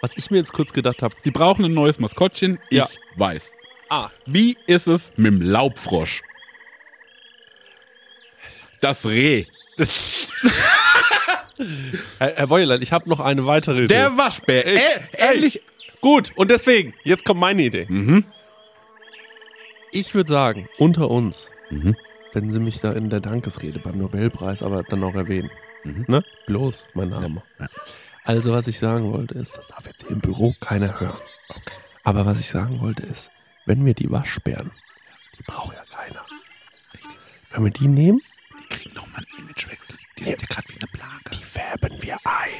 Was 0.00 0.16
ich 0.16 0.30
mir 0.30 0.38
jetzt 0.38 0.52
kurz 0.52 0.72
gedacht 0.72 1.02
habe. 1.02 1.14
Sie 1.20 1.30
brauchen 1.30 1.64
ein 1.64 1.74
neues 1.74 1.98
Maskottchen. 1.98 2.58
Ich 2.70 2.78
Ja. 2.78 2.88
weiß. 3.16 3.56
Ah, 3.88 4.10
Wie 4.26 4.56
ist 4.66 4.86
es 4.86 5.12
mit 5.16 5.26
dem 5.26 5.42
Laubfrosch? 5.42 6.22
Das 8.80 9.04
Reh. 9.06 9.44
Herr, 12.18 12.34
Herr 12.36 12.46
Beuerlein, 12.46 12.80
ich 12.82 12.92
habe 12.92 13.08
noch 13.08 13.20
eine 13.20 13.46
weitere 13.46 13.78
Idee. 13.84 13.88
Der 13.94 14.16
Waschbär. 14.16 14.66
Ey, 14.66 14.76
Ä 14.78 15.00
ähnlich. 15.34 15.60
Gut, 16.00 16.32
und 16.36 16.50
deswegen, 16.50 16.94
jetzt 17.04 17.24
kommt 17.26 17.40
meine 17.40 17.62
Idee. 17.62 17.86
Mhm. 17.88 18.24
Ich 19.92 20.14
würde 20.14 20.32
sagen, 20.32 20.68
unter 20.78 21.10
uns, 21.10 21.50
Mhm. 21.68 21.96
wenn 22.32 22.50
Sie 22.50 22.60
mich 22.60 22.80
da 22.80 22.92
in 22.92 23.10
der 23.10 23.20
Dankesrede 23.20 23.80
beim 23.80 23.98
Nobelpreis 23.98 24.62
aber 24.62 24.82
dann 24.84 25.04
auch 25.04 25.14
erwähnen. 25.14 25.50
Mhm. 25.84 26.04
Ne? 26.08 26.24
Bloß 26.46 26.88
mein 26.94 27.10
Name. 27.10 27.42
Ja. 27.58 27.68
Also, 28.30 28.52
was 28.52 28.68
ich 28.68 28.78
sagen 28.78 29.12
wollte, 29.12 29.34
ist, 29.34 29.58
das 29.58 29.66
darf 29.66 29.88
jetzt 29.88 30.02
hier 30.02 30.12
im 30.12 30.20
Büro 30.20 30.54
keiner 30.60 31.00
hören. 31.00 31.18
Aber 32.04 32.26
was 32.26 32.38
ich 32.38 32.48
sagen 32.48 32.80
wollte, 32.80 33.02
ist, 33.02 33.28
wenn 33.66 33.84
wir 33.84 33.92
die 33.92 34.08
Waschbären, 34.08 34.70
die 35.36 35.42
braucht 35.42 35.74
ja 35.74 35.82
keiner. 35.92 36.24
Wenn 37.50 37.64
wir 37.64 37.72
die 37.72 37.88
nehmen, 37.88 38.20
Die 38.60 38.68
kriegen 38.68 38.94
noch 38.94 39.08
mal 39.08 39.16
einen 39.16 39.46
Imagewechsel. 39.48 39.96
Die 40.16 40.24
sind 40.26 40.40
ja 40.42 40.46
gerade 40.46 40.68
wie 40.68 40.78
eine 40.80 40.86
Plage. 40.92 41.30
die 41.32 41.42
färben 41.42 42.00
wir 42.00 42.14
ein. 42.22 42.50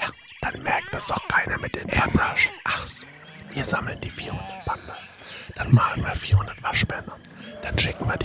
Ja, 0.00 0.08
dann 0.40 0.60
merkt 0.64 0.92
das 0.92 1.06
doch 1.06 1.28
keiner 1.28 1.58
mit 1.58 1.76
den 1.76 1.86
Pandas. 1.86 2.48
Ach 2.64 2.84
so. 2.84 3.06
Wir 3.50 3.64
sammeln 3.64 4.00
die 4.00 4.10
400 4.10 4.64
Pandas. 4.64 5.16
Dann 5.54 5.72
malen 5.76 6.02
wir 6.02 6.12
400 6.16 6.60
Waschbären 6.60 7.08
an. 7.08 7.20
Dann 7.62 7.78
schicken 7.78 8.04
wir 8.08 8.16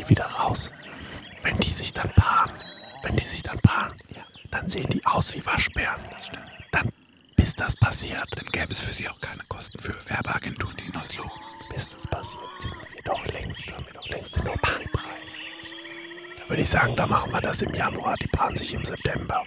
sagen, 16.74 16.96
da 16.96 17.06
machen 17.06 17.32
wir 17.32 17.40
das 17.42 17.62
im 17.62 17.74
Januar. 17.74 18.16
Die 18.22 18.28
paaren 18.28 18.56
sich 18.56 18.74
im 18.74 18.84
September. 18.84 19.46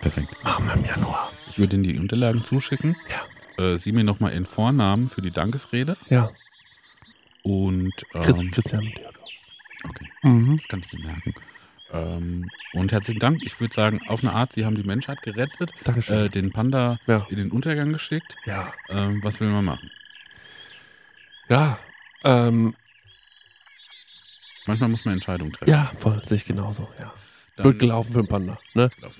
Perfekt. 0.00 0.32
Machen 0.44 0.66
wir 0.66 0.74
im 0.74 0.84
Januar. 0.84 1.32
Ich 1.50 1.58
würde 1.58 1.74
Ihnen 1.74 1.82
die 1.82 1.98
Unterlagen 1.98 2.44
zuschicken. 2.44 2.96
Ja. 3.58 3.64
Äh, 3.64 3.78
Sie 3.78 3.90
mir 3.92 4.04
nochmal 4.04 4.32
Ihren 4.32 4.46
Vornamen 4.46 5.08
für 5.10 5.22
die 5.22 5.32
Dankesrede. 5.32 5.96
Ja. 6.08 6.30
Und. 7.42 7.92
Ähm, 8.14 8.22
Chris, 8.22 8.40
Christian. 8.52 8.92
Okay, 9.88 10.06
Mhm. 10.22 10.58
das 10.58 10.68
kann 10.68 10.82
ich 10.86 10.92
mir 10.92 11.06
merken. 11.06 11.34
Ähm, 11.92 12.48
und 12.74 12.92
herzlichen 12.92 13.18
Dank. 13.18 13.42
Ich 13.42 13.58
würde 13.60 13.74
sagen, 13.74 14.00
auf 14.06 14.22
eine 14.22 14.32
Art, 14.32 14.52
Sie 14.52 14.64
haben 14.64 14.76
die 14.76 14.84
Menschheit 14.84 15.22
gerettet, 15.22 15.72
Dankeschön. 15.84 16.26
äh, 16.26 16.28
den 16.28 16.52
Panda 16.52 16.98
Ja. 17.08 17.26
in 17.28 17.38
den 17.38 17.50
Untergang 17.50 17.92
geschickt. 17.92 18.36
Ja. 18.44 18.72
Ähm, 18.88 19.18
was 19.24 19.40
will 19.40 19.48
man 19.48 19.64
machen? 19.64 19.90
Ja. 21.48 21.78
Ähm, 22.22 22.76
Manchmal 24.66 24.88
muss 24.88 25.04
man 25.04 25.14
Entscheidungen 25.14 25.52
treffen. 25.52 25.70
ja, 25.70 25.90
voll, 25.96 26.22
sehe 26.24 26.36
ich 26.36 26.44
genauso. 26.44 26.88
Ja. 26.98 27.12
Dann 27.56 27.64
Blöd 27.64 27.78
gelaufen 27.78 28.12
für 28.12 28.22
den 28.22 28.28
Panda, 28.28 28.58
ne? 28.74 28.90
uns. 29.02 29.14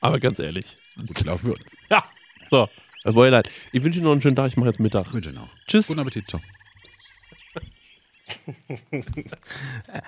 Aber 0.00 0.18
ganz 0.20 0.38
ehrlich. 0.38 0.76
Gut 0.96 1.14
gelaufen 1.16 1.48
wird. 1.48 1.60
Ja. 1.90 2.04
So. 2.50 2.68
Herr 3.02 3.12
Beuerlein, 3.12 3.42
ich 3.72 3.82
wünsche 3.82 3.98
Ihnen 3.98 4.04
noch 4.04 4.12
einen 4.12 4.20
schönen 4.20 4.36
Tag. 4.36 4.48
Ich 4.48 4.56
mache 4.56 4.68
jetzt 4.68 4.78
Mittag. 4.80 5.06
Ich 5.06 5.12
wünsche 5.12 5.30
Ihnen 5.30 5.38
auch. 5.38 5.50
Tschüss. 5.66 5.88
Guten 5.88 6.00
Appetit. 6.00 6.28
Ciao. 6.28 6.40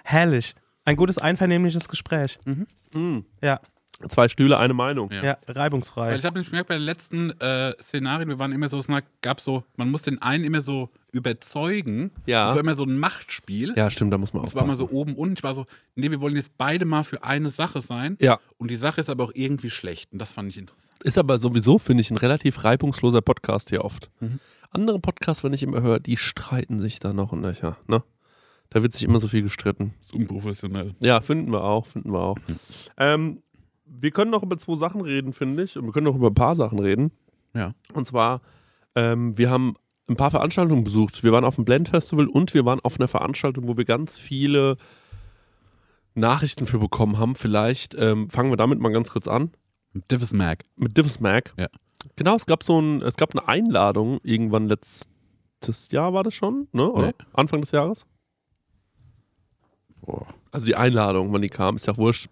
Herrlich. 0.04 0.54
Ein 0.84 0.96
gutes 0.96 1.18
einvernehmliches 1.18 1.88
Gespräch. 1.88 2.38
Mhm. 2.44 3.24
Ja, 3.42 3.60
Zwei 4.08 4.28
Stühle, 4.28 4.58
eine 4.58 4.74
Meinung. 4.74 5.10
Ja. 5.12 5.22
ja, 5.22 5.38
reibungsfrei. 5.46 6.10
Weil 6.10 6.18
ich 6.18 6.24
habe 6.24 6.42
gemerkt, 6.42 6.68
bei 6.68 6.74
den 6.74 6.82
letzten 6.82 7.30
äh, 7.40 7.74
Szenarien, 7.80 8.28
wir 8.28 8.38
waren 8.38 8.52
immer 8.52 8.68
so, 8.68 8.78
es 8.78 8.88
gab 9.22 9.40
so, 9.40 9.64
man 9.76 9.90
muss 9.90 10.02
den 10.02 10.20
einen 10.20 10.44
immer 10.44 10.60
so 10.60 10.90
überzeugen. 11.14 12.10
Ja. 12.26 12.48
Es 12.48 12.54
war 12.54 12.60
immer 12.60 12.74
so 12.74 12.84
ein 12.84 12.98
Machtspiel. 12.98 13.72
Ja, 13.76 13.88
stimmt, 13.90 14.12
da 14.12 14.18
muss 14.18 14.32
man 14.32 14.44
Es 14.44 14.54
war 14.54 14.62
aufpassen. 14.62 14.80
immer 14.82 14.90
so 14.90 14.96
oben 14.96 15.14
und 15.14 15.38
ich 15.38 15.42
war 15.44 15.54
so, 15.54 15.64
nee, 15.94 16.10
wir 16.10 16.20
wollen 16.20 16.36
jetzt 16.36 16.58
beide 16.58 16.84
mal 16.84 17.04
für 17.04 17.22
eine 17.24 17.48
Sache 17.50 17.80
sein. 17.80 18.16
Ja. 18.20 18.40
Und 18.58 18.70
die 18.70 18.76
Sache 18.76 19.00
ist 19.00 19.08
aber 19.08 19.24
auch 19.24 19.32
irgendwie 19.34 19.70
schlecht. 19.70 20.12
Und 20.12 20.18
das 20.18 20.32
fand 20.32 20.48
ich 20.50 20.58
interessant. 20.58 20.82
Ist 21.02 21.18
aber 21.18 21.38
sowieso, 21.38 21.78
finde 21.78 22.00
ich, 22.00 22.10
ein 22.10 22.16
relativ 22.16 22.64
reibungsloser 22.64 23.22
Podcast 23.22 23.70
hier 23.70 23.84
oft. 23.84 24.10
Mhm. 24.20 24.40
Andere 24.70 24.98
Podcasts, 24.98 25.44
wenn 25.44 25.52
ich 25.52 25.62
immer 25.62 25.80
höre, 25.82 26.00
die 26.00 26.16
streiten 26.16 26.78
sich 26.78 26.98
da 26.98 27.12
noch 27.12 27.32
und 27.32 27.40
nöcher. 27.40 27.76
Ne? 27.86 28.02
Da 28.70 28.82
wird 28.82 28.92
sich 28.92 29.04
immer 29.04 29.20
so 29.20 29.28
viel 29.28 29.42
gestritten. 29.42 29.94
Das 29.98 30.08
ist 30.08 30.14
unprofessionell. 30.14 30.94
Ja, 30.98 31.20
finden 31.20 31.52
wir 31.52 31.62
auch, 31.62 31.86
finden 31.86 32.12
wir 32.12 32.20
auch. 32.20 32.38
Ähm, 32.96 33.42
wir 33.86 34.10
können 34.10 34.32
noch 34.32 34.42
über 34.42 34.58
zwei 34.58 34.74
Sachen 34.74 35.00
reden, 35.00 35.32
finde 35.32 35.62
ich. 35.62 35.78
Und 35.78 35.84
wir 35.84 35.92
können 35.92 36.06
noch 36.06 36.16
über 36.16 36.28
ein 36.28 36.34
paar 36.34 36.56
Sachen 36.56 36.80
reden. 36.80 37.12
Ja. 37.54 37.74
Und 37.92 38.06
zwar, 38.08 38.40
ähm, 38.96 39.38
wir 39.38 39.50
haben 39.50 39.76
ein 40.08 40.16
paar 40.16 40.30
Veranstaltungen 40.30 40.84
besucht. 40.84 41.22
Wir 41.24 41.32
waren 41.32 41.44
auf 41.44 41.56
dem 41.56 41.64
Blend 41.64 41.88
Festival 41.88 42.26
und 42.26 42.54
wir 42.54 42.64
waren 42.64 42.80
auf 42.80 42.98
einer 42.98 43.08
Veranstaltung, 43.08 43.68
wo 43.68 43.76
wir 43.76 43.84
ganz 43.84 44.18
viele 44.18 44.76
Nachrichten 46.14 46.66
für 46.66 46.78
bekommen 46.78 47.18
haben. 47.18 47.34
Vielleicht 47.34 47.94
ähm, 47.94 48.28
fangen 48.28 48.50
wir 48.50 48.56
damit 48.56 48.80
mal 48.80 48.92
ganz 48.92 49.10
kurz 49.10 49.28
an. 49.28 49.50
Divis 50.10 50.32
Mac. 50.32 50.64
Mit 50.76 50.96
Divis 50.96 51.20
Mac. 51.20 51.52
Ja. 51.56 51.68
Genau, 52.16 52.36
es 52.36 52.46
gab 52.46 52.62
so 52.62 52.80
ein, 52.80 53.02
es 53.02 53.16
gab 53.16 53.34
eine 53.34 53.48
Einladung 53.48 54.20
irgendwann 54.22 54.68
letztes 54.68 55.90
Jahr 55.90 56.12
war 56.12 56.22
das 56.22 56.34
schon, 56.34 56.68
ne? 56.72 56.90
Oder? 56.90 57.06
Nee. 57.06 57.14
Anfang 57.32 57.60
des 57.60 57.70
Jahres? 57.70 58.06
Boah. 60.02 60.26
Also 60.50 60.66
die 60.66 60.76
Einladung, 60.76 61.32
wann 61.32 61.42
die 61.42 61.48
kam, 61.48 61.76
ist 61.76 61.86
ja 61.86 61.96
wurscht. 61.96 62.28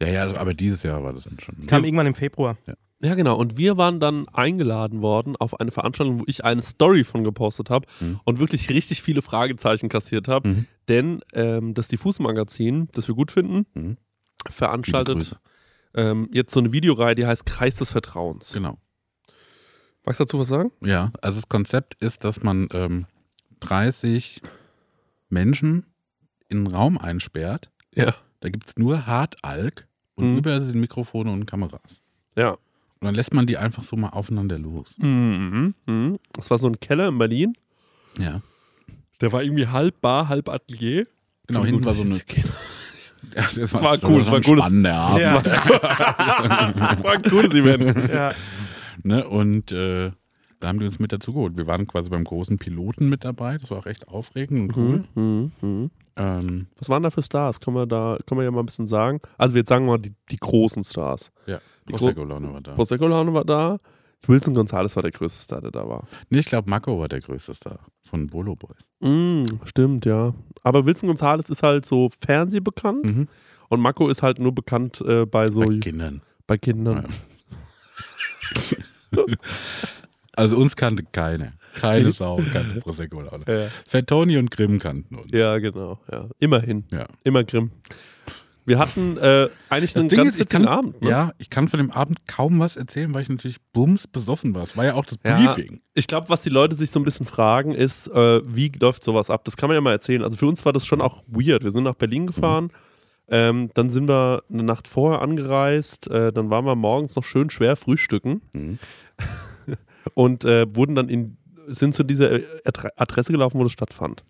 Ja, 0.00 0.08
ja, 0.08 0.36
aber 0.36 0.52
dieses 0.52 0.82
Jahr 0.82 1.02
war 1.02 1.14
das 1.14 1.24
dann 1.24 1.40
schon. 1.40 1.66
Kam 1.66 1.84
irgendwann 1.84 2.06
im 2.06 2.14
Februar. 2.14 2.58
Ja, 2.66 2.74
genau. 3.00 3.36
Und 3.36 3.56
wir 3.56 3.76
waren 3.76 4.00
dann 4.00 4.28
eingeladen 4.28 5.02
worden 5.02 5.36
auf 5.36 5.60
eine 5.60 5.70
Veranstaltung, 5.70 6.20
wo 6.20 6.24
ich 6.26 6.44
eine 6.44 6.62
Story 6.62 7.04
von 7.04 7.24
gepostet 7.24 7.70
habe 7.70 7.86
Mhm. 8.00 8.20
und 8.24 8.38
wirklich 8.38 8.70
richtig 8.70 9.02
viele 9.02 9.22
Fragezeichen 9.22 9.88
kassiert 9.88 10.28
habe. 10.28 10.48
Mhm. 10.48 10.66
Denn 10.88 11.20
ähm, 11.32 11.74
das 11.74 11.88
Diffus-Magazin, 11.88 12.88
das 12.92 13.06
wir 13.08 13.14
gut 13.14 13.30
finden, 13.32 13.66
Mhm. 13.74 13.96
Veranstaltet 14.48 15.36
ähm, 15.94 16.28
jetzt 16.32 16.52
so 16.52 16.60
eine 16.60 16.72
Videoreihe, 16.72 17.14
die 17.14 17.26
heißt 17.26 17.46
Kreis 17.46 17.76
des 17.76 17.90
Vertrauens. 17.90 18.52
Genau. 18.52 18.78
Magst 20.04 20.20
du 20.20 20.24
dazu 20.24 20.38
was 20.38 20.48
sagen? 20.48 20.70
Ja, 20.82 21.12
also 21.20 21.40
das 21.40 21.48
Konzept 21.48 21.94
ist, 22.02 22.22
dass 22.22 22.42
man 22.42 22.68
ähm, 22.72 23.06
30 23.60 24.40
Menschen 25.28 25.86
in 26.48 26.58
einen 26.58 26.66
Raum 26.68 26.98
einsperrt. 26.98 27.70
Ja. 27.94 28.14
Da 28.40 28.48
gibt 28.50 28.66
es 28.66 28.76
nur 28.76 29.06
Hartalk 29.06 29.88
und 30.14 30.32
Mhm. 30.32 30.38
überall 30.38 30.62
sind 30.62 30.78
Mikrofone 30.78 31.32
und 31.32 31.46
Kameras. 31.46 31.80
Ja. 32.36 32.56
Und 33.06 33.12
dann 33.12 33.14
lässt 33.14 33.32
man 33.32 33.46
die 33.46 33.56
einfach 33.56 33.84
so 33.84 33.94
mal 33.96 34.08
aufeinander 34.08 34.58
los. 34.58 34.96
Mhm. 34.98 35.74
Mhm. 35.86 36.18
Das 36.32 36.50
war 36.50 36.58
so 36.58 36.66
ein 36.66 36.80
Keller 36.80 37.06
in 37.08 37.18
Berlin. 37.18 37.52
Ja. 38.18 38.40
Der 39.20 39.30
war 39.32 39.42
irgendwie 39.44 39.68
halb 39.68 40.00
Bar, 40.00 40.28
halb 40.28 40.48
Atelier. 40.48 41.06
Genau, 41.46 41.64
hinten 41.64 41.84
war 41.84 41.94
so 41.94 42.02
eine. 42.02 42.16
Ja, 43.34 43.44
das, 43.54 43.74
war 43.74 43.98
cool, 44.04 44.18
das 44.18 44.28
war 44.30 44.36
ein 44.38 44.42
cooles- 44.42 44.64
spannender 44.64 44.94
Abend. 44.94 45.20
Ja. 45.20 45.44
war 47.04 47.12
ein 47.12 47.22
cooles 47.22 47.54
Event. 47.54 48.10
ja. 48.12 48.32
Ne? 49.02 49.28
Und 49.28 49.70
äh, 49.72 50.10
da 50.58 50.68
haben 50.68 50.80
die 50.80 50.86
uns 50.86 50.98
mit 50.98 51.12
dazu 51.12 51.32
geholt. 51.32 51.56
Wir 51.56 51.66
waren 51.68 51.86
quasi 51.86 52.10
beim 52.10 52.24
großen 52.24 52.58
Piloten 52.58 53.08
mit 53.08 53.24
dabei. 53.24 53.58
Das 53.58 53.70
war 53.70 53.78
auch 53.78 53.86
echt 53.86 54.08
aufregend 54.08 54.70
und 54.70 54.76
cool. 54.76 55.04
Mhm. 55.14 55.52
Mhm. 55.60 55.90
Ähm, 56.16 56.66
Was 56.78 56.88
waren 56.88 57.02
da 57.02 57.10
für 57.10 57.22
Stars? 57.22 57.60
Können 57.60 57.76
wir 57.76 57.86
da, 57.86 58.16
können 58.26 58.40
wir 58.40 58.44
ja 58.44 58.50
mal 58.50 58.60
ein 58.60 58.66
bisschen 58.66 58.86
sagen. 58.86 59.20
Also 59.38 59.54
wir 59.54 59.60
jetzt 59.60 59.68
sagen 59.68 59.84
mal 59.86 59.98
die, 59.98 60.14
die 60.30 60.36
großen 60.38 60.82
Stars. 60.84 61.30
ja, 61.46 61.58
Prosecco-Laune 61.86 62.52
war 62.52 62.60
da. 62.60 62.72
Prosecco 62.74 63.06
Laune 63.06 63.32
war 63.34 63.44
da. 63.44 63.78
Wilson 64.26 64.54
Gonzalez 64.54 64.96
war 64.96 65.02
der 65.02 65.12
größte 65.12 65.42
Star, 65.42 65.60
der 65.60 65.70
da 65.70 65.86
war. 65.88 66.04
nee, 66.30 66.38
ich 66.38 66.46
glaube, 66.46 66.68
Mako 66.68 66.98
war 66.98 67.06
der 67.06 67.20
größte 67.20 67.54
Star 67.54 67.78
von 68.08 68.26
Bolo 68.26 68.56
Boys. 68.56 68.78
Mm, 69.00 69.44
stimmt, 69.66 70.04
ja. 70.06 70.34
Aber 70.64 70.84
Wilson 70.86 71.08
Gonzalez 71.08 71.48
ist 71.50 71.62
halt 71.62 71.84
so 71.86 72.08
fernsehbekannt 72.20 73.04
Mhm. 73.04 73.28
und 73.68 73.80
Mako 73.80 74.08
ist 74.08 74.22
halt 74.24 74.38
nur 74.40 74.52
bekannt 74.54 75.00
äh, 75.06 75.26
bei 75.26 75.50
so 75.50 75.60
Bei 75.60 75.78
Kindern. 75.78 76.22
bei 76.46 76.56
Kindern. 76.58 77.06
Also 80.38 80.56
uns 80.58 80.76
kannte 80.76 81.02
keine. 81.02 81.54
Keine 81.80 82.12
Sau 82.12 82.40
kannte 82.52 82.80
Prosecco-Laune. 82.80 83.44
Ja. 83.46 83.68
Fettoni 83.88 84.36
und 84.38 84.50
Grimm 84.50 84.78
kannten 84.78 85.14
uns. 85.16 85.32
Ja, 85.32 85.58
genau. 85.58 86.00
Ja. 86.10 86.28
Immerhin. 86.38 86.84
Ja. 86.90 87.06
Immer 87.24 87.44
Grimm. 87.44 87.70
Wir 88.68 88.80
hatten 88.80 89.16
äh, 89.18 89.48
eigentlich 89.68 89.92
Das 89.92 90.00
einen 90.00 90.08
Ding 90.08 90.16
ganz 90.16 90.34
ist, 90.34 90.40
witzigen 90.40 90.64
kann, 90.64 90.74
Abend. 90.78 91.00
Ne? 91.00 91.08
Ja, 91.08 91.32
ich 91.38 91.50
kann 91.50 91.68
von 91.68 91.78
dem 91.78 91.92
Abend 91.92 92.26
kaum 92.26 92.58
was 92.58 92.76
erzählen, 92.76 93.14
weil 93.14 93.22
ich 93.22 93.28
natürlich 93.28 93.58
bums 93.72 94.08
besoffen 94.08 94.56
war. 94.56 94.64
Es 94.64 94.76
war 94.76 94.84
ja 94.84 94.94
auch 94.94 95.04
das 95.04 95.18
Ja. 95.24 95.36
Briefing. 95.54 95.80
Ich 95.94 96.08
glaube, 96.08 96.28
was 96.30 96.42
die 96.42 96.48
Leute 96.48 96.74
sich 96.74 96.90
so 96.90 96.98
ein 96.98 97.04
bisschen 97.04 97.26
fragen, 97.26 97.70
ist, 97.72 98.08
äh, 98.08 98.40
wie 98.48 98.72
läuft 98.80 99.04
sowas 99.04 99.30
ab? 99.30 99.44
Das 99.44 99.56
kann 99.56 99.68
man 99.68 99.76
ja 99.76 99.80
mal 99.80 99.92
erzählen. 99.92 100.24
Also 100.24 100.36
für 100.36 100.46
uns 100.46 100.64
war 100.64 100.72
das 100.72 100.84
schon 100.84 101.00
auch 101.00 101.22
weird. 101.28 101.62
Wir 101.62 101.70
sind 101.70 101.84
nach 101.84 101.94
Berlin 101.94 102.26
gefahren, 102.26 102.72
ähm, 103.28 103.70
dann 103.74 103.90
sind 103.90 104.08
wir 104.08 104.42
eine 104.52 104.64
Nacht 104.64 104.88
vorher 104.88 105.22
angereist, 105.22 106.08
äh, 106.10 106.32
dann 106.32 106.50
waren 106.50 106.64
wir 106.64 106.74
morgens 106.74 107.14
noch 107.14 107.24
schön 107.24 107.50
schwer 107.50 107.76
frühstücken 107.76 108.40
Mhm. 108.52 108.78
und 110.14 110.44
äh, 110.44 110.66
wurden 110.74 110.94
dann 110.96 111.08
in, 111.08 111.36
sind 111.68 111.94
zu 111.94 112.02
dieser 112.04 112.30
Adre- 112.64 112.90
Adresse 112.96 113.32
gelaufen, 113.32 113.58
wo 113.58 113.62
das 113.64 113.72
stattfand. 113.72 114.24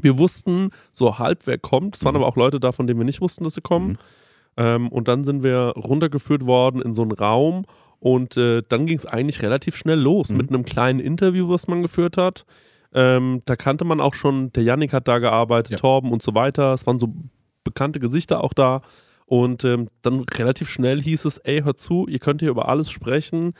Wir 0.00 0.18
wussten 0.18 0.70
so 0.92 1.18
halb, 1.18 1.46
wer 1.46 1.58
kommt. 1.58 1.96
Es 1.96 2.04
waren 2.04 2.14
Mhm. 2.14 2.22
aber 2.22 2.26
auch 2.26 2.36
Leute 2.36 2.58
da, 2.60 2.72
von 2.72 2.86
denen 2.86 2.98
wir 3.00 3.04
nicht 3.04 3.20
wussten, 3.20 3.44
dass 3.44 3.54
sie 3.54 3.60
kommen. 3.60 3.88
Mhm. 3.90 3.96
Ähm, 4.56 4.88
und 4.88 5.08
dann 5.08 5.24
sind 5.24 5.42
wir 5.42 5.72
runtergeführt 5.76 6.46
worden 6.46 6.80
in 6.82 6.94
so 6.94 7.02
einen 7.02 7.12
Raum 7.12 7.64
Und 8.00 8.36
äh, 8.36 8.62
dann 8.68 8.84
ging 8.84 8.98
es 8.98 9.06
eigentlich 9.06 9.40
relativ 9.40 9.76
schnell 9.76 9.98
los 9.98 10.28
Mhm. 10.28 10.36
mit 10.36 10.48
einem 10.50 10.64
kleinen 10.66 11.00
Interview, 11.00 11.48
was 11.48 11.68
man 11.68 11.80
geführt 11.80 12.18
hat. 12.18 12.44
Ähm, 12.92 13.40
da 13.46 13.56
kannte 13.56 13.86
man 13.86 13.98
auch 13.98 14.12
schon, 14.12 14.52
der 14.52 14.62
Yannick 14.62 14.92
hat 14.92 15.08
da 15.08 15.20
gearbeitet, 15.20 15.70
Ja. 15.72 15.78
Torben 15.78 16.12
und 16.12 16.22
so 16.22 16.34
weiter. 16.34 16.74
Es 16.74 16.86
waren 16.86 16.98
so 16.98 17.14
bekannte 17.64 18.00
Gesichter 18.00 18.44
auch 18.44 18.52
da. 18.52 18.82
Und 19.24 19.64
ähm, 19.64 19.88
dann 20.02 20.20
relativ 20.36 20.68
schnell 20.68 21.00
hieß 21.00 21.24
es, 21.24 21.38
ey, 21.38 21.62
hört 21.62 21.80
zu, 21.80 22.06
ihr 22.06 22.18
könnt 22.18 22.42
hier 22.42 22.50
über 22.50 22.68
alles 22.68 22.90
sprechen. 22.90 23.54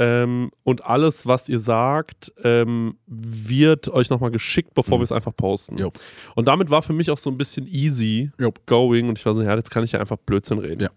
Ähm, 0.00 0.52
und 0.62 0.84
alles, 0.86 1.26
was 1.26 1.48
ihr 1.48 1.58
sagt, 1.58 2.32
ähm, 2.44 2.96
wird 3.08 3.88
euch 3.88 4.10
nochmal 4.10 4.30
geschickt, 4.30 4.72
bevor 4.74 4.96
Mhm. 4.98 5.00
wir 5.00 5.04
es 5.04 5.12
einfach 5.12 5.34
posten. 5.36 5.76
Jo. 5.76 5.92
Und 6.36 6.46
damit 6.46 6.70
war 6.70 6.82
für 6.82 6.92
mich 6.92 7.10
auch 7.10 7.18
so 7.18 7.28
ein 7.30 7.36
bisschen 7.36 7.66
easy 7.66 8.30
Jo. 8.38 8.52
going. 8.66 9.08
Und 9.08 9.18
ich 9.18 9.26
war 9.26 9.34
so, 9.34 9.42
ja, 9.42 9.56
jetzt 9.56 9.72
kann 9.72 9.82
ich 9.82 9.92
ja 9.92 9.98
einfach 10.00 10.16
Blödsinn 10.18 10.58
reden. 10.58 10.80
Ja. 10.82 10.90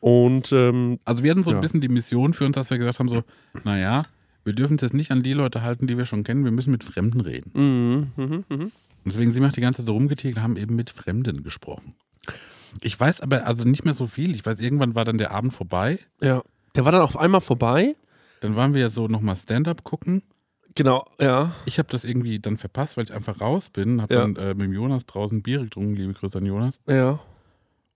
Und 0.00 0.52
ähm, 0.52 0.98
Also 1.04 1.22
wir 1.22 1.30
hatten 1.30 1.42
so 1.42 1.50
ein 1.50 1.56
Ja. 1.56 1.60
bisschen 1.60 1.80
die 1.82 1.88
Mission 1.88 2.32
für 2.32 2.46
uns, 2.46 2.54
dass 2.54 2.70
wir 2.70 2.78
gesagt 2.78 2.98
haben, 2.98 3.08
so, 3.10 3.24
naja, 3.62 4.04
wir 4.44 4.52
dürfen 4.54 4.76
es 4.76 4.82
jetzt 4.82 4.94
nicht 4.94 5.10
an 5.10 5.22
die 5.22 5.32
Leute 5.34 5.62
halten, 5.62 5.86
die 5.86 5.96
wir 5.98 6.06
schon 6.06 6.24
kennen, 6.24 6.44
wir 6.44 6.50
müssen 6.52 6.70
mit 6.70 6.82
Fremden 6.84 7.20
reden. 7.20 7.50
mhm, 7.54 8.24
mhm, 8.24 8.44
mhm. 8.48 8.60
Und 8.60 8.72
deswegen 9.12 9.32
sind 9.34 9.42
wir 9.42 9.48
auch 9.50 9.52
die 9.54 9.60
ganze 9.60 9.78
Zeit 9.82 9.86
so 9.86 9.92
rumgetigert 9.92 10.38
und 10.38 10.42
haben 10.42 10.56
eben 10.56 10.74
mit 10.76 10.88
Fremden 10.88 11.42
gesprochen. 11.42 11.94
Ich 12.80 12.98
weiß 12.98 13.20
aber 13.20 13.46
also 13.46 13.64
nicht 13.64 13.84
mehr 13.84 13.92
so 13.92 14.06
viel. 14.06 14.34
Ich 14.34 14.44
weiß, 14.46 14.60
irgendwann 14.60 14.94
war 14.94 15.04
dann 15.04 15.18
der 15.18 15.30
Abend 15.30 15.52
vorbei. 15.52 15.98
ja. 16.22 16.42
Der 16.74 16.84
war 16.84 16.90
dann 16.90 17.02
auf 17.02 17.16
einmal 17.16 17.40
vorbei. 17.40 17.94
Dann 18.44 18.56
waren 18.56 18.74
wir 18.74 18.82
ja 18.82 18.88
so 18.90 19.08
nochmal 19.08 19.36
Stand-up 19.36 19.84
gucken. 19.84 20.22
Genau, 20.74 21.06
ja. 21.18 21.52
Ich 21.64 21.78
habe 21.78 21.88
das 21.90 22.04
irgendwie 22.04 22.40
dann 22.40 22.58
verpasst, 22.58 22.98
weil 22.98 23.04
ich 23.04 23.12
einfach 23.14 23.40
raus 23.40 23.70
bin. 23.70 24.02
Habe 24.02 24.12
Ja. 24.12 24.20
dann 24.20 24.36
äh, 24.36 24.52
mit 24.52 24.70
Jonas 24.70 25.06
draußen 25.06 25.42
Bier 25.42 25.60
getrunken, 25.60 25.94
liebe 25.94 26.12
Grüße 26.12 26.36
an 26.36 26.44
Jonas. 26.44 26.78
Ja. 26.86 27.20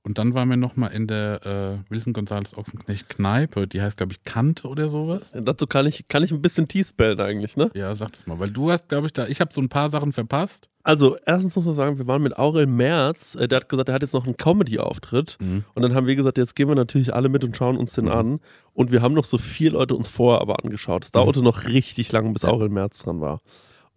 Und 0.04 0.16
dann 0.16 0.32
waren 0.32 0.48
wir 0.48 0.56
nochmal 0.56 0.92
in 0.92 1.06
der 1.06 1.44
äh, 1.88 1.90
Wilson 1.92 2.12
Gonzales 2.14 2.56
Ochsenknecht 2.56 3.08
Kneipe. 3.10 3.66
Die 3.66 3.82
heißt, 3.82 3.96
glaube 3.98 4.12
ich, 4.12 4.22
Kante 4.22 4.66
oder 4.68 4.88
sowas. 4.88 5.32
Dazu 5.34 5.66
kann 5.66 5.86
ich, 5.86 6.08
kann 6.08 6.22
ich 6.22 6.30
ein 6.32 6.40
bisschen 6.40 6.66
teaspellen 6.68 7.20
eigentlich, 7.20 7.56
ne? 7.56 7.70
Ja, 7.74 7.94
sag 7.94 8.12
das 8.12 8.26
mal. 8.26 8.38
Weil 8.38 8.50
du 8.50 8.70
hast, 8.70 8.88
glaube 8.88 9.06
ich, 9.06 9.12
da, 9.12 9.26
ich 9.26 9.40
habe 9.40 9.52
so 9.52 9.60
ein 9.60 9.68
paar 9.68 9.90
Sachen 9.90 10.12
verpasst. 10.12 10.70
Also, 10.82 11.18
erstens 11.26 11.54
muss 11.56 11.66
man 11.66 11.74
sagen, 11.74 11.98
wir 11.98 12.06
waren 12.06 12.22
mit 12.22 12.38
Aurel 12.38 12.66
Merz, 12.66 13.34
äh, 13.34 13.48
der 13.48 13.56
hat 13.56 13.68
gesagt, 13.68 13.90
er 13.90 13.96
hat 13.96 14.02
jetzt 14.02 14.14
noch 14.14 14.24
einen 14.24 14.36
Comedy-Auftritt. 14.38 15.36
Mhm. 15.40 15.64
Und 15.74 15.82
dann 15.82 15.94
haben 15.94 16.06
wir 16.06 16.16
gesagt, 16.16 16.38
jetzt 16.38 16.56
gehen 16.56 16.68
wir 16.68 16.74
natürlich 16.76 17.12
alle 17.14 17.28
mit 17.28 17.44
und 17.44 17.54
schauen 17.56 17.76
uns 17.76 17.92
den 17.92 18.06
Mhm. 18.06 18.12
an. 18.12 18.40
Und 18.72 18.90
wir 18.92 19.02
haben 19.02 19.14
noch 19.14 19.24
so 19.24 19.36
vier 19.36 19.72
Leute 19.72 19.94
uns 19.94 20.08
vorher 20.08 20.40
aber 20.40 20.64
angeschaut. 20.64 21.04
Es 21.04 21.10
dauerte 21.12 21.42
noch 21.42 21.66
richtig 21.66 22.10
lange, 22.12 22.30
bis 22.32 22.42
Ja. 22.42 22.50
Aurel 22.50 22.70
Merz 22.70 23.02
dran 23.02 23.20
war. 23.20 23.40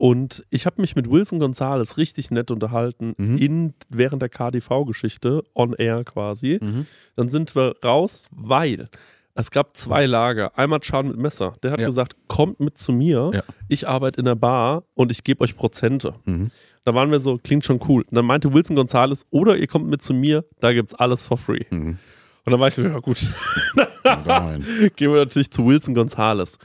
Und 0.01 0.43
ich 0.49 0.65
habe 0.65 0.81
mich 0.81 0.95
mit 0.95 1.11
Wilson 1.11 1.37
Gonzales 1.39 1.97
richtig 1.99 2.31
nett 2.31 2.49
unterhalten, 2.49 3.13
Mhm. 3.19 3.37
in, 3.37 3.73
während 3.87 4.23
der 4.23 4.29
KDV-Geschichte, 4.29 5.43
on 5.53 5.73
air 5.73 6.03
quasi. 6.03 6.57
Mhm. 6.59 6.87
Dann 7.15 7.29
sind 7.29 7.55
wir 7.55 7.75
raus, 7.85 8.25
weil 8.31 8.89
es 9.35 9.51
gab 9.51 9.77
zwei 9.77 10.07
Lager. 10.07 10.57
Einmal 10.57 10.79
Chan 10.79 11.07
mit 11.07 11.17
Messer. 11.17 11.53
Der 11.61 11.69
hat 11.71 11.79
Ja. 11.79 11.85
gesagt, 11.85 12.15
kommt 12.27 12.59
mit 12.59 12.79
zu 12.79 12.91
mir. 12.93 13.29
Ja. 13.31 13.43
Ich 13.67 13.87
arbeite 13.87 14.19
in 14.21 14.25
der 14.25 14.33
Bar 14.33 14.85
und 14.95 15.11
ich 15.11 15.23
gebe 15.23 15.41
euch 15.43 15.55
Prozente. 15.55 16.15
Mhm. 16.25 16.49
Da 16.83 16.95
waren 16.95 17.11
wir 17.11 17.19
so, 17.19 17.37
klingt 17.37 17.63
schon 17.63 17.79
cool. 17.87 18.01
Und 18.01 18.15
dann 18.15 18.25
meinte 18.25 18.51
Wilson 18.51 18.75
Gonzales, 18.75 19.27
oder 19.29 19.55
ihr 19.55 19.67
kommt 19.67 19.87
mit 19.87 20.01
zu 20.01 20.15
mir, 20.15 20.45
da 20.61 20.73
gibt's 20.73 20.95
alles 20.95 21.23
for 21.23 21.37
free. 21.37 21.65
Mhm. 21.69 21.99
Und 22.43 22.51
dann 22.51 22.59
war 22.59 22.69
ich 22.69 22.73
so, 22.73 22.81
ja 22.81 22.97
gut, 22.97 23.17
gehen 24.95 25.11
wir 25.11 25.17
natürlich 25.19 25.51
zu 25.51 25.63
Wilson 25.67 25.93
Gonzales. 25.93 26.57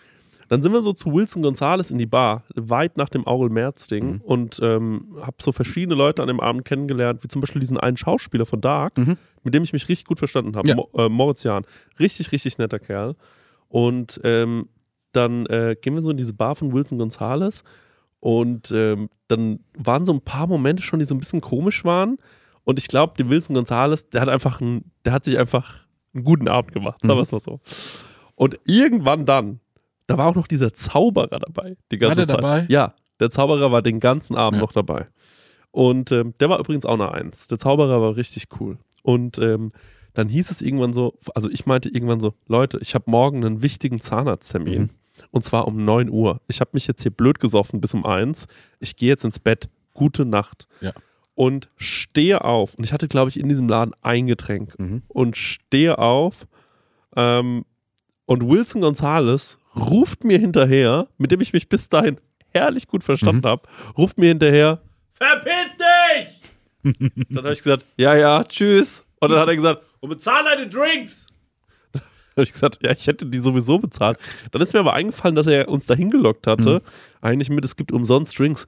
Dann 0.49 0.63
sind 0.63 0.73
wir 0.73 0.83
so 0.83 0.93
zu 0.93 1.13
Wilson 1.13 1.43
Gonzales 1.43 1.91
in 1.91 1.99
die 1.99 2.07
Bar, 2.07 2.45
weit 2.55 2.97
nach 2.97 3.09
dem 3.09 3.27
Aurel 3.27 3.51
Merz-Ding 3.51 4.07
Mhm. 4.15 4.21
und 4.23 4.61
ähm, 4.63 5.17
habe 5.23 5.37
so 5.41 5.53
verschiedene 5.53 5.95
Leute 5.97 6.23
an 6.23 6.29
dem 6.29 6.41
Abend 6.41 6.65
kennengelernt, 6.65 7.25
wie 7.25 7.29
zum 7.29 7.41
Beispiel 7.41 7.61
diesen 7.61 7.79
einen 7.79 7.97
Schauspieler 7.97 8.47
von 8.47 8.61
Dark, 8.61 8.97
Mhm. 8.99 9.17
mit 9.43 9.55
dem 9.55 9.63
ich 9.65 9.73
mich 9.73 9.89
richtig 9.89 10.07
gut 10.07 10.19
verstanden 10.19 10.57
habe, 10.57 10.69
Ja. 10.69 10.75
Mo 10.77 10.89
äh, 10.97 11.09
Moritz 11.09 11.43
Jahn. 11.43 11.65
Richtig, 11.99 12.31
richtig 12.33 12.59
netter 12.59 12.79
Kerl. 12.79 13.17
Und 13.69 14.21
ähm, 14.25 14.69
dann 15.13 15.47
äh, 15.47 15.77
gehen 15.81 15.95
wir 15.95 16.03
so 16.03 16.11
in 16.11 16.17
diese 16.17 16.35
Bar 16.35 16.55
von 16.57 16.73
Wilson 16.73 16.99
Gonzales 16.99 17.65
und 18.21 18.71
ähm, 18.71 19.09
dann 19.29 19.61
waren 19.77 20.05
so 20.05 20.13
ein 20.13 20.21
paar 20.21 20.47
Momente 20.47 20.83
schon, 20.83 20.99
die 20.99 21.05
so 21.05 21.15
ein 21.15 21.19
bisschen 21.19 21.41
komisch 21.41 21.85
waren. 21.85 22.19
Und 22.65 22.79
ich 22.79 22.89
glaube, 22.89 23.15
der 23.19 23.29
Wilson 23.29 23.55
Gonzales, 23.55 24.11
der 24.11 24.21
hat 24.21 24.29
einfach 24.29 24.61
ein, 24.61 24.91
der 25.05 25.13
hat 25.13 25.25
sich 25.25 25.39
einfach 25.39 25.87
einen 26.15 26.25
guten 26.25 26.49
Abend 26.49 26.73
gemacht, 26.73 27.01
sagen 27.03 27.11
wir 27.11 27.17
Mhm. 27.17 27.21
es 27.23 27.33
mal 27.33 27.41
so. 27.41 27.61
Und 28.35 28.59
irgendwann 28.65 29.25
dann, 29.27 29.61
da 30.07 30.19
war 30.19 30.27
auch 30.29 30.35
noch 30.35 30.47
dieser 30.47 30.73
Zauberer 30.73 31.39
dabei, 31.39 31.77
die 31.91 31.99
ganze 31.99 32.17
der 32.17 32.27
Zeit. 32.27 32.37
dabei? 32.39 32.67
Ja, 32.69 32.95
der 33.21 33.31
Zauberer 33.31 33.73
war 33.73 33.83
den 33.83 34.01
ganzen 34.01 34.37
Abend 34.37 34.59
Ja. 34.59 34.63
noch 34.63 34.73
dabei. 34.73 35.07
Und 35.71 36.11
ähm, 36.13 36.35
der 36.41 36.49
war 36.49 36.59
übrigens 36.59 36.87
auch 36.87 36.95
eine 36.95 37.13
Eins. 37.13 37.49
Der 37.49 37.59
Zauberer 37.59 38.01
war 38.01 38.17
richtig 38.17 38.47
cool. 38.61 38.79
Und 39.03 39.39
ähm, 39.39 39.73
dann 40.15 40.29
hieß 40.29 40.51
es 40.51 40.63
irgendwann 40.63 40.93
so, 40.95 41.19
also 41.35 41.51
ich 41.51 41.67
meinte 41.67 41.89
irgendwann 41.91 42.21
so, 42.21 42.35
Leute, 42.47 42.79
ich 42.81 42.95
habe 42.95 43.11
morgen 43.11 43.45
einen 43.45 43.61
wichtigen 43.63 44.01
Zahnarzttermin. 44.01 44.81
Mhm. 44.83 44.91
Und 45.31 45.45
zwar 45.45 45.67
um 45.67 45.85
9 45.85 46.09
Uhr. 46.11 46.41
Ich 46.49 46.61
habe 46.61 46.71
mich 46.75 46.87
jetzt 46.87 47.03
hier 47.03 47.11
blöd 47.11 47.39
gesoffen 47.41 47.81
bis 47.81 47.95
um 47.95 48.05
1. 48.07 48.47
Ich 48.81 48.97
gehe 48.97 49.09
jetzt 49.09 49.25
ins 49.25 49.39
Bett. 49.39 49.69
Gute 49.95 50.25
Nacht. 50.25 50.67
Ja. 50.81 50.93
Und 51.35 51.69
stehe 51.77 52.45
auf. 52.45 52.75
Und 52.75 52.85
ich 52.85 52.93
hatte, 52.95 53.09
glaube 53.09 53.29
ich, 53.31 53.39
in 53.41 53.49
diesem 53.49 53.69
Laden 53.69 53.93
ein 54.03 54.27
Getränk. 54.27 54.79
Mhm. 54.79 55.03
Und 55.09 55.37
stehe 55.37 55.99
auf. 55.99 56.47
Ähm, 57.15 57.65
und 58.27 58.49
Wilson 58.49 58.81
Gonzales 58.81 59.59
ruft 59.77 60.25
mir 60.25 60.39
hinterher, 60.39 61.09
mit 61.19 61.31
dem 61.31 61.41
ich 61.41 61.53
mich 61.53 61.69
bis 61.69 61.89
dahin 61.89 62.19
herrlich 62.53 62.87
gut 62.87 63.05
verstanden 63.05 63.43
Mhm. 63.43 63.51
habe, 63.51 63.63
ruft 63.97 64.19
mir 64.19 64.29
hinterher, 64.29 64.81
verpiss 65.13 65.77
dich! 65.77 66.41
dann 67.31 67.45
habe 67.45 67.53
ich 67.53 67.63
gesagt, 67.63 67.85
ja, 67.97 68.15
ja, 68.15 68.45
tschüss. 68.45 69.05
Und 69.21 69.31
dann 69.31 69.41
hat 69.41 69.49
er 69.49 69.57
gesagt, 69.57 69.83
und 70.01 70.09
bezahl 70.11 70.45
deine 70.45 70.69
Drinks. 70.69 71.27
Dann 71.93 72.03
habe 72.37 72.43
ich 72.45 72.53
gesagt, 72.53 72.79
ja, 72.83 72.93
ich 72.93 73.07
hätte 73.07 73.25
die 73.27 73.39
sowieso 73.39 73.79
bezahlt. 73.79 74.19
Dann 74.53 74.61
ist 74.61 74.75
mir 74.75 74.81
aber 74.81 74.93
eingefallen, 74.93 75.35
dass 75.35 75.47
er 75.47 75.69
uns 75.71 75.87
dahin 75.87 76.11
gelockt 76.11 76.47
hatte. 76.47 76.83
Eigentlich 77.23 77.49
mit, 77.49 77.65
es 77.65 77.77
gibt 77.77 77.93
umsonst 77.93 78.39
Drinks. 78.39 78.67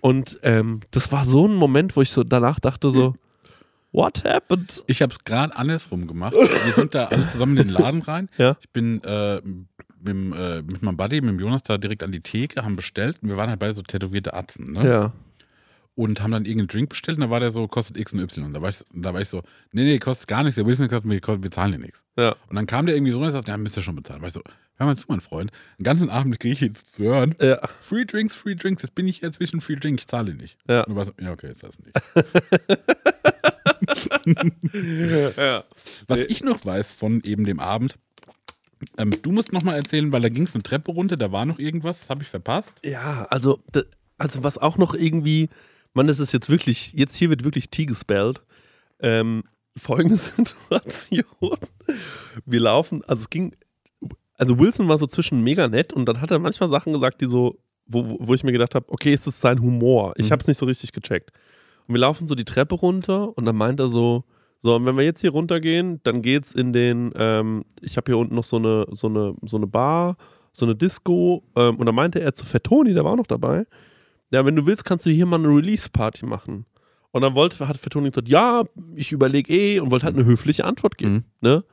Und 0.00 0.40
ähm, 0.42 0.80
das 0.92 1.12
war 1.12 1.26
so 1.26 1.46
ein 1.46 1.54
Moment, 1.54 1.94
wo 1.94 2.00
ich 2.00 2.10
so 2.10 2.24
danach 2.24 2.58
dachte 2.58 2.90
so, 2.90 3.14
what 3.92 4.24
happened? 4.24 4.82
Ich 4.86 5.02
habe 5.02 5.12
es 5.12 5.22
gerade 5.24 5.54
andersrum 5.54 6.06
gemacht. 6.06 6.32
Wir 6.32 6.72
sind 6.72 6.94
da 6.94 7.04
alle 7.08 7.30
zusammen 7.30 7.56
in 7.58 7.66
den 7.68 7.74
Laden 7.74 8.00
rein. 8.02 8.30
Ja. 8.38 8.56
Ich 8.60 8.70
bin 8.70 9.04
äh, 9.04 9.42
mit, 10.02 10.38
äh, 10.38 10.62
mit 10.62 10.82
meinem 10.82 10.96
Buddy, 10.96 11.20
mit 11.20 11.30
dem 11.30 11.40
Jonas 11.40 11.62
da 11.62 11.78
direkt 11.78 12.02
an 12.02 12.12
die 12.12 12.20
Theke, 12.20 12.64
haben 12.64 12.76
bestellt. 12.76 13.18
Und 13.22 13.28
wir 13.28 13.36
waren 13.36 13.50
halt 13.50 13.60
beide 13.60 13.74
so 13.74 13.82
tätowierte 13.82 14.34
Atzen. 14.34 14.72
Ne? 14.72 14.86
Ja. 14.86 15.12
Und 15.94 16.22
haben 16.22 16.30
dann 16.30 16.46
irgendeinen 16.46 16.68
Drink 16.68 16.88
bestellt 16.88 17.18
und 17.18 17.24
da 17.24 17.30
war 17.30 17.40
der 17.40 17.50
so, 17.50 17.68
kostet 17.68 17.98
X 17.98 18.14
und 18.14 18.20
Y. 18.20 18.46
Und 18.46 18.54
da 18.54 18.62
war 18.62 18.70
ich, 18.70 18.78
da 18.94 19.12
war 19.12 19.20
ich 19.20 19.28
so, 19.28 19.42
nee, 19.72 19.84
nee, 19.84 19.98
kostet 19.98 20.26
gar 20.26 20.42
nichts. 20.42 20.56
Der 20.56 20.64
Wilson 20.64 20.84
hat 20.84 20.90
gesagt, 20.90 21.08
wir, 21.08 21.42
wir 21.42 21.50
zahlen 21.50 21.72
dir 21.72 21.78
nichts. 21.78 22.02
Ja. 22.16 22.34
Und 22.48 22.56
dann 22.56 22.66
kam 22.66 22.86
der 22.86 22.94
irgendwie 22.94 23.12
so 23.12 23.20
und 23.20 23.30
sagt, 23.30 23.48
ja, 23.48 23.56
müsst 23.58 23.76
ihr 23.76 23.82
schon 23.82 23.96
bezahlen. 23.96 24.20
Da 24.20 24.22
war 24.22 24.28
ich 24.28 24.34
so, 24.34 24.42
hör 24.76 24.86
mal 24.86 24.96
zu, 24.96 25.04
mein 25.08 25.20
Freund. 25.20 25.50
Den 25.78 25.84
ganzen 25.84 26.08
Abend 26.08 26.40
kriege 26.40 26.54
ich 26.54 26.60
jetzt 26.60 26.94
zu 26.94 27.04
hören. 27.04 27.34
Ja. 27.40 27.60
Free 27.80 28.06
Drinks, 28.06 28.34
Free 28.34 28.54
Drinks. 28.54 28.82
Jetzt 28.82 28.94
bin 28.94 29.06
ich 29.06 29.18
hier 29.18 29.32
zwischen 29.32 29.60
Free 29.60 29.76
Drink, 29.76 30.00
ich 30.00 30.06
zahle 30.06 30.34
nicht. 30.34 30.56
Ja. 30.66 30.84
Und 30.84 30.94
du 30.94 30.96
warst 30.96 31.12
so, 31.16 31.22
ja, 31.22 31.32
okay, 31.32 31.48
jetzt 31.48 31.62
lass 31.62 31.78
nicht. 31.78 31.94
ja. 35.36 35.64
Was 36.06 36.20
ich 36.20 36.42
noch 36.42 36.64
weiß 36.64 36.92
von 36.92 37.22
eben 37.24 37.44
dem 37.44 37.60
Abend, 37.60 37.98
ähm, 38.98 39.10
du 39.22 39.32
musst 39.32 39.52
noch 39.52 39.62
mal 39.62 39.74
erzählen, 39.76 40.12
weil 40.12 40.20
da 40.22 40.28
ging 40.28 40.44
es 40.44 40.54
eine 40.54 40.62
Treppe 40.62 40.92
runter, 40.92 41.16
da 41.16 41.32
war 41.32 41.44
noch 41.46 41.58
irgendwas, 41.58 42.00
das 42.00 42.10
habe 42.10 42.22
ich 42.22 42.28
verpasst. 42.28 42.80
Ja, 42.84 43.26
also, 43.30 43.58
also 44.18 44.42
was 44.44 44.58
auch 44.58 44.78
noch 44.78 44.94
irgendwie, 44.94 45.48
man, 45.94 46.06
das 46.06 46.18
ist 46.20 46.32
jetzt 46.32 46.48
wirklich, 46.48 46.92
jetzt 46.94 47.14
hier 47.16 47.30
wird 47.30 47.44
wirklich 47.44 47.70
T 47.70 47.86
gespellt. 47.86 48.42
Ähm, 49.00 49.44
folgende 49.76 50.16
Situation. 50.86 51.56
Wir 52.46 52.60
laufen, 52.60 53.02
also 53.06 53.20
es 53.20 53.30
ging, 53.30 53.54
also 54.34 54.58
Wilson 54.58 54.88
war 54.88 54.98
so 54.98 55.06
zwischen 55.06 55.42
mega 55.42 55.68
nett 55.68 55.92
und 55.92 56.06
dann 56.06 56.20
hat 56.20 56.30
er 56.30 56.38
manchmal 56.38 56.68
Sachen 56.68 56.92
gesagt, 56.92 57.20
die 57.20 57.26
so, 57.26 57.58
wo, 57.86 58.16
wo- 58.20 58.34
ich 58.34 58.44
mir 58.44 58.52
gedacht 58.52 58.74
habe, 58.74 58.86
okay, 58.90 59.12
ist 59.12 59.26
es 59.26 59.40
sein 59.40 59.60
Humor? 59.60 60.14
Ich 60.16 60.26
Mhm. 60.28 60.32
habe 60.32 60.40
es 60.42 60.46
nicht 60.48 60.58
so 60.58 60.66
richtig 60.66 60.92
gecheckt. 60.92 61.30
Und 61.86 61.94
wir 61.94 62.00
laufen 62.00 62.26
so 62.26 62.34
die 62.34 62.44
Treppe 62.44 62.76
runter 62.76 63.36
und 63.36 63.44
dann 63.44 63.56
meint 63.56 63.80
er 63.80 63.88
so, 63.88 64.24
so, 64.62 64.76
und 64.76 64.86
wenn 64.86 64.96
wir 64.96 65.04
jetzt 65.04 65.20
hier 65.20 65.30
runtergehen, 65.30 66.00
dann 66.04 66.22
geht's 66.22 66.52
in 66.52 66.72
den, 66.72 67.12
ähm, 67.16 67.64
ich 67.80 67.96
habe 67.96 68.12
hier 68.12 68.18
unten 68.18 68.36
noch 68.36 68.44
so 68.44 68.56
eine, 68.56 68.86
so 68.92 69.08
eine, 69.08 69.34
so 69.42 69.56
eine 69.56 69.66
Bar, 69.66 70.16
so 70.52 70.64
eine 70.64 70.76
Disco, 70.76 71.42
ähm, 71.56 71.76
und 71.76 71.86
dann 71.86 71.94
meinte 71.96 72.20
er 72.20 72.32
zu 72.32 72.46
Fettoni, 72.46 72.94
der 72.94 73.04
war 73.04 73.12
auch 73.12 73.16
noch 73.16 73.26
dabei, 73.26 73.66
ja, 74.30 74.46
wenn 74.46 74.54
du 74.54 74.64
willst, 74.64 74.84
kannst 74.84 75.04
du 75.04 75.10
hier 75.10 75.26
mal 75.26 75.40
eine 75.40 75.48
Release-Party 75.48 76.26
machen. 76.26 76.64
Und 77.10 77.22
dann 77.22 77.34
wollte, 77.34 77.66
hat 77.68 77.76
Fettoni 77.76 78.10
gesagt, 78.10 78.28
ja, 78.28 78.62
ich 78.94 79.12
überlege 79.12 79.52
eh 79.52 79.80
und 79.80 79.90
wollte 79.90 80.06
halt 80.06 80.16
eine 80.16 80.24
höfliche 80.24 80.64
Antwort 80.64 80.96
geben. 80.96 81.12
Mhm. 81.12 81.24
Ne? 81.40 81.64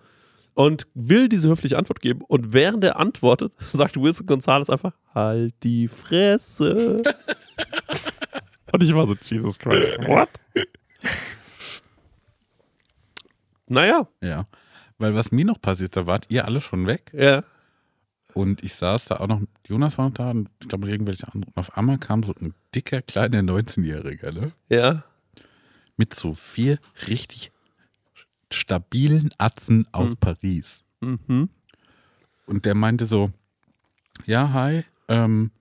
Und 0.56 0.88
will 0.94 1.30
diese 1.30 1.48
höfliche 1.48 1.78
Antwort 1.78 2.02
geben. 2.02 2.22
Und 2.28 2.52
während 2.52 2.84
er 2.84 3.00
antwortet, 3.00 3.54
sagt 3.72 4.02
Wilson 4.02 4.26
Gonzalez 4.26 4.70
einfach, 4.70 4.94
halt 5.14 5.54
die 5.64 5.88
Fresse. 5.88 7.04
und 8.74 8.84
ich 8.84 8.94
war 8.94 9.08
so, 9.08 9.16
Jesus 9.24 9.60
Christ, 9.60 10.00
what? 10.08 10.30
naja, 13.70 14.08
Ja. 14.22 14.48
Weil 14.98 15.16
was 15.16 15.32
mir 15.32 15.46
noch 15.46 15.62
passiert, 15.62 15.96
da 15.96 16.08
wart 16.08 16.26
ihr 16.28 16.44
alle 16.44 16.60
schon 16.60 16.86
weg 16.86 17.12
ja. 17.14 17.44
und 18.34 18.62
ich 18.64 18.74
saß 18.74 19.06
da 19.06 19.18
auch 19.18 19.28
noch, 19.28 19.42
Jonas 19.66 19.98
war 19.98 20.10
noch 20.10 20.14
da 20.14 20.32
und 20.32 20.50
ich 20.62 20.68
glaube 20.68 20.90
irgendwelche 20.90 21.26
anderen. 21.28 21.46
Und 21.54 21.58
auf 21.58 21.78
einmal 21.78 21.98
kam 21.98 22.24
so 22.24 22.34
ein 22.42 22.54
dicker, 22.76 23.02
kleiner 23.02 23.40
19-Jähriger, 23.40 24.34
ne? 24.34 24.52
Ja. 24.68 25.04
Mit 25.96 26.14
so 26.16 26.34
vier 26.34 26.80
richtig 27.08 27.52
stabilen 28.52 29.30
Atzen 29.38 29.88
aus 29.94 30.16
Paris. 30.18 30.84
Mhm. 31.02 31.48
und 32.46 32.66
der 32.66 32.76
meinte 32.76 33.06
so, 33.06 33.32
ja, 34.26 34.52
hi, 34.52 34.84
ähm, 35.08 35.52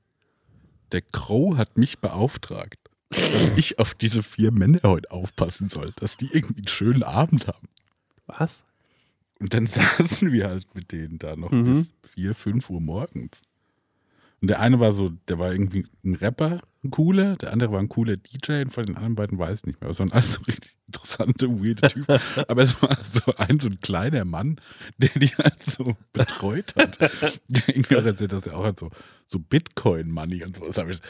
der 0.90 1.02
Crow 1.02 1.56
hat 1.56 1.78
mich 1.78 2.00
beauftragt, 2.00 2.80
dass 3.10 3.52
ich 3.56 3.78
auf 3.78 3.94
diese 3.94 4.24
vier 4.24 4.50
Männer 4.50 4.80
heute 4.82 5.12
aufpassen 5.12 5.68
soll, 5.68 5.92
dass 6.00 6.16
die 6.16 6.26
irgendwie 6.32 6.56
einen 6.62 6.66
schönen 6.68 7.02
Abend 7.04 7.46
haben. 7.46 7.68
Was? 8.28 8.64
Und 9.40 9.54
dann 9.54 9.66
saßen 9.66 10.32
wir 10.32 10.48
halt 10.48 10.66
mit 10.74 10.92
denen 10.92 11.18
da 11.18 11.36
noch 11.36 11.50
Mhm. 11.50 11.86
bis 12.02 12.10
vier, 12.12 12.34
fünf 12.34 12.70
Uhr 12.70 12.80
morgens. 12.80 13.40
Und 14.40 14.48
der 14.48 14.60
eine 14.60 14.78
war 14.78 14.92
so, 14.92 15.08
der 15.28 15.38
war 15.38 15.50
irgendwie 15.52 15.86
ein 16.04 16.14
Rapper, 16.14 16.62
ein 16.84 16.90
cooler, 16.90 17.36
der 17.36 17.52
andere 17.52 17.72
war 17.72 17.80
ein 17.80 17.88
cooler 17.88 18.16
DJ 18.16 18.62
und 18.62 18.72
von 18.72 18.86
den 18.86 18.96
anderen 18.96 19.16
beiden 19.16 19.38
weiß 19.38 19.60
ich 19.60 19.66
nicht 19.66 19.80
mehr. 19.80 19.86
Aber 19.86 19.92
es 19.92 19.98
waren 19.98 20.12
alles 20.12 20.34
so 20.34 20.42
richtig 20.46 20.76
interessante, 20.86 21.48
weirde 21.48 21.88
Typen. 21.88 22.18
Aber 22.48 22.62
es 22.62 22.80
war 22.80 22.96
so 22.96 23.34
ein, 23.36 23.58
so 23.58 23.68
ein 23.68 23.80
kleiner 23.80 24.24
Mann, 24.24 24.60
der 24.98 25.10
die 25.10 25.28
halt 25.28 25.62
so 25.62 25.96
betreut 26.12 26.74
hat. 26.76 26.98
Irgendwie 27.48 27.96
auch 27.96 28.04
erzählt, 28.04 28.32
dass 28.32 28.46
er 28.46 28.56
auch 28.56 28.64
halt 28.64 28.78
so, 28.78 28.90
so 29.26 29.38
Bitcoin-Money 29.38 30.44
und 30.44 30.56
sowas 30.56 30.78
habe 30.78 30.92
ich. 30.92 31.00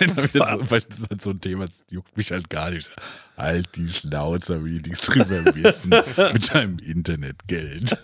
Den 0.00 0.16
hab 0.16 0.24
ich 0.24 0.34
jetzt 0.34 0.50
so, 0.50 0.70
weil 0.70 0.80
das 0.80 0.98
ist 0.98 1.10
halt 1.10 1.22
so 1.22 1.30
ein 1.30 1.40
Thema, 1.40 1.66
das 1.66 1.82
juckt 1.88 2.16
mich 2.16 2.30
halt 2.30 2.50
gar 2.50 2.70
nicht. 2.70 2.90
Halt 3.36 3.68
die 3.76 3.88
Schnauze, 3.88 4.64
will 4.64 4.78
ich 4.78 4.82
nichts 4.82 5.06
drüber 5.06 5.44
wissen. 5.54 5.90
mit 6.32 6.52
deinem 6.52 6.78
Internetgeld. 6.80 7.96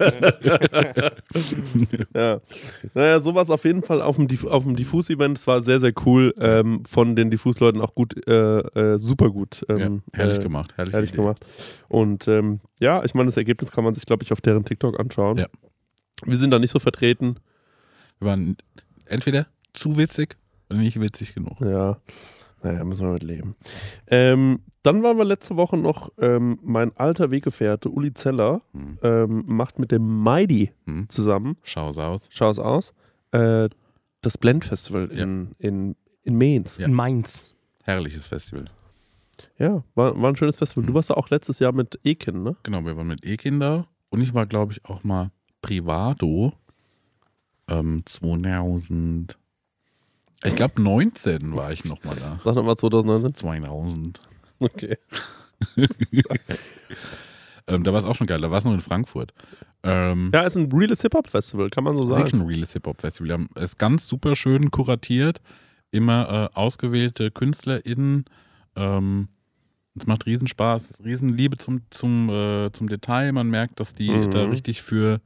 Ja. 2.15 2.41
Naja, 2.95 3.21
sowas 3.21 3.51
auf 3.51 3.65
jeden 3.65 3.83
Fall 3.83 4.01
auf 4.01 4.17
dem, 4.17 4.29
auf 4.49 4.63
dem 4.63 4.77
Diffus-Event. 4.77 5.37
Es 5.37 5.47
war 5.49 5.61
sehr, 5.61 5.81
sehr 5.81 5.93
cool. 6.07 6.33
Ähm, 6.39 6.84
von 6.87 7.17
den 7.17 7.31
Diffus-Leuten 7.31 7.81
auch 7.81 7.95
gut, 7.95 8.15
äh, 8.27 8.59
äh, 8.61 8.99
super 8.99 9.31
gut. 9.31 9.65
Ja, 9.69 9.77
Ähm, 9.77 10.03
herrlich 10.13 10.39
äh, 10.39 10.43
gemacht. 10.43 10.73
Herrlich, 10.77 10.95
Herrlich 10.95 11.13
gemacht. 11.13 11.45
Und 11.89 12.29
ähm, 12.29 12.61
ja, 12.81 13.03
ich 13.05 13.15
meine, 13.15 13.27
das 13.27 13.37
Ergebnis 13.37 13.71
kann 13.73 13.85
man 13.85 13.95
sich, 13.95 14.07
glaube 14.07 14.23
ich, 14.23 14.33
auf 14.33 14.41
deren 14.41 14.65
TikTok 14.65 14.99
anschauen. 14.99 15.39
Ja. 15.39 15.47
Wir 16.25 16.37
sind 16.39 16.51
da 16.51 16.59
nicht 16.59 16.71
so 16.71 16.79
vertreten. 16.79 17.37
Wir 18.21 18.29
waren 18.29 18.57
entweder 19.07 19.47
zu 19.73 19.97
witzig 19.99 20.37
oder 20.71 20.79
nicht 20.79 21.01
witzig 21.01 21.35
genug. 21.35 21.61
Ja, 21.61 21.99
naja, 22.63 22.85
müssen 22.85 23.07
wir 23.07 23.13
mit 23.13 23.23
leben. 23.25 23.57
Ähm, 24.07 24.61
dann 24.83 25.03
waren 25.03 25.17
wir 25.19 25.25
letzte 25.25 25.57
Woche 25.57 25.77
noch, 25.77 26.11
ähm, 26.19 26.59
mein 26.63 26.97
alter 26.97 27.31
Weggefährte 27.31 27.89
Uli 27.91 28.15
Zeller 28.15 28.63
Hm. 28.73 28.99
ähm, 29.03 29.45
macht 29.47 29.79
mit 29.79 29.91
dem 29.93 30.23
Mighty 30.23 30.73
Hm. 30.87 31.09
zusammen, 31.09 31.57
Schau's 31.63 31.99
aus. 31.99 32.27
schau 32.31 32.51
es 32.51 32.59
aus, 32.59 32.95
äh, 33.33 33.69
das 34.23 34.39
Blend 34.39 34.65
Festival 34.65 35.09
in, 35.11 35.51
in, 35.59 35.97
in 36.25 36.37
Mainz. 36.37 36.79
Ja. 36.79 36.87
In 36.87 36.93
Mainz. 36.95 37.55
Herrliches 37.85 38.27
Festival. 38.27 38.65
Ja, 39.59 39.83
war, 39.95 40.21
war 40.21 40.31
ein 40.31 40.37
schönes 40.37 40.59
Festival. 40.59 40.85
Du 40.85 40.91
Mhm. 40.93 40.95
warst 40.95 41.11
da 41.11 41.15
auch 41.15 41.29
letztes 41.31 41.59
Jahr 41.59 41.73
mit 41.73 41.99
Ekin, 42.05 42.43
ne? 42.43 42.57
Genau, 42.63 42.85
wir 42.85 42.97
waren 42.97 43.07
mit 43.09 43.25
E-Kinder 43.25 43.87
und 44.11 44.21
ich 44.23 44.33
war, 44.35 44.47
glaube 44.47 44.73
ich, 44.73 44.85
auch 44.85 45.05
mal 45.05 45.31
Privado. 45.63 46.53
Ähm, 47.69 48.03
2000. 48.07 49.37
Ich 50.45 50.55
glaube, 50.55 50.81
19 50.83 51.57
war 51.57 51.73
ich 51.73 51.85
noch 51.85 52.03
mal 52.05 52.15
da. 52.17 52.39
Sag 52.45 52.55
nochmal 52.55 52.77
2019. 52.77 53.35
2000. 53.35 54.21
Okay. 54.61 54.97
Ähm, 57.67 57.83
da 57.83 57.93
war 57.95 57.99
es 58.01 58.05
auch 58.05 58.15
schon 58.15 58.27
geil. 58.27 58.43
Da 58.43 58.51
war 58.51 58.59
es 58.59 58.65
noch 58.65 58.75
in 58.75 58.81
Frankfurt. 58.83 59.33
Ähm, 59.83 60.31
Ja, 60.35 60.43
ist 60.43 60.57
ein 60.57 60.71
reales 60.71 61.01
Hip-Hop-Festival, 61.01 61.71
kann 61.71 61.83
man 61.85 61.95
so 61.97 62.03
Das 62.03 62.11
ist 62.11 62.31
sagen. 62.33 62.43
ein 62.43 62.47
reales 62.47 62.75
Hip-Hop-Festival. 62.75 63.27
Wir 63.29 63.33
haben 63.33 63.49
es 63.55 63.79
ganz 63.79 64.07
super 64.07 64.37
schön 64.37 64.71
kuratiert. 64.71 65.41
Immer 65.95 66.51
äh, 66.53 66.57
ausgewählte 66.59 67.31
KünstlerInnen. 67.31 68.25
Ähm, 68.77 69.29
es 69.97 70.07
macht 70.07 70.27
Riesenspaß, 70.27 70.95
Riesenliebe 71.05 71.57
zum, 71.57 71.83
zum, 71.91 72.29
äh, 72.29 72.73
zum 72.73 72.89
Detail. 72.89 73.33
Man 73.33 73.49
merkt, 73.49 73.79
dass 73.79 73.95
die 73.95 74.11
Mhm. 74.11 74.31
da 74.33 74.45
richtig 74.45 74.83
für, 74.83 75.21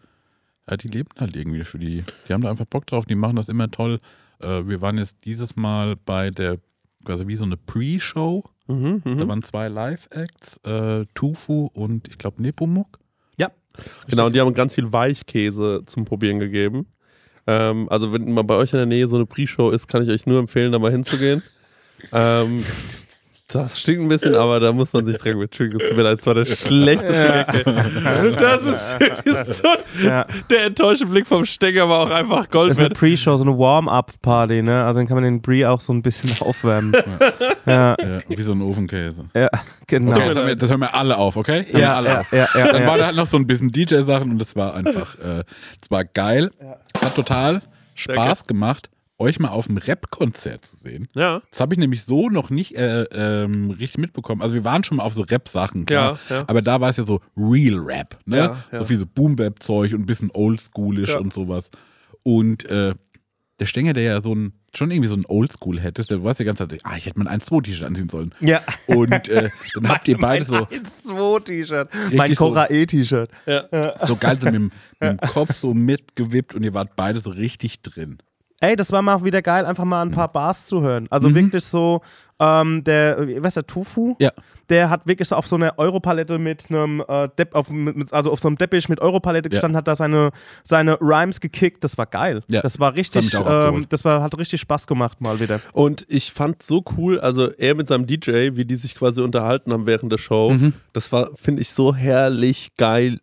ja, 0.69 0.77
die 0.77 0.89
leben 0.89 1.09
halt 1.19 1.35
irgendwie 1.37 1.64
für 1.64 1.79
die. 1.79 2.05
Die 2.29 2.33
haben 2.33 2.43
da 2.43 2.51
einfach 2.51 2.66
Bock 2.66 2.87
drauf, 2.87 3.07
die 3.07 3.14
machen 3.14 3.37
das 3.37 3.49
immer 3.49 3.71
toll. 3.71 4.01
Äh, 4.41 4.66
wir 4.66 4.83
waren 4.83 4.99
jetzt 4.99 5.16
dieses 5.25 5.57
Mal 5.57 5.97
bei 5.97 6.31
der, 6.31 6.59
quasi 7.05 7.27
wie 7.27 7.37
so 7.37 7.47
eine 7.47 7.57
Pre-Show. 7.57 8.45
Mhm, 8.66 9.01
Da 9.05 9.11
mhm. 9.11 9.29
waren 9.29 9.43
zwei 9.43 9.69
Live-Acts, 9.69 10.59
äh, 10.64 11.07
Tufu 11.14 11.71
und 11.73 12.09
ich 12.09 12.19
glaube 12.19 12.43
Nepomuk. 12.43 12.99
Genau, 14.09 14.27
und 14.27 14.35
die 14.35 14.41
haben 14.41 14.53
ganz 14.55 14.75
viel 14.75 14.93
Weichkäse 14.93 15.83
zum 15.87 16.05
Probieren 16.05 16.41
gegeben. 16.41 16.87
Ähm, 17.49 17.88
also, 17.88 18.12
wenn 18.12 18.30
mal 18.30 18.44
bei 18.44 18.57
euch 18.57 18.74
in 18.74 18.76
der 18.76 18.84
Nähe 18.84 19.09
so 19.09 19.16
eine 19.16 19.24
Pre-Show 19.24 19.70
ist, 19.70 19.88
kann 19.88 20.03
ich 20.03 20.11
euch 20.11 20.26
nur 20.26 20.38
empfehlen, 20.38 20.70
da 20.70 20.78
mal 20.78 20.92
hinzugehen. 20.92 21.42
ähm, 22.12 22.62
das 23.51 23.80
stinkt 23.80 24.03
ein 24.03 24.09
bisschen, 24.09 24.34
aber 24.34 24.61
da 24.61 24.72
muss 24.72 24.92
man 24.92 25.07
sich 25.07 25.16
dran 25.16 25.40
Entschuldigung, 25.40 25.80
es 25.80 25.88
tut 25.88 25.96
mir 25.96 26.03
leid, 26.03 26.18
das 26.18 26.26
war 26.26 26.34
der 26.34 26.44
schlechteste 26.44 27.44
Gag. 27.46 27.66
ey. 27.66 28.36
Das 28.36 28.62
ist 28.62 29.01
wirklich 29.01 29.57
so, 29.57 29.68
Ja. 30.07 30.26
der 30.51 30.64
enttäuschte 30.66 31.07
Blick 31.07 31.26
vom 31.26 31.44
Stecker 31.46 31.88
war 31.88 32.01
auch 32.01 32.11
einfach 32.11 32.49
Gold 32.51 32.70
Das 32.70 32.76
ist 32.78 32.84
eine. 32.84 32.94
Pre-Show, 32.94 33.36
so 33.38 33.44
eine 33.44 33.59
Warm-Up-Party, 33.59 34.62
ne? 34.62 34.84
Also 34.84 35.01
dann 35.01 35.07
kann 35.09 35.14
man 35.16 35.24
den 35.24 35.40
Brie 35.40 35.64
auch 35.64 35.80
so 35.80 35.92
ein 35.94 36.03
bisschen 36.03 36.30
aufwärmen. 36.40 36.92
ja, 37.66 37.94
Äh, 37.94 38.20
wie 38.28 38.42
so 38.42 38.53
ein 38.53 38.61
Ofenkäse. 38.62 39.24
ja, 39.34 39.49
genau. 39.86 40.11
Okay, 40.16 40.26
das, 40.28 40.34
hören 40.36 40.46
wir, 40.46 40.57
das 40.57 40.70
hören 40.70 40.80
wir 40.80 40.94
alle 40.94 41.16
auf, 41.16 41.36
okay? 41.36 41.64
Hören 41.64 41.72
wir 41.72 41.80
Ja, 41.80 41.94
alle 41.96 42.09
ja, 42.11 42.20
auf. 42.20 42.32
ja, 42.32 42.49
ja, 42.55 42.72
Dann 42.72 42.82
ja. 42.82 42.86
war 42.88 42.99
da 42.99 43.07
halt 43.07 43.16
noch 43.16 43.26
so 43.26 43.38
ein 43.38 43.46
bisschen 43.46 43.70
DJ-Sachen 43.70 44.30
und 44.30 44.42
es 44.42 44.55
war 44.57 44.74
einfach, 44.74 45.18
äh, 45.20 45.44
es 45.82 45.90
war 45.90 46.05
geil. 46.05 46.51
Hat 47.03 47.14
total 47.14 47.62
Spaß 47.94 48.46
gemacht, 48.46 48.90
euch 49.19 49.41
mal 49.41 49.49
auf 49.49 49.69
einem 49.69 49.79
Rap-Konzert 49.79 50.64
zu 50.64 50.77
sehen. 50.77 51.09
Ja, 51.14 51.43
Das 51.51 51.61
habe 51.61 51.75
ich 51.75 51.79
nämlich 51.79 52.05
so 52.05 52.29
noch 52.29 52.51
nicht 52.51 52.77
äh, 52.77 53.03
ähm, 53.05 53.71
richtig 53.71 53.99
mitbekommen. 53.99 54.43
Also 54.43 54.55
wir 54.55 54.64
waren 54.64 54.85
schon 54.85 54.99
mal 54.99 55.03
auf 55.05 55.14
so 55.14 55.23
Rap-Sachen, 55.23 55.87
klar. 55.87 56.19
Ja, 56.29 56.37
ja. 56.37 56.45
Aber 56.47 56.62
da 56.62 56.81
war 56.81 56.89
es 56.91 56.97
ja 56.99 57.05
so 57.05 57.21
Real 57.37 57.79
Rap, 57.79 58.19
ne? 58.27 58.37
Ja, 58.37 58.64
ja. 58.73 58.79
So 58.79 58.85
viel 58.85 58.99
so 58.99 59.07
Boom-Bap-Zeug 59.07 59.93
und 59.93 60.01
ein 60.03 60.07
bisschen 60.07 60.31
oldschoolisch 60.33 61.11
Ja. 61.11 61.19
und 61.19 61.33
sowas. 61.33 61.71
Und 62.23 62.64
äh, 62.66 62.95
der 63.59 63.66
Stenger, 63.66 63.93
der 63.93 64.05
ja 64.05 64.23
so 64.23 64.33
ein, 64.35 64.53
schon 64.73 64.91
irgendwie 64.93 65.09
so 65.09 65.16
ein 65.16 65.25
Oldschool 65.27 65.81
hättest, 65.81 66.12
der 66.12 66.23
weiß 66.23 66.37
die 66.37 66.45
ganze 66.45 66.69
Zeit, 66.69 66.79
ah, 66.85 66.97
ich 66.97 67.07
hätte 67.07 67.19
mein 67.19 67.41
1-2-T-Shirt 67.41 67.85
anziehen 67.89 68.09
sollen. 68.09 68.33
Ja. 68.39 68.61
Und 68.87 69.29
äh, 69.29 69.51
dann 69.75 69.89
habt 69.89 70.07
ihr 70.07 70.16
beide 70.16 70.45
so, 70.45 70.55
1-2-T-Shirt. 70.57 71.89
Mein 72.14 72.35
so- 72.35 72.49
Cora 72.49 72.71
E-T-Shirt. 72.71 73.31
so 74.03 74.16
geil 74.16 74.39
so 74.41 74.47
mit, 74.51 74.61
mit 74.61 74.73
dem 75.01 75.19
Kopf 75.19 75.55
so 75.55 75.75
mitgewippt 75.75 76.55
und 76.55 76.62
ihr 76.62 76.75
wart 76.75 76.95
beide 76.97 77.19
so 77.19 77.31
richtig 77.31 77.83
drin. 77.83 78.19
Ey, 78.61 78.75
das 78.75 78.91
war 78.91 79.03
mal 79.03 79.23
wieder 79.23 79.41
geil, 79.41 79.65
einfach 79.67 79.85
mal 79.85 80.03
ein 80.03 80.09
Mhm. 80.09 80.13
paar 80.13 80.33
Bars 80.33 80.67
zu 80.67 80.81
hören. 80.83 81.07
Also 81.11 81.33
wirklich 81.33 81.65
so, 81.65 82.01
ähm, 82.41 82.83
der, 82.83 83.17
was 83.43 83.49
ist 83.51 83.57
der, 83.57 83.67
Tufu? 83.69 84.17
Ja. 84.19 84.33
Der 84.69 84.91
hat 84.91 85.07
wirklich 85.07 85.29
so 85.29 85.37
auf 85.37 85.47
so 85.47 85.55
einer 85.55 85.79
Europalette 85.79 86.39
mit 86.41 86.69
einem, 86.69 87.03
äh, 87.07 87.29
Depp, 87.39 87.55
auf, 87.55 87.71
mit, 87.71 88.13
also 88.13 88.33
auf 88.33 88.41
so 88.41 88.49
einem 88.49 88.59
Teppich 88.59 88.89
mit 88.89 89.01
Europalette 89.01 89.49
gestanden, 89.49 89.77
hat 89.77 89.87
da 89.87 89.95
seine, 89.95 90.31
seine 90.65 91.01
Rhymes 91.01 91.39
gekickt. 91.41 91.85
Das 91.85 91.97
war 91.99 92.07
geil. 92.07 92.43
Ja, 92.49 92.61
Das 92.61 92.81
war 92.81 92.95
richtig, 92.97 93.33
ähm, 93.35 93.87
das 93.89 94.05
war, 94.05 94.23
hat 94.23 94.37
richtig 94.37 94.61
Spaß 94.61 94.89
gemacht 94.89 95.21
mal 95.21 95.39
wieder. 95.39 95.61
Und 95.73 96.05
ich 96.09 96.33
fand 96.33 96.61
so 96.63 96.83
cool, 96.97 97.21
also 97.21 97.51
er 97.53 97.77
mit 97.77 97.87
seinem 97.87 98.07
DJ, 98.09 98.57
wie 98.57 98.65
die 98.65 98.77
sich 98.77 98.97
quasi 98.97 99.21
unterhalten 99.21 99.73
haben 99.73 99.87
während 99.87 100.11
der 100.11 100.19
Show, 100.19 100.51
Mhm. 100.51 100.73
das 100.93 101.13
war, 101.13 101.31
finde 101.37 101.63
ich, 101.63 101.71
so 101.71 101.95
herrlich 101.95 102.73
geil, 102.77 103.21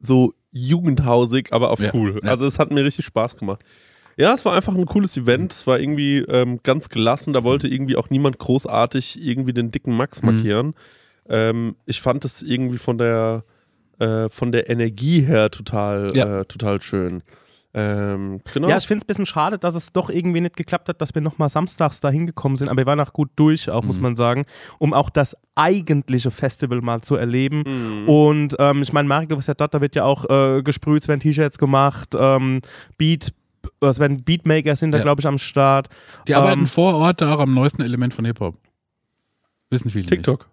so 0.00 0.34
jugendhausig, 0.50 1.52
aber 1.52 1.70
auf 1.70 1.78
Ja, 1.80 1.90
cool. 1.94 2.20
ja. 2.22 2.28
Also 2.30 2.44
es 2.46 2.58
hat 2.58 2.70
mir 2.72 2.84
richtig 2.84 3.04
Spaß 3.04 3.36
gemacht. 3.36 3.60
Ja, 4.16 4.34
es 4.34 4.44
war 4.44 4.54
einfach 4.54 4.74
ein 4.74 4.86
cooles 4.86 5.16
Event. 5.16 5.52
Es 5.52 5.66
war 5.66 5.78
irgendwie 5.80 6.18
ähm, 6.18 6.60
ganz 6.62 6.88
gelassen. 6.88 7.32
Da 7.32 7.42
wollte 7.44 7.68
irgendwie 7.68 7.96
auch 7.96 8.10
niemand 8.10 8.38
großartig 8.38 9.24
irgendwie 9.24 9.52
den 9.52 9.70
dicken 9.70 9.96
Max 9.96 10.22
Mhm. 10.22 10.34
markieren. 10.34 10.74
Ähm, 11.28 11.76
ich 11.86 12.00
fand 12.00 12.24
es 12.24 12.42
irgendwie 12.42 12.78
von 12.78 12.98
der 12.98 13.44
äh, 13.98 14.28
von 14.28 14.50
der 14.52 14.68
Energie 14.70 15.20
her 15.20 15.50
total, 15.50 16.10
Ja. 16.16 16.40
äh, 16.40 16.44
total 16.46 16.82
schön. 16.82 17.22
Ähm, 17.76 18.40
genau. 18.52 18.68
Ja, 18.68 18.76
ich 18.76 18.86
finde 18.86 18.98
es 18.98 19.04
ein 19.04 19.06
bisschen 19.08 19.26
schade, 19.26 19.58
dass 19.58 19.74
es 19.74 19.92
doch 19.92 20.10
irgendwie 20.10 20.40
nicht 20.40 20.56
geklappt 20.56 20.88
hat, 20.88 21.00
dass 21.00 21.12
wir 21.14 21.22
nochmal 21.22 21.48
samstags 21.48 21.98
da 22.00 22.08
hingekommen 22.10 22.56
sind. 22.56 22.68
Aber 22.68 22.78
wir 22.78 22.86
waren 22.86 23.00
auch 23.00 23.12
gut 23.12 23.30
durch, 23.36 23.68
auch 23.70 23.82
Mhm. 23.82 23.86
muss 23.88 24.00
man 24.00 24.14
sagen, 24.16 24.44
um 24.78 24.92
auch 24.94 25.10
das 25.10 25.36
eigentliche 25.56 26.30
Festival 26.30 26.80
mal 26.82 27.02
zu 27.02 27.16
erleben. 27.16 27.64
Mhm. 27.66 28.08
Und 28.08 28.56
ähm, 28.60 28.82
ich 28.82 28.92
meine, 28.92 29.08
Marek, 29.08 29.28
du 29.28 29.36
bist 29.36 29.48
ja 29.48 29.54
dort, 29.54 29.74
da 29.74 29.80
wird 29.80 29.96
ja 29.96 30.04
auch 30.04 30.24
äh, 30.30 30.62
gesprüht, 30.62 31.02
es 31.02 31.08
werden 31.08 31.20
T-Shirts 31.20 31.58
gemacht, 31.58 32.14
ähm, 32.16 32.60
Beat, 32.96 33.32
es 33.80 33.98
werden 33.98 34.24
Beatmaker 34.24 34.76
sind 34.76 34.92
da, 34.92 34.98
Ja. 34.98 35.02
glaube 35.04 35.20
ich, 35.20 35.26
am 35.26 35.38
Start. 35.38 35.88
Die 36.28 36.34
arbeiten 36.34 36.60
Ähm, 36.62 36.66
vor 36.66 36.94
Ort 36.94 37.20
da 37.20 37.34
auch 37.34 37.40
am 37.40 37.54
neuesten 37.54 37.82
Element 37.82 38.14
von 38.14 38.24
Hip-Hop. 38.24 38.56
Wissen 39.70 39.90
viele 39.90 40.06
TikTok. 40.06 40.48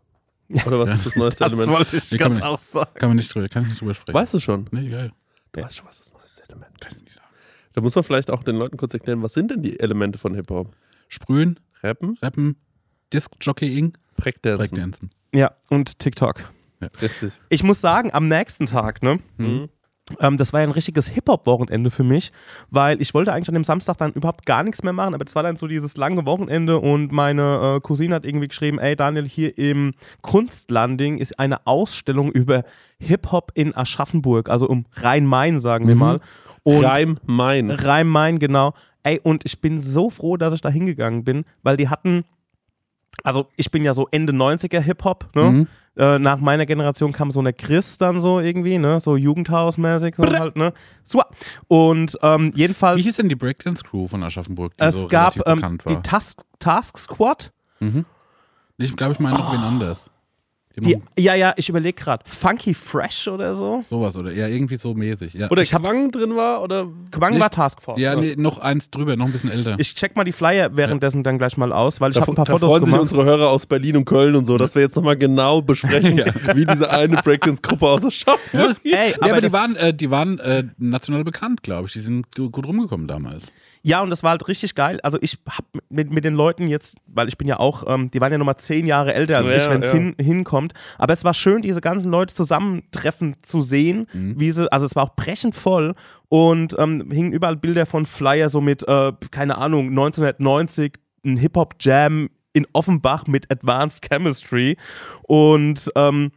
Oder 0.65 0.79
was 0.79 0.93
ist 0.93 1.05
das 1.05 1.15
neueste 1.15 1.39
Das 1.43 1.53
Element? 1.53 1.71
wollte 1.77 1.97
ich 1.97 2.09
kann 2.09 2.17
gerade 2.17 2.33
man- 2.41 2.43
auch 2.43 2.59
sagen. 2.59 2.89
nicht. 2.91 2.99
Kann 2.99 3.09
man 3.09 3.17
nicht 3.17 3.33
drüber, 3.35 3.47
kann 3.49 3.63
ich 3.63 3.69
nicht 3.69 3.81
drüber 3.81 3.93
sprechen. 3.93 4.13
Weißt 4.17 4.33
du 4.33 4.39
schon? 4.39 4.67
Nee, 4.71 4.89
geil. 4.89 5.11
Du 5.53 5.61
weißt 5.61 5.77
schon, 5.77 5.87
was 5.87 5.99
das 5.99 6.13
neueste 6.13 6.43
Element 6.47 6.79
Kann 6.81 6.91
ich 6.95 7.03
nicht 7.03 7.15
sagen. 7.15 7.27
Da 7.73 7.81
muss 7.81 7.95
man 7.95 8.03
vielleicht 8.03 8.31
auch 8.31 8.43
den 8.43 8.55
Leuten 8.57 8.75
kurz 8.77 8.93
erklären, 8.93 9.21
was 9.23 9.33
sind 9.33 9.51
denn 9.51 9.61
die 9.63 9.79
Elemente 9.79 10.17
von 10.19 10.33
Hip-Hop? 10.35 10.75
Sprühen, 11.07 11.59
Rappen, 11.83 12.17
Rappen, 12.21 12.55
Disc-Jockeying, 13.13 13.97
Breakdancen. 14.17 14.57
Breakdancen. 14.57 15.09
Ja, 15.33 15.51
und 15.69 15.99
TikTok. 15.99 16.51
Richtig. 17.01 17.39
Ich 17.49 17.63
muss 17.63 17.79
sagen, 17.79 18.11
am 18.13 18.27
nächsten 18.27 18.65
Tag, 18.65 19.03
ne? 19.03 19.19
Mhm. 19.37 19.69
Ähm, 20.19 20.37
das 20.37 20.51
war 20.53 20.59
ja 20.61 20.67
ein 20.67 20.71
richtiges 20.71 21.07
Hip-Hop-Wochenende 21.07 21.89
für 21.91 22.03
mich, 22.03 22.31
weil 22.69 23.01
ich 23.01 23.13
wollte 23.13 23.31
eigentlich 23.33 23.47
an 23.49 23.53
dem 23.55 23.63
Samstag 23.63 23.97
dann 23.97 24.11
überhaupt 24.13 24.45
gar 24.45 24.63
nichts 24.63 24.83
mehr 24.83 24.93
machen, 24.93 25.13
aber 25.13 25.23
das 25.25 25.35
war 25.35 25.43
dann 25.43 25.55
so 25.55 25.67
dieses 25.67 25.97
lange 25.97 26.25
Wochenende 26.25 26.79
und 26.79 27.11
meine 27.11 27.77
äh, 27.77 27.79
Cousine 27.81 28.15
hat 28.15 28.25
irgendwie 28.25 28.47
geschrieben, 28.47 28.79
ey 28.79 28.95
Daniel, 28.95 29.27
hier 29.27 29.57
im 29.57 29.93
Kunstlanding 30.21 31.17
ist 31.17 31.39
eine 31.39 31.65
Ausstellung 31.67 32.31
über 32.31 32.63
Hip-Hop 32.99 33.51
in 33.55 33.75
Aschaffenburg, 33.75 34.49
also 34.49 34.67
um 34.67 34.85
Rhein-Main, 34.95 35.59
sagen 35.59 35.87
wir 35.87 35.95
Mhm. 35.95 35.99
mal. 35.99 36.19
Und 36.63 36.83
Rhein-Main. 36.83 37.71
Rhein-Main, 37.71 38.39
genau. 38.39 38.73
Ey, 39.03 39.19
und 39.23 39.45
ich 39.45 39.61
bin 39.61 39.79
so 39.81 40.09
froh, 40.09 40.37
dass 40.37 40.53
ich 40.53 40.61
da 40.61 40.69
hingegangen 40.69 41.23
bin, 41.23 41.43
weil 41.63 41.77
die 41.77 41.89
hatten, 41.89 42.23
also 43.23 43.47
ich 43.55 43.71
bin 43.71 43.83
ja 43.83 43.93
so 43.93 44.07
Ende 44.11 44.33
90er 44.33 44.79
Hip-Hop, 44.79 45.35
ne? 45.35 45.43
Mhm. 45.51 45.67
Äh, 45.97 46.19
nach 46.19 46.39
meiner 46.39 46.65
Generation 46.65 47.11
kam 47.11 47.31
so 47.31 47.41
eine 47.41 47.51
Chris 47.51 47.97
dann 47.97 48.21
so 48.21 48.39
irgendwie, 48.39 48.77
ne? 48.77 48.99
So 48.99 49.17
Jugendhausmäßig, 49.17 50.15
so 50.15 50.23
halt, 50.23 50.55
ne? 50.55 50.73
So. 51.03 51.21
Und 51.67 52.17
ähm, 52.21 52.53
jedenfalls. 52.55 52.97
Wie 52.97 53.03
hieß 53.03 53.17
denn 53.17 53.29
die 53.29 53.35
Breakdance 53.35 53.83
Crew 53.83 54.07
von 54.07 54.23
Aschaffenburg, 54.23 54.73
es 54.77 55.01
so 55.01 55.07
gab 55.07 55.35
ähm, 55.45 55.55
bekannt 55.55 55.83
die? 55.89 55.95
Task, 55.97 56.43
Task 56.59 56.97
Squad. 56.97 57.51
Ich 58.77 58.95
glaube, 58.95 59.13
ich 59.13 59.19
meine 59.19 59.37
noch 59.37 59.53
wen 59.53 59.59
anders. 59.59 60.09
Die 60.79 60.99
ja, 61.19 61.35
ja, 61.35 61.53
ich 61.57 61.67
überlege 61.69 62.01
gerade. 62.01 62.23
Funky 62.25 62.73
Fresh 62.73 63.27
oder 63.27 63.55
so. 63.55 63.81
sowas 63.89 64.15
oder 64.15 64.31
ja, 64.31 64.47
irgendwie 64.47 64.77
so 64.77 64.93
mäßig. 64.93 65.33
Ja, 65.33 65.49
Oder 65.51 65.63
Quang 65.65 66.11
drin 66.11 66.35
war 66.35 66.61
oder 66.63 66.87
Quang 67.11 67.39
war 67.39 67.49
Task 67.49 67.81
Force. 67.81 67.99
ja 67.99 68.15
nee, 68.15 68.35
noch 68.37 68.57
eins 68.59 68.89
drüber, 68.89 69.15
noch 69.17 69.25
ein 69.25 69.31
bisschen 69.33 69.51
älter. 69.51 69.75
Ich 69.79 69.93
check 69.95 70.15
mal 70.15 70.23
die 70.23 70.31
Flyer 70.31 70.75
währenddessen 70.75 71.23
dann 71.23 71.37
gleich 71.37 71.57
mal 71.57 71.73
aus, 71.73 71.99
weil 71.99 72.11
ich 72.11 72.17
habe 72.21 72.31
ein 72.31 72.35
paar 72.35 72.45
da 72.45 72.53
Fotos 72.53 72.69
freuen 72.69 72.85
sich 72.85 72.93
unsere 72.99 73.25
Hörer 73.25 73.49
aus 73.49 73.65
Berlin 73.65 73.97
und 73.97 74.05
Köln 74.05 74.35
und 74.35 74.45
so, 74.45 74.57
dass 74.57 74.75
wir 74.75 74.81
jetzt 74.81 74.95
nochmal 74.95 75.17
genau 75.17 75.61
besprechen, 75.61 76.17
wie 76.55 76.65
diese 76.65 76.89
eine 76.89 77.17
Breakdance-Gruppe 77.17 77.87
aus 77.87 78.05
Aschaffenburg 78.05 78.77
ja? 78.83 78.97
Ey, 78.97 79.09
ja, 79.11 79.15
aber, 79.21 79.31
aber 79.31 79.41
die 79.41 79.51
waren, 79.53 79.75
äh, 79.75 79.93
die 79.93 80.09
waren 80.11 80.39
äh, 80.39 80.63
national 80.77 81.23
bekannt, 81.23 81.63
glaube 81.63 81.87
ich. 81.87 81.93
Die 81.93 81.99
sind 81.99 82.33
gu- 82.35 82.49
gut 82.49 82.65
rumgekommen 82.65 83.07
damals. 83.07 83.43
Ja, 83.83 84.01
und 84.03 84.09
das 84.11 84.21
war 84.21 84.31
halt 84.31 84.47
richtig 84.47 84.75
geil. 84.75 84.99
Also 85.01 85.17
ich 85.21 85.39
hab 85.49 85.65
mit, 85.89 86.11
mit 86.11 86.23
den 86.23 86.35
Leuten 86.35 86.67
jetzt, 86.67 86.97
weil 87.07 87.27
ich 87.27 87.37
bin 87.37 87.47
ja 87.47 87.59
auch, 87.59 87.83
ähm, 87.87 88.11
die 88.11 88.21
waren 88.21 88.31
ja 88.31 88.37
nochmal 88.37 88.57
zehn 88.57 88.85
Jahre 88.85 89.13
älter 89.15 89.37
als 89.39 89.49
Ja, 89.51 89.57
ich, 89.57 89.69
wenn 89.69 89.81
es 89.81 89.87
ja. 89.87 89.93
hin, 89.93 90.15
hinkommt. 90.19 90.73
Aber 90.99 91.13
es 91.13 91.23
war 91.23 91.33
schön, 91.33 91.61
diese 91.63 91.81
ganzen 91.81 92.11
Leute 92.11 92.35
zusammentreffen 92.35 93.37
zu 93.41 93.61
sehen, 93.61 94.05
wie 94.13 94.51
sie, 94.51 94.71
also 94.71 94.85
es 94.85 94.95
war 94.95 95.03
auch 95.03 95.15
brechend 95.15 95.55
voll 95.55 95.95
und 96.29 96.75
ähm, 96.77 97.09
hingen 97.11 97.33
überall 97.33 97.55
Bilder 97.57 97.85
von 97.87 98.05
Flyer, 98.05 98.49
so 98.49 98.61
mit, 98.61 98.87
äh, 98.87 99.13
keine 99.31 99.57
Ahnung, 99.57 99.87
1990, 99.89 100.93
ein 101.25 101.37
Hip-Hop-Jam 101.37 102.29
in 102.53 102.67
Offenbach 102.73 103.27
mit 103.27 103.49
Advanced 103.51 104.01
Chemistry 104.07 104.77
und 105.23 105.89
ähm, 105.95 106.31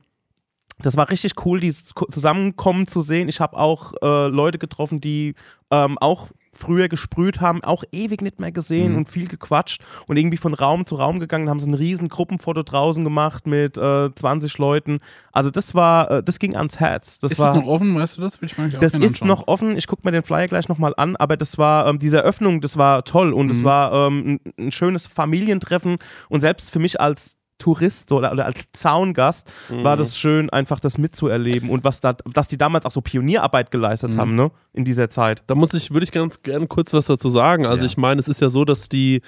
das 0.78 0.97
war 0.97 1.09
richtig 1.11 1.32
cool, 1.45 1.61
dieses 1.61 1.95
Ko- 1.95 2.07
Zusammenkommen 2.11 2.86
zu 2.88 3.01
sehen. 3.01 3.28
Ich 3.28 3.40
habe 3.40 3.57
auch 3.57 3.92
äh, 4.03 4.26
Leute 4.28 4.59
getroffen, 4.59 5.01
die 5.01 5.34
ähm, 5.70 5.99
auch 5.99 6.30
früher 6.55 6.88
gesprüht 6.88 7.40
haben, 7.40 7.62
auch 7.62 7.84
ewig 7.92 8.22
nicht 8.22 8.40
mehr 8.40 8.52
gesehen 8.52 8.96
und 8.96 9.09
viel 9.09 9.28
gequatscht 9.28 9.82
und 10.07 10.16
irgendwie 10.16 10.36
von 10.36 10.55
Raum 10.55 10.86
zu 10.86 10.96
Raum 10.96 11.20
gegangen, 11.20 11.48
haben 11.48 11.61
sie 11.61 11.70
ein 11.70 11.74
riesen 11.74 12.09
Gruppenfoto 12.09 12.62
draußen 12.62 13.05
gemacht 13.05 13.46
mit 13.46 13.76
äh, 13.76 14.14
20 14.14 14.59
Leuten. 14.59 14.98
Also 15.32 15.50
das 15.50 15.74
war, 15.74 16.11
äh, 16.11 16.22
das 16.22 16.38
ging 16.38 16.57
ans 16.57 16.80
Herz. 16.80 17.18
Das 17.18 17.32
ist 17.32 17.38
war 17.38 17.55
das 17.55 17.62
noch 17.62 17.66
offen, 17.68 17.94
weißt 17.94 18.16
du 18.16 18.20
das? 18.20 18.40
Will 18.40 18.48
ich 18.48 18.59
auch 18.59 18.78
das 18.78 18.94
ist 18.94 19.22
anschauen. 19.22 19.28
noch 19.28 19.48
offen. 19.48 19.76
Ich 19.76 19.86
gucke 19.86 20.02
mir 20.05 20.12
den 20.12 20.22
Flyer 20.22 20.48
gleich 20.48 20.68
nochmal 20.68 20.94
an, 20.96 21.16
aber 21.16 21.36
das 21.36 21.59
war 21.59 21.88
ähm, 21.88 21.98
diese 21.98 22.18
Eröffnung, 22.18 22.61
das 22.61 22.76
war 22.76 23.05
toll 23.05 23.32
und 23.32 23.50
es 23.50 23.64
war 23.64 23.92
ähm, 23.92 24.40
ein, 24.59 24.66
ein 24.66 24.72
schönes 24.72 25.07
Familientreffen 25.07 25.96
und 26.28 26.40
selbst 26.40 26.70
für 26.70 26.78
mich 26.78 27.00
als 27.00 27.36
Tourist 27.64 28.12
oder, 28.12 28.30
oder 28.32 28.44
als 28.44 28.60
Zaungast 28.72 29.50
war 29.70 29.96
das 29.96 30.18
schön, 30.18 30.50
einfach 30.50 30.80
das 30.80 30.98
mitzuerleben 30.98 31.70
und 31.70 31.82
was 31.82 32.00
da, 32.00 32.12
dass 32.12 32.46
die 32.46 32.58
damals 32.58 32.84
auch 32.84 32.90
so 32.90 33.00
Pionierarbeit 33.00 33.70
geleistet 33.70 34.18
haben, 34.18 34.34
ne, 34.34 34.50
in 34.74 34.84
dieser 34.84 35.08
Zeit. 35.08 35.42
Da 35.46 35.54
muss 35.54 35.72
ich, 35.72 35.90
würde 35.90 36.04
ich 36.04 36.12
ganz 36.12 36.42
gerne 36.42 36.66
kurz 36.66 36.92
was 36.92 37.06
dazu 37.06 37.28
sagen. 37.30 37.64
Also 37.66 37.84
Ja. 37.84 37.90
ich 37.90 37.96
meine, 37.96 38.20
es 38.20 38.28
ist 38.28 38.40
ja 38.42 38.50
so, 38.50 38.66
dass 38.66 38.90
die, 38.90 39.22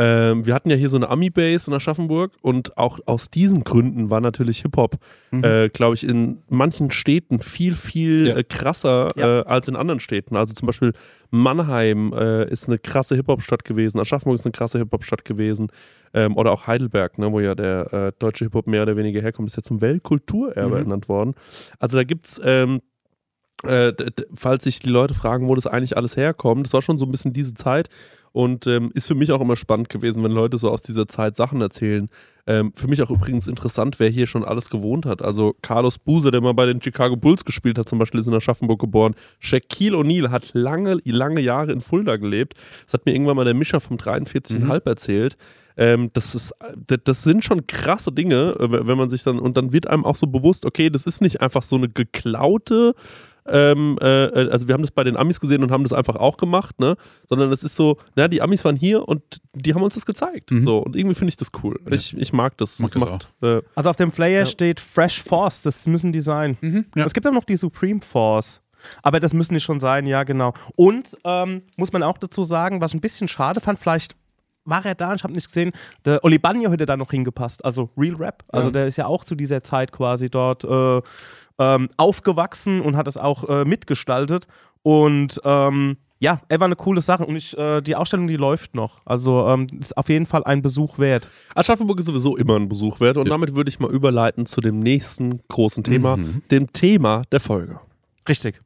ähm, 0.00 0.46
wir 0.46 0.54
hatten 0.54 0.70
ja 0.70 0.76
hier 0.76 0.88
so 0.88 0.96
eine 0.96 1.08
Ami-Base 1.10 1.68
in 1.70 1.74
Aschaffenburg 1.76 2.32
und 2.40 2.78
auch 2.78 3.00
aus 3.06 3.30
diesen 3.30 3.64
Gründen 3.64 4.10
war 4.10 4.20
natürlich 4.20 4.62
Hip-Hop, 4.62 4.96
äh, 5.32 5.68
glaube 5.68 5.96
ich, 5.96 6.04
in 6.04 6.38
manchen 6.48 6.90
Städten 6.90 7.40
viel, 7.40 7.74
viel 7.74 8.28
Ja. 8.28 8.36
äh, 8.36 8.44
krasser 8.44 9.08
Ja. 9.16 9.40
äh, 9.40 9.44
als 9.44 9.66
in 9.68 9.76
anderen 9.76 10.00
Städten. 10.00 10.36
Also 10.36 10.54
zum 10.54 10.66
Beispiel 10.66 10.92
Mannheim 11.30 12.12
äh, 12.12 12.48
ist 12.50 12.68
eine 12.68 12.78
krasse 12.78 13.14
Hip-Hop-Stadt 13.16 13.64
gewesen, 13.64 13.98
Aschaffenburg 14.00 14.38
ist 14.38 14.46
eine 14.46 14.52
krasse 14.52 14.78
Hip-Hop-Stadt 14.78 15.24
gewesen 15.24 15.68
ähm, 16.14 16.36
oder 16.36 16.52
auch 16.52 16.66
Heidelberg, 16.66 17.18
ne, 17.18 17.30
wo 17.32 17.40
ja 17.40 17.54
der 17.54 17.92
äh, 17.92 18.12
deutsche 18.18 18.44
Hip-Hop 18.46 18.66
mehr 18.66 18.82
oder 18.82 18.96
weniger 18.96 19.20
herkommt, 19.20 19.48
ist 19.50 19.56
jetzt 19.56 19.66
zum 19.68 19.80
Weltkulturerbe 19.80 20.68
Mhm. 20.76 20.82
ernannt 20.82 21.08
worden. 21.08 21.34
Also 21.78 21.96
da 21.96 22.04
gibt 22.04 22.26
es 22.26 22.40
ähm, 22.44 22.80
äh, 23.64 23.92
falls 24.36 24.62
sich 24.62 24.78
die 24.78 24.88
Leute 24.88 25.14
fragen, 25.14 25.48
wo 25.48 25.54
das 25.56 25.66
eigentlich 25.66 25.96
alles 25.96 26.16
herkommt, 26.16 26.64
das 26.66 26.72
war 26.74 26.80
schon 26.82 26.96
so 26.96 27.04
ein 27.04 27.10
bisschen 27.10 27.32
diese 27.32 27.54
Zeit 27.54 27.88
und 28.38 28.68
ähm, 28.68 28.92
ist 28.94 29.08
für 29.08 29.16
mich 29.16 29.32
auch 29.32 29.40
immer 29.40 29.56
spannend 29.56 29.88
gewesen, 29.88 30.22
wenn 30.22 30.30
Leute 30.30 30.58
so 30.58 30.70
aus 30.70 30.82
dieser 30.82 31.08
Zeit 31.08 31.34
Sachen 31.34 31.60
erzählen. 31.60 32.08
Ähm, 32.46 32.70
für 32.76 32.86
mich 32.86 33.02
auch 33.02 33.10
übrigens 33.10 33.48
interessant, 33.48 33.98
wer 33.98 34.10
hier 34.10 34.28
schon 34.28 34.44
alles 34.44 34.70
gewohnt 34.70 35.06
hat. 35.06 35.22
Also 35.22 35.56
Carlos 35.60 35.98
Buse, 35.98 36.30
der 36.30 36.40
mal 36.40 36.54
bei 36.54 36.64
den 36.66 36.80
Chicago 36.80 37.16
Bulls 37.16 37.44
gespielt 37.44 37.78
hat, 37.78 37.88
zum 37.88 37.98
Beispiel 37.98 38.20
ist 38.20 38.28
in 38.28 38.34
Aschaffenburg 38.34 38.78
geboren. 38.80 39.16
Shaquille 39.40 39.96
O'Neal 39.96 40.30
hat 40.30 40.50
lange, 40.54 40.98
lange 41.04 41.40
Jahre 41.40 41.72
in 41.72 41.80
Fulda 41.80 42.16
gelebt. 42.16 42.54
Das 42.84 42.94
hat 42.94 43.06
mir 43.06 43.12
irgendwann 43.12 43.34
mal 43.34 43.44
der 43.44 43.54
Mischer 43.54 43.80
vom 43.80 43.96
43,5 43.96 44.86
erzählt. 44.86 45.36
Ähm, 45.76 46.10
das, 46.12 46.36
ist, 46.36 46.54
das- 47.04 47.24
sind 47.24 47.42
schon 47.42 47.66
krasse 47.66 48.12
Dinge, 48.12 48.54
wenn 48.58 48.96
man 48.98 49.08
sich 49.08 49.24
dann, 49.24 49.40
und 49.40 49.56
dann 49.56 49.72
wird 49.72 49.88
einem 49.88 50.04
auch 50.04 50.16
so 50.16 50.28
bewusst, 50.28 50.64
okay, 50.64 50.90
das 50.90 51.06
ist 51.06 51.20
nicht 51.22 51.40
einfach 51.40 51.64
so 51.64 51.74
eine 51.74 51.88
geklaute, 51.88 52.94
ähm, 53.50 53.98
äh, 54.00 54.06
also 54.50 54.68
wir 54.68 54.74
haben 54.74 54.82
das 54.82 54.90
bei 54.90 55.04
den 55.04 55.16
Amis 55.16 55.40
gesehen 55.40 55.62
und 55.62 55.70
haben 55.70 55.82
das 55.82 55.92
einfach 55.92 56.16
auch 56.16 56.36
gemacht, 56.36 56.78
ne? 56.80 56.96
Sondern 57.28 57.50
es 57.52 57.62
ist 57.64 57.74
so, 57.76 57.96
na, 58.16 58.28
die 58.28 58.42
Amis 58.42 58.64
waren 58.64 58.76
hier 58.76 59.08
und 59.08 59.22
die 59.54 59.74
haben 59.74 59.82
uns 59.82 59.94
das 59.94 60.06
gezeigt. 60.06 60.50
Mhm. 60.50 60.60
So, 60.60 60.78
und 60.78 60.96
irgendwie 60.96 61.14
finde 61.14 61.30
ich 61.30 61.36
das 61.36 61.50
cool. 61.62 61.78
Ich, 61.90 62.16
ich 62.16 62.32
mag 62.32 62.56
das. 62.58 62.78
Mag 62.80 62.90
das 62.92 63.00
macht, 63.00 63.32
äh, 63.42 63.60
Also 63.74 63.90
auf 63.90 63.96
dem 63.96 64.12
Flyer 64.12 64.40
Ja. 64.40 64.46
steht 64.46 64.80
Fresh 64.80 65.22
Force, 65.22 65.62
das 65.62 65.86
müssen 65.86 66.12
die 66.12 66.20
sein. 66.20 66.56
ja. 66.94 67.04
Es 67.04 67.12
gibt 67.14 67.26
auch 67.26 67.32
noch 67.32 67.44
die 67.44 67.56
Supreme 67.56 68.00
Force. 68.00 68.60
Aber 69.02 69.18
das 69.18 69.34
müssen 69.34 69.54
die 69.54 69.60
schon 69.60 69.80
sein, 69.80 70.06
ja, 70.06 70.22
genau. 70.22 70.54
Und 70.76 71.16
ähm, 71.24 71.62
muss 71.76 71.92
man 71.92 72.04
auch 72.04 72.16
dazu 72.16 72.44
sagen, 72.44 72.80
was 72.80 72.92
ich 72.92 72.96
ein 72.96 73.00
bisschen 73.00 73.26
schade 73.26 73.60
fand, 73.60 73.76
vielleicht 73.78 74.14
war 74.64 74.84
er 74.84 74.94
da, 74.94 75.14
ich 75.14 75.24
habe 75.24 75.32
nicht 75.32 75.46
gesehen, 75.48 75.72
der 76.04 76.22
Oli 76.24 76.38
Banjo 76.38 76.70
hätte 76.70 76.86
da 76.86 76.96
noch 76.96 77.10
hingepasst, 77.10 77.64
also 77.64 77.90
Real 77.96 78.14
Rap. 78.16 78.44
Also 78.48 78.70
der 78.70 78.86
ist 78.86 78.96
ja 78.96 79.06
auch 79.06 79.24
zu 79.24 79.34
dieser 79.34 79.62
Zeit 79.64 79.90
quasi 79.92 80.28
dort 80.30 80.62
äh, 80.62 81.00
ähm, 81.58 81.88
aufgewachsen 81.96 82.80
und 82.80 82.96
hat 82.96 83.06
das 83.06 83.16
auch 83.16 83.48
äh, 83.48 83.64
mitgestaltet. 83.64 84.46
Und 84.82 85.40
ähm, 85.44 85.96
ja, 86.20 86.40
er 86.48 86.58
war 86.60 86.64
eine 86.66 86.76
coole 86.76 87.00
Sache 87.00 87.24
und 87.26 87.36
ich, 87.36 87.56
äh, 87.56 87.80
die 87.80 87.94
Ausstellung, 87.94 88.26
die 88.26 88.36
läuft 88.36 88.74
noch. 88.74 89.00
Also 89.04 89.46
ähm, 89.48 89.66
ist 89.78 89.96
auf 89.96 90.08
jeden 90.08 90.26
Fall 90.26 90.42
ein 90.44 90.62
Besuch 90.62 90.98
wert. 90.98 91.28
Aschaffenburg 91.54 92.00
ist 92.00 92.06
sowieso 92.06 92.36
immer 92.36 92.56
ein 92.56 92.68
Besuch 92.68 92.98
wert 93.00 93.16
und 93.16 93.26
Ja. 93.26 93.30
damit 93.30 93.54
würde 93.54 93.68
ich 93.68 93.78
mal 93.78 93.90
überleiten 93.90 94.44
zu 94.46 94.60
dem 94.60 94.78
nächsten 94.80 95.40
großen 95.48 95.84
Thema, 95.84 96.16
Mhm. 96.16 96.42
dem 96.50 96.72
Thema 96.72 97.22
der 97.30 97.40
Folge. 97.40 97.78
Richtig. 98.28 98.60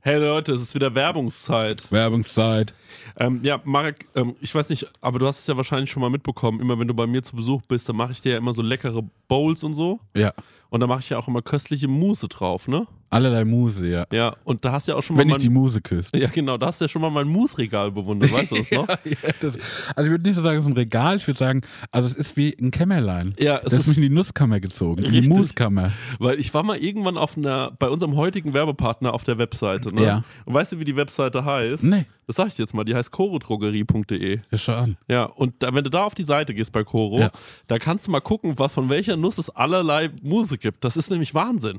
Hey 0.00 0.18
Leute, 0.18 0.52
es 0.52 0.62
ist 0.62 0.74
wieder 0.74 0.94
Werbungszeit. 0.94 1.90
Werbungszeit. 1.92 2.72
Ähm, 3.18 3.40
ja, 3.42 3.60
Marek, 3.64 4.06
ähm, 4.14 4.36
ich 4.40 4.54
weiß 4.54 4.70
nicht, 4.70 4.86
aber 5.02 5.18
du 5.18 5.26
hast 5.26 5.40
es 5.40 5.46
ja 5.48 5.56
wahrscheinlich 5.56 5.90
schon 5.90 6.00
mal 6.00 6.08
mitbekommen. 6.08 6.60
Immer 6.60 6.78
wenn 6.78 6.88
du 6.88 6.94
bei 6.94 7.06
mir 7.06 7.22
zu 7.22 7.36
Besuch 7.36 7.60
bist, 7.68 7.88
dann 7.88 7.96
mache 7.96 8.12
ich 8.12 8.22
dir 8.22 8.32
ja 8.32 8.38
immer 8.38 8.52
so 8.54 8.62
leckere 8.62 9.02
Bowls 9.26 9.62
und 9.64 9.74
so. 9.74 9.98
Ja. 10.16 10.32
Und 10.70 10.80
da 10.80 10.86
mache 10.86 11.00
ich 11.00 11.10
ja 11.10 11.18
auch 11.18 11.28
immer 11.28 11.42
köstliche 11.42 11.88
Mousse 11.88 12.28
drauf, 12.28 12.68
ne? 12.68 12.86
Allerlei 13.10 13.44
Muse, 13.44 13.86
ja. 13.88 14.06
Ja, 14.12 14.36
und 14.44 14.64
da 14.64 14.72
hast 14.72 14.86
du 14.86 14.92
ja 14.92 14.98
auch 14.98 15.02
schon 15.02 15.16
Wenn 15.16 15.28
mal 15.28 15.36
ich 15.36 15.42
die 15.42 15.48
Muse 15.48 15.80
küsse. 15.80 16.10
Ja, 16.16 16.28
genau, 16.28 16.58
da 16.58 16.66
hast 16.66 16.80
du 16.80 16.84
ja 16.84 16.88
schon 16.88 17.00
mal 17.02 17.10
mein 17.10 17.26
Mousse-Regal 17.28 17.90
bewundert, 17.90 18.30
weißt 18.32 18.52
du 18.52 18.56
das 18.56 18.70
noch? 18.72 18.86
Ja, 18.88 18.96
das, 19.40 19.54
also 19.96 20.06
ich 20.06 20.10
würde 20.10 20.24
nicht 20.28 20.36
so 20.36 20.42
sagen, 20.42 20.58
es 20.58 20.64
ist 20.64 20.68
ein 20.70 20.74
Regal, 20.76 21.16
ich 21.16 21.26
würde 21.26 21.38
sagen, 21.38 21.62
also 21.90 22.08
es 22.08 22.14
ist 22.16 22.36
wie 22.36 22.54
ein 22.60 22.70
Kämmerlein. 22.70 23.34
Ja, 23.38 23.58
Das 23.60 23.72
es 23.72 23.78
ist 23.80 23.86
mich 23.88 23.96
in 23.96 24.02
die 24.04 24.10
Nusskammer 24.10 24.60
gezogen, 24.60 25.02
in 25.04 25.10
die 25.10 25.18
Richtig. 25.20 25.34
Muskammer. 25.36 25.92
weil 26.18 26.38
ich 26.38 26.52
war 26.52 26.62
mal 26.62 26.76
irgendwann 26.76 27.16
auf 27.16 27.36
einer, 27.38 27.70
bei 27.78 27.88
unserem 27.88 28.14
heutigen 28.16 28.52
Werbepartner 28.52 29.14
auf 29.14 29.24
der 29.24 29.38
Webseite, 29.38 29.94
ne? 29.94 30.02
Ja. 30.04 30.24
Und 30.44 30.54
weißt 30.54 30.72
du, 30.72 30.78
wie 30.80 30.84
die 30.84 30.96
Webseite 30.96 31.44
heißt? 31.44 31.84
Nee. 31.84 32.04
Das 32.26 32.36
sag 32.36 32.48
ich 32.48 32.56
dir 32.56 32.62
jetzt 32.64 32.74
mal, 32.74 32.84
die 32.84 32.94
heißt 32.94 33.10
chorodrogerie.de. 33.10 34.40
Ja, 34.50 34.58
schau 34.58 34.72
an. 34.74 34.96
Ja, 35.08 35.24
und 35.24 35.54
da, 35.62 35.72
wenn 35.74 35.82
du 35.84 35.88
da 35.90 36.04
auf 36.04 36.14
die 36.14 36.24
Seite 36.24 36.52
gehst 36.54 36.72
bei 36.72 36.84
Coro, 36.84 37.20
Ja. 37.20 37.30
da 37.68 37.78
kannst 37.78 38.06
du 38.06 38.10
mal 38.10 38.20
gucken, 38.20 38.58
was, 38.58 38.70
von 38.72 38.88
welcher 38.90 39.16
Nuss 39.16 39.38
es 39.38 39.48
allerlei 39.50 40.10
Muse 40.22 40.58
gibt. 40.58 40.84
Das 40.84 40.96
ist 40.98 41.10
nämlich 41.10 41.34
Wahnsinn. 41.34 41.78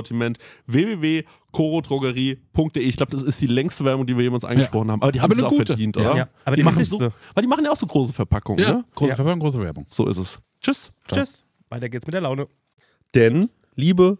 www.korodrogerie.de. 0.09 2.83
Ich 2.83 2.97
glaube, 2.97 3.11
das 3.11 3.23
ist 3.23 3.41
die 3.41 3.47
längste 3.47 3.83
Werbung, 3.85 4.05
die 4.07 4.15
wir 4.15 4.23
jemals 4.23 4.45
angesprochen 4.45 4.91
haben, 4.91 5.01
aber 5.01 5.11
die 5.11 5.21
haben 5.21 5.31
es 5.31 5.41
auch 5.43 5.49
gute. 5.49 5.65
verdient, 5.67 5.95
Ja. 5.97 6.01
oder? 6.03 6.15
Ja, 6.17 6.29
aber 6.45 6.55
die 6.55 6.61
die 6.61 6.65
machen 6.65 6.83
so, 6.85 6.99
weil 6.99 7.41
die 7.41 7.47
machen 7.47 7.65
ja 7.65 7.71
auch 7.71 7.77
so 7.77 7.85
große 7.87 8.13
Verpackungen, 8.13 8.63
Ja, 8.63 8.73
ne? 8.73 8.85
große 8.95 9.09
Ja. 9.09 9.15
Verpackung, 9.15 9.39
große 9.39 9.59
Werbung. 9.61 9.85
So 9.87 10.07
ist 10.07 10.17
es. 10.17 10.39
Tschüss. 10.59 10.91
Tschüss. 11.11 11.45
Weiter 11.69 11.89
geht's 11.89 12.05
mit 12.05 12.13
der 12.13 12.21
Laune. 12.21 12.47
Denn, 13.15 13.49
liebe 13.75 14.17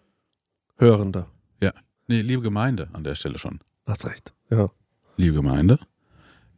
Hörende, 0.78 1.28
Ja. 1.62 1.72
Nee, 2.08 2.22
liebe 2.22 2.42
Gemeinde 2.42 2.90
an 2.94 3.04
der 3.04 3.16
Stelle 3.16 3.38
schon. 3.38 3.60
hast 3.86 4.06
recht. 4.06 4.34
Ja. 4.50 4.70
Liebe 5.18 5.36
Gemeinde, 5.36 5.80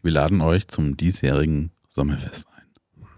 wir 0.01 0.11
laden 0.11 0.41
euch 0.41 0.67
zum 0.67 0.95
diesjährigen 0.97 1.71
Sommerfest 1.89 2.45
ein. 2.55 2.63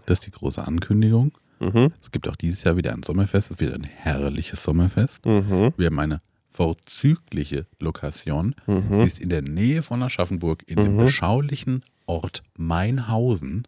Das 0.06 0.18
ist 0.18 0.26
die 0.26 0.30
große 0.32 0.66
Ankündigung. 0.66 1.32
Mhm. 1.60 1.92
Es 2.02 2.10
gibt 2.10 2.28
auch 2.28 2.36
dieses 2.36 2.62
Jahr 2.64 2.76
wieder 2.76 2.92
ein 2.92 3.02
Sommerfest. 3.02 3.50
Es 3.50 3.60
wird 3.60 3.74
ein 3.74 3.84
herrliches 3.84 4.62
Sommerfest. 4.62 5.24
Mhm. 5.24 5.72
Wir 5.76 5.86
haben 5.86 5.98
eine 5.98 6.18
vorzügliche 6.50 7.66
Lokation. 7.80 8.54
Sie 8.66 8.72
Mhm. 8.72 9.00
ist 9.02 9.18
in 9.20 9.28
der 9.28 9.42
Nähe 9.42 9.82
von 9.82 10.02
Aschaffenburg 10.02 10.62
in 10.66 10.76
dem 10.76 10.94
Mhm. 10.94 10.98
beschaulichen 10.98 11.82
Ort 12.06 12.42
Mainhausen. 12.56 13.66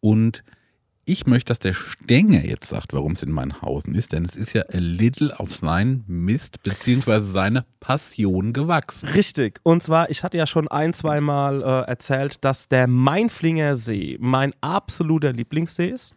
Und 0.00 0.42
ich 1.04 1.26
möchte, 1.26 1.48
dass 1.48 1.58
der 1.58 1.74
Stenger 1.74 2.44
jetzt 2.44 2.68
sagt, 2.68 2.92
warum 2.92 3.12
es 3.12 3.22
in 3.22 3.32
Mainhausen 3.32 3.94
ist, 3.96 4.12
denn 4.12 4.24
es 4.24 4.36
ist 4.36 4.52
ja 4.52 4.62
a 4.72 4.78
little 4.78 5.38
auf 5.38 5.54
seinen 5.56 6.04
Mist 6.06 6.62
beziehungsweise 6.62 7.26
seine 7.26 7.64
Passion 7.80 8.52
gewachsen. 8.52 9.08
Richtig. 9.08 9.58
Und 9.64 9.82
zwar, 9.82 10.10
ich 10.10 10.22
hatte 10.22 10.36
ja 10.38 10.46
schon 10.46 10.68
ein, 10.68 10.92
zweimal 10.92 11.60
äh, 11.62 11.88
erzählt, 11.90 12.44
dass 12.44 12.68
der 12.68 12.86
Mainflinger 12.86 13.74
See 13.74 14.16
mein 14.20 14.52
absoluter 14.60 15.32
Lieblingssee 15.32 15.88
ist. 15.88 16.14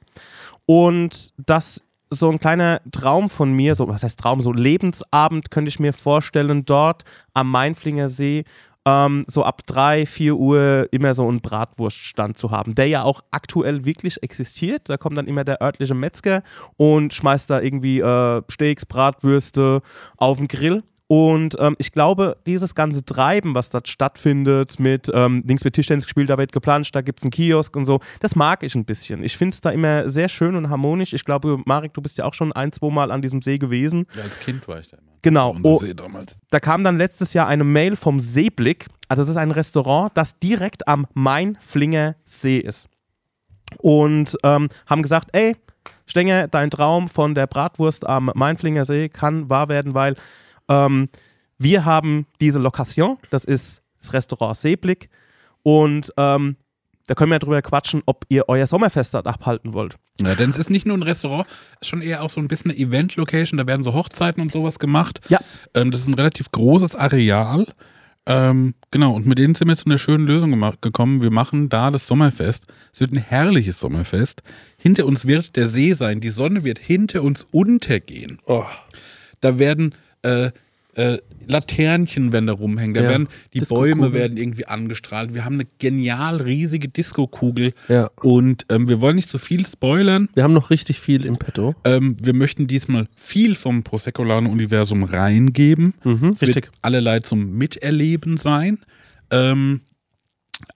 Und 0.66 1.34
dass 1.38 1.82
so 2.10 2.30
ein 2.30 2.40
kleiner 2.40 2.82
Traum 2.92 3.30
von 3.30 3.54
mir, 3.54 3.76
so 3.76 3.88
was 3.88 4.04
heißt 4.04 4.20
Traum, 4.20 4.42
so 4.42 4.52
Lebensabend 4.52 5.52
könnte 5.52 5.70
ich 5.70 5.80
mir 5.80 5.94
vorstellen, 5.94 6.66
dort 6.66 7.04
am 7.34 7.52
Mainflinger 7.52 8.10
See 8.10 8.46
ähm, 8.86 9.24
so 9.28 9.44
ab 9.44 9.66
3, 9.66 10.06
4 10.06 10.36
Uhr 10.36 10.88
immer 10.92 11.14
so 11.14 11.28
einen 11.28 11.42
Bratwurststand 11.42 12.38
zu 12.38 12.52
haben, 12.52 12.76
der 12.76 12.88
ja 12.88 13.04
auch 13.04 13.22
aktuell 13.32 13.86
wirklich 13.86 14.22
existiert. 14.22 14.90
Da 14.90 14.98
kommt 14.98 15.18
dann 15.18 15.28
immer 15.28 15.44
der 15.44 15.62
örtliche 15.62 15.96
Metzger 15.96 16.44
und 16.78 17.14
schmeißt 17.14 17.50
da 17.50 17.62
irgendwie 17.62 18.00
äh, 18.00 18.42
Steaks, 18.48 18.86
Bratwürste 18.86 19.82
auf 20.18 20.38
den 20.38 20.48
Grill. 20.48 20.84
Und 21.08 21.56
ähm, 21.60 21.76
ich 21.78 21.92
glaube, 21.92 22.38
dieses 22.48 22.74
ganze 22.74 23.06
Treiben, 23.06 23.54
was 23.54 23.70
dort 23.70 23.88
stattfindet, 23.88 24.80
mit 24.80 25.12
ähm, 25.14 25.44
links 25.46 25.64
wird 25.64 25.76
Tischtennis 25.76 26.06
gespielt, 26.06 26.30
da 26.32 26.38
wird 26.38 26.52
geplanscht, 26.52 26.96
da 26.96 27.02
gibt 27.02 27.20
es 27.20 27.24
einen 27.24 27.32
Kiosk 27.32 27.76
und 27.76 27.86
so, 27.86 28.00
das 28.22 28.36
mag 28.36 28.64
ich 28.64 28.74
ein 28.74 28.86
bisschen. 28.86 29.24
Ich 29.24 29.38
finde 29.38 29.54
es 29.54 29.62
da 29.62 29.70
immer 29.70 30.10
sehr 30.10 30.30
schön 30.30 30.56
und 30.56 30.70
harmonisch. 30.70 31.14
Ich 31.14 31.24
glaube, 31.24 31.62
Marek, 31.66 31.94
du 31.94 32.02
bist 32.02 32.18
ja 32.18 32.26
auch 32.26 32.34
schon 32.34 32.54
ein, 32.54 32.72
zwei 32.72 32.90
Mal 32.90 33.12
an 33.12 33.22
diesem 33.22 33.44
See 33.44 33.60
gewesen. 33.60 34.08
Ja, 34.16 34.24
als 34.24 34.40
Kind 34.40 34.68
war 34.68 34.80
ich 34.80 34.88
da 34.88 34.98
immer. 34.98 35.12
Genau. 35.22 35.56
Oh, 35.64 35.82
da 36.52 36.60
kam 36.60 36.84
dann 36.84 36.98
letztes 36.98 37.34
Jahr 37.34 37.48
eine 37.48 37.64
Mail 37.64 37.96
vom 37.96 38.20
Seeblick. 38.20 38.88
Also 39.08 39.24
es 39.24 39.30
ist 39.30 39.38
ein 39.38 39.50
Restaurant, 39.52 40.12
das 40.16 40.40
direkt 40.40 40.88
am 40.88 41.08
Mainflinger 41.14 42.16
See 42.26 42.60
ist. 42.60 42.90
Und 43.80 44.38
ähm, 44.44 44.70
haben 44.86 45.02
gesagt, 45.02 45.30
ey, 45.34 45.56
Stenger, 46.06 46.48
dein 46.48 46.70
Traum 46.70 47.10
von 47.10 47.34
der 47.34 47.48
Bratwurst 47.48 48.06
am 48.06 48.32
Mainflinger 48.36 48.86
See 48.86 49.10
kann 49.10 49.50
wahr 49.50 49.68
werden, 49.68 49.96
weil 49.96 50.16
ähm, 50.70 51.10
wir 51.58 51.86
haben 51.86 52.28
diese 52.42 52.60
Lokation, 52.60 53.18
das 53.30 53.46
ist 53.46 53.82
das 54.00 54.14
Restaurant 54.14 54.58
Seeblick. 54.58 55.10
Und 55.64 56.12
ähm, 56.18 56.58
da 57.08 57.14
können 57.16 57.32
wir 57.32 57.40
drüber 57.40 57.62
quatschen, 57.62 58.02
ob 58.06 58.26
ihr 58.30 58.46
euer 58.48 58.68
Sommerfest 58.68 59.14
dort 59.14 59.28
abhalten 59.28 59.74
wollt. 59.74 59.96
Ja, 60.20 60.36
denn 60.36 60.50
es 60.50 60.58
ist 60.58 60.70
nicht 60.70 60.86
nur 60.86 60.98
ein 60.98 61.04
Restaurant, 61.04 61.48
es 61.48 61.82
ist 61.82 61.90
schon 61.90 62.02
eher 62.02 62.24
auch 62.24 62.30
so 62.30 62.40
ein 62.40 62.48
bisschen 62.48 62.72
eine 62.72 62.80
Event-Location, 62.80 63.58
da 63.58 63.68
werden 63.68 63.84
so 63.84 63.94
Hochzeiten 63.94 64.42
und 64.42 64.52
sowas 64.52 64.80
gemacht. 64.80 65.22
Ja. 65.30 65.40
Ähm, 65.74 65.92
das 65.92 66.02
ist 66.02 66.08
ein 66.08 66.14
relativ 66.14 66.52
großes 66.52 66.96
Areal. 66.96 67.68
Ähm, 68.28 68.74
genau, 68.90 69.14
und 69.14 69.28
mit 69.28 69.38
denen 69.38 69.54
sind 69.54 69.68
wir 69.68 69.78
zu 69.78 69.86
einer 69.86 70.00
schönen 70.00 70.26
Lösung 70.26 70.50
gemacht, 70.50 70.82
gekommen. 70.82 71.22
Wir 71.22 71.32
machen 71.32 71.70
da 71.70 71.92
das 71.92 72.08
Sommerfest. 72.08 72.66
Es 72.92 73.00
wird 73.00 73.12
ein 73.12 73.18
herrliches 73.18 73.80
Sommerfest. 73.80 74.42
Hinter 74.78 75.06
uns 75.06 75.28
wird 75.28 75.56
der 75.56 75.68
See 75.68 75.94
sein, 75.94 76.22
die 76.22 76.30
Sonne 76.30 76.64
wird 76.64 76.80
hinter 76.80 77.22
uns 77.22 77.46
untergehen. 77.52 78.40
Oh. 78.46 78.66
Da 79.42 79.60
werden 79.60 79.94
äh, 80.26 80.52
äh, 80.98 81.20
da 82.48 82.54
rumhängen, 82.54 82.94
da 82.94 83.04
Ja, 83.04 83.10
werden 83.10 83.28
die. 83.54 83.60
Bäume 83.60 84.14
werden 84.14 84.38
irgendwie 84.38 84.66
angestrahlt. 84.66 85.34
Wir 85.34 85.44
haben 85.44 85.56
eine 85.56 85.68
genial 85.80 86.38
riesige 86.38 86.88
Disco-Kugel 86.88 87.74
Ja. 87.90 88.10
und 88.22 88.66
ähm, 88.70 88.88
wir 88.88 89.02
wollen 89.02 89.18
nicht 89.18 89.30
zu 89.30 89.38
viel 89.38 89.68
spoilern. 89.68 90.30
Wir 90.36 90.44
haben 90.44 90.54
noch 90.54 90.70
richtig 90.70 91.02
viel 91.02 91.26
im 91.26 91.36
Petto. 91.38 91.76
Ähm, 91.84 92.16
wir 92.22 92.34
möchten 92.34 92.68
diesmal 92.68 93.08
viel 93.16 93.56
vom 93.56 93.84
Prosecco-Universum 93.84 95.04
reingeben. 95.04 95.96
Mhm. 96.06 96.36
Es 96.40 96.42
wird 96.42 96.72
allerlei 96.82 97.20
zum 97.20 97.58
Miterleben 97.58 98.38
sein. 98.38 98.80
Ähm, 99.32 99.82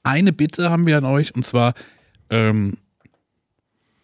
eine 0.03 0.33
Bitte 0.33 0.69
haben 0.69 0.85
wir 0.85 0.97
an 0.97 1.05
euch 1.05 1.33
und 1.33 1.45
zwar, 1.45 1.73
ähm, 2.29 2.77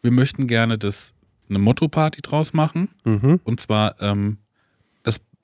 wir 0.02 0.12
möchten 0.12 0.48
gerne 0.48 0.78
das 0.78 1.14
eine 1.50 1.60
Motto-Party 1.60 2.22
draus 2.22 2.54
machen. 2.54 2.88
Mhm. 3.04 3.42
Und 3.44 3.60
zwar, 3.60 4.02
ähm, 4.02 4.38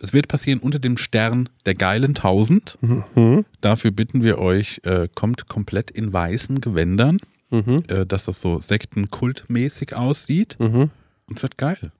es 0.02 0.14
wird 0.14 0.28
passieren 0.28 0.60
unter 0.60 0.80
dem 0.80 0.97
Stern 0.97 1.49
der 1.66 1.76
geilen 1.76 2.16
Tausend. 2.16 2.78
Mhm. 2.82 3.45
Dafür 3.62 3.91
bitten 3.91 4.24
wir 4.24 4.39
euch, 4.39 4.82
äh, 4.84 5.08
kommt 5.14 5.47
komplett 5.47 5.91
in 5.91 6.12
weißen 6.12 6.60
Gewändern, 6.60 7.18
Mhm. 7.52 7.84
äh, 7.88 8.06
dass 8.06 8.26
das 8.26 8.41
so 8.41 8.60
sektenkultmäßig 8.60 9.95
aussieht. 9.95 10.58
Mhm. 10.60 10.89
Und 11.28 11.38
es 11.38 11.43
wird 11.43 11.58
geil. 11.58 11.91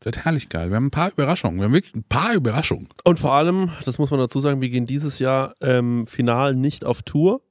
Es 0.00 0.06
wird 0.06 0.24
herrlich 0.24 0.48
geil. 0.48 0.70
Wir 0.70 0.76
haben 0.76 0.86
ein 0.86 0.90
paar 0.90 1.10
Überraschungen. 1.12 1.58
Wir 1.58 1.64
haben 1.66 1.72
wirklich 1.72 1.94
ein 1.94 2.04
paar 2.04 2.34
Überraschungen. 2.34 2.88
Und 3.04 3.18
vor 3.20 3.34
allem, 3.34 3.70
das 3.84 3.98
muss 3.98 4.10
man 4.10 4.20
dazu 4.20 4.40
sagen, 4.40 4.60
wir 4.60 4.68
gehen 4.68 4.86
dieses 4.86 5.18
Jahr 5.18 5.54
ähm, 5.60 6.06
final 6.06 6.54
nicht 6.54 6.84
auf 6.84 7.02
Tour, 7.02 7.42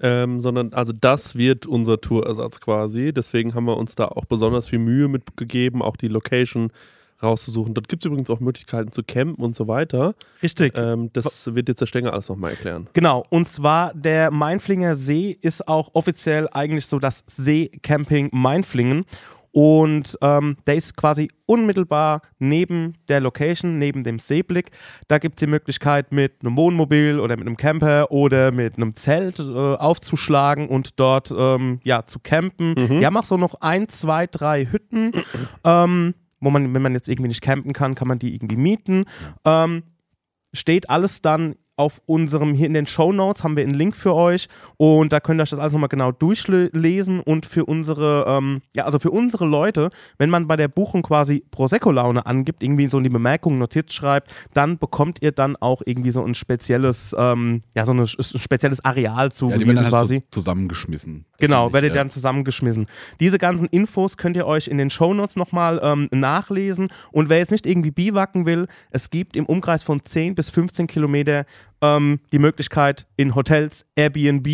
ähm, 0.00 0.40
sondern 0.40 0.72
also 0.74 0.92
das 0.92 1.36
wird 1.36 1.66
unser 1.66 2.00
Tourersatz 2.00 2.60
quasi. 2.60 3.12
Deswegen 3.12 3.54
haben 3.54 3.64
wir 3.64 3.76
uns 3.76 3.94
da 3.94 4.06
auch 4.06 4.24
besonders 4.24 4.68
viel 4.68 4.80
Mühe 4.80 5.08
mitgegeben, 5.08 5.82
auch 5.82 5.96
die 5.96 6.08
Location 6.08 6.72
rauszusuchen. 7.22 7.74
Dort 7.74 7.88
gibt 7.88 8.02
es 8.02 8.06
übrigens 8.06 8.30
auch 8.30 8.40
Möglichkeiten 8.40 8.92
zu 8.92 9.02
campen 9.02 9.42
und 9.42 9.54
so 9.54 9.68
weiter. 9.68 10.14
Richtig. 10.42 10.72
Ähm, 10.76 11.10
das 11.12 11.54
wird 11.54 11.68
jetzt 11.68 11.80
der 11.80 11.86
Stenger 11.86 12.12
alles 12.12 12.28
nochmal 12.28 12.50
erklären. 12.50 12.88
Genau, 12.92 13.24
und 13.30 13.48
zwar 13.48 13.94
der 13.94 14.30
Mainflinger 14.30 14.96
See 14.96 15.36
ist 15.40 15.68
auch 15.68 15.90
offiziell 15.94 16.48
eigentlich 16.52 16.86
so 16.86 16.98
das 16.98 17.24
Seecamping 17.26 18.30
Mainflingen. 18.32 19.04
Und 19.52 20.18
ähm, 20.22 20.56
der 20.66 20.76
ist 20.76 20.96
quasi 20.96 21.28
unmittelbar 21.44 22.22
neben 22.38 22.94
der 23.08 23.20
Location, 23.20 23.78
neben 23.78 24.02
dem 24.02 24.18
Seeblick. 24.18 24.70
Da 25.08 25.18
gibt 25.18 25.36
es 25.36 25.40
die 25.40 25.46
Möglichkeit, 25.46 26.10
mit 26.10 26.36
einem 26.40 26.56
Wohnmobil 26.56 27.20
oder 27.20 27.36
mit 27.36 27.46
einem 27.46 27.58
Camper 27.58 28.10
oder 28.10 28.50
mit 28.50 28.78
einem 28.78 28.96
Zelt 28.96 29.38
äh, 29.40 29.42
aufzuschlagen 29.42 30.68
und 30.68 30.98
dort 30.98 31.32
ähm, 31.36 31.80
ja, 31.84 32.04
zu 32.06 32.18
campen. 32.18 32.74
Die 32.98 33.04
haben 33.04 33.16
auch 33.18 33.24
so 33.24 33.36
noch 33.36 33.56
ein, 33.60 33.88
zwei, 33.88 34.26
drei 34.26 34.64
Hütten, 34.64 35.12
ähm, 35.64 36.14
wo 36.42 36.50
man, 36.50 36.74
wenn 36.74 36.82
man 36.82 36.92
jetzt 36.92 37.08
irgendwie 37.08 37.28
nicht 37.28 37.40
campen 37.40 37.72
kann, 37.72 37.94
kann 37.94 38.08
man 38.08 38.18
die 38.18 38.34
irgendwie 38.34 38.56
mieten. 38.56 39.04
Ähm, 39.44 39.84
steht 40.52 40.90
alles 40.90 41.22
dann 41.22 41.54
auf 41.82 42.00
unserem, 42.06 42.54
hier 42.54 42.68
in 42.68 42.74
den 42.74 42.86
Show 42.86 43.12
Notes 43.12 43.42
haben 43.42 43.56
wir 43.56 43.64
einen 43.64 43.74
Link 43.74 43.96
für 43.96 44.14
euch 44.14 44.48
und 44.76 45.12
da 45.12 45.18
könnt 45.18 45.40
ihr 45.40 45.42
euch 45.42 45.50
das 45.50 45.58
alles 45.58 45.72
nochmal 45.72 45.88
genau 45.88 46.12
durchlesen 46.12 47.18
und 47.18 47.44
für 47.44 47.64
unsere, 47.64 48.24
ähm, 48.28 48.62
ja, 48.76 48.84
also 48.84 49.00
für 49.00 49.10
unsere 49.10 49.46
Leute, 49.46 49.90
wenn 50.16 50.30
man 50.30 50.46
bei 50.46 50.54
der 50.54 50.68
Buchung 50.68 51.02
quasi 51.02 51.44
Prosecco-Laune 51.50 52.24
angibt, 52.24 52.62
irgendwie 52.62 52.86
so 52.86 52.98
in 52.98 53.04
die 53.04 53.10
Bemerkungen 53.10 53.58
Notiz 53.58 53.92
schreibt, 53.92 54.32
dann 54.54 54.78
bekommt 54.78 55.22
ihr 55.22 55.32
dann 55.32 55.56
auch 55.56 55.82
irgendwie 55.84 56.12
so 56.12 56.24
ein 56.24 56.34
spezielles, 56.34 57.16
ähm, 57.18 57.62
ja, 57.74 57.84
so 57.84 57.90
eine, 57.90 58.02
ein 58.02 58.06
spezielles 58.06 58.84
Areal 58.84 59.24
Ja, 59.24 59.30
zugewiesen 59.30 59.66
werden 59.66 59.84
halt 59.84 59.92
quasi. 59.92 60.16
so 60.30 60.40
zusammengeschmissen. 60.40 61.24
Genau, 61.38 61.72
werdet 61.72 61.90
ihr 61.90 61.94
ich, 61.94 62.00
dann 62.00 62.10
zusammengeschmissen. 62.10 62.86
Diese 63.18 63.38
ganzen 63.38 63.66
Infos 63.66 64.16
könnt 64.16 64.36
ihr 64.36 64.46
euch 64.46 64.68
in 64.68 64.78
den 64.78 64.90
Shownotes 64.90 65.34
nochmal 65.34 65.80
ähm, 65.82 66.08
nachlesen. 66.12 66.88
Und 67.10 67.28
wer 67.28 67.38
jetzt 67.38 67.50
nicht 67.50 67.66
irgendwie 67.66 67.90
biwacken 67.90 68.46
will, 68.46 68.68
es 68.92 69.10
gibt 69.10 69.36
im 69.36 69.46
Umkreis 69.46 69.82
von 69.82 70.04
10 70.04 70.36
bis 70.36 70.50
15 70.50 70.86
Kilometer 70.86 71.44
ähm, 71.82 72.20
die 72.32 72.38
Möglichkeit, 72.38 73.06
in 73.16 73.34
Hotels, 73.34 73.84
Airbnb 73.96 74.46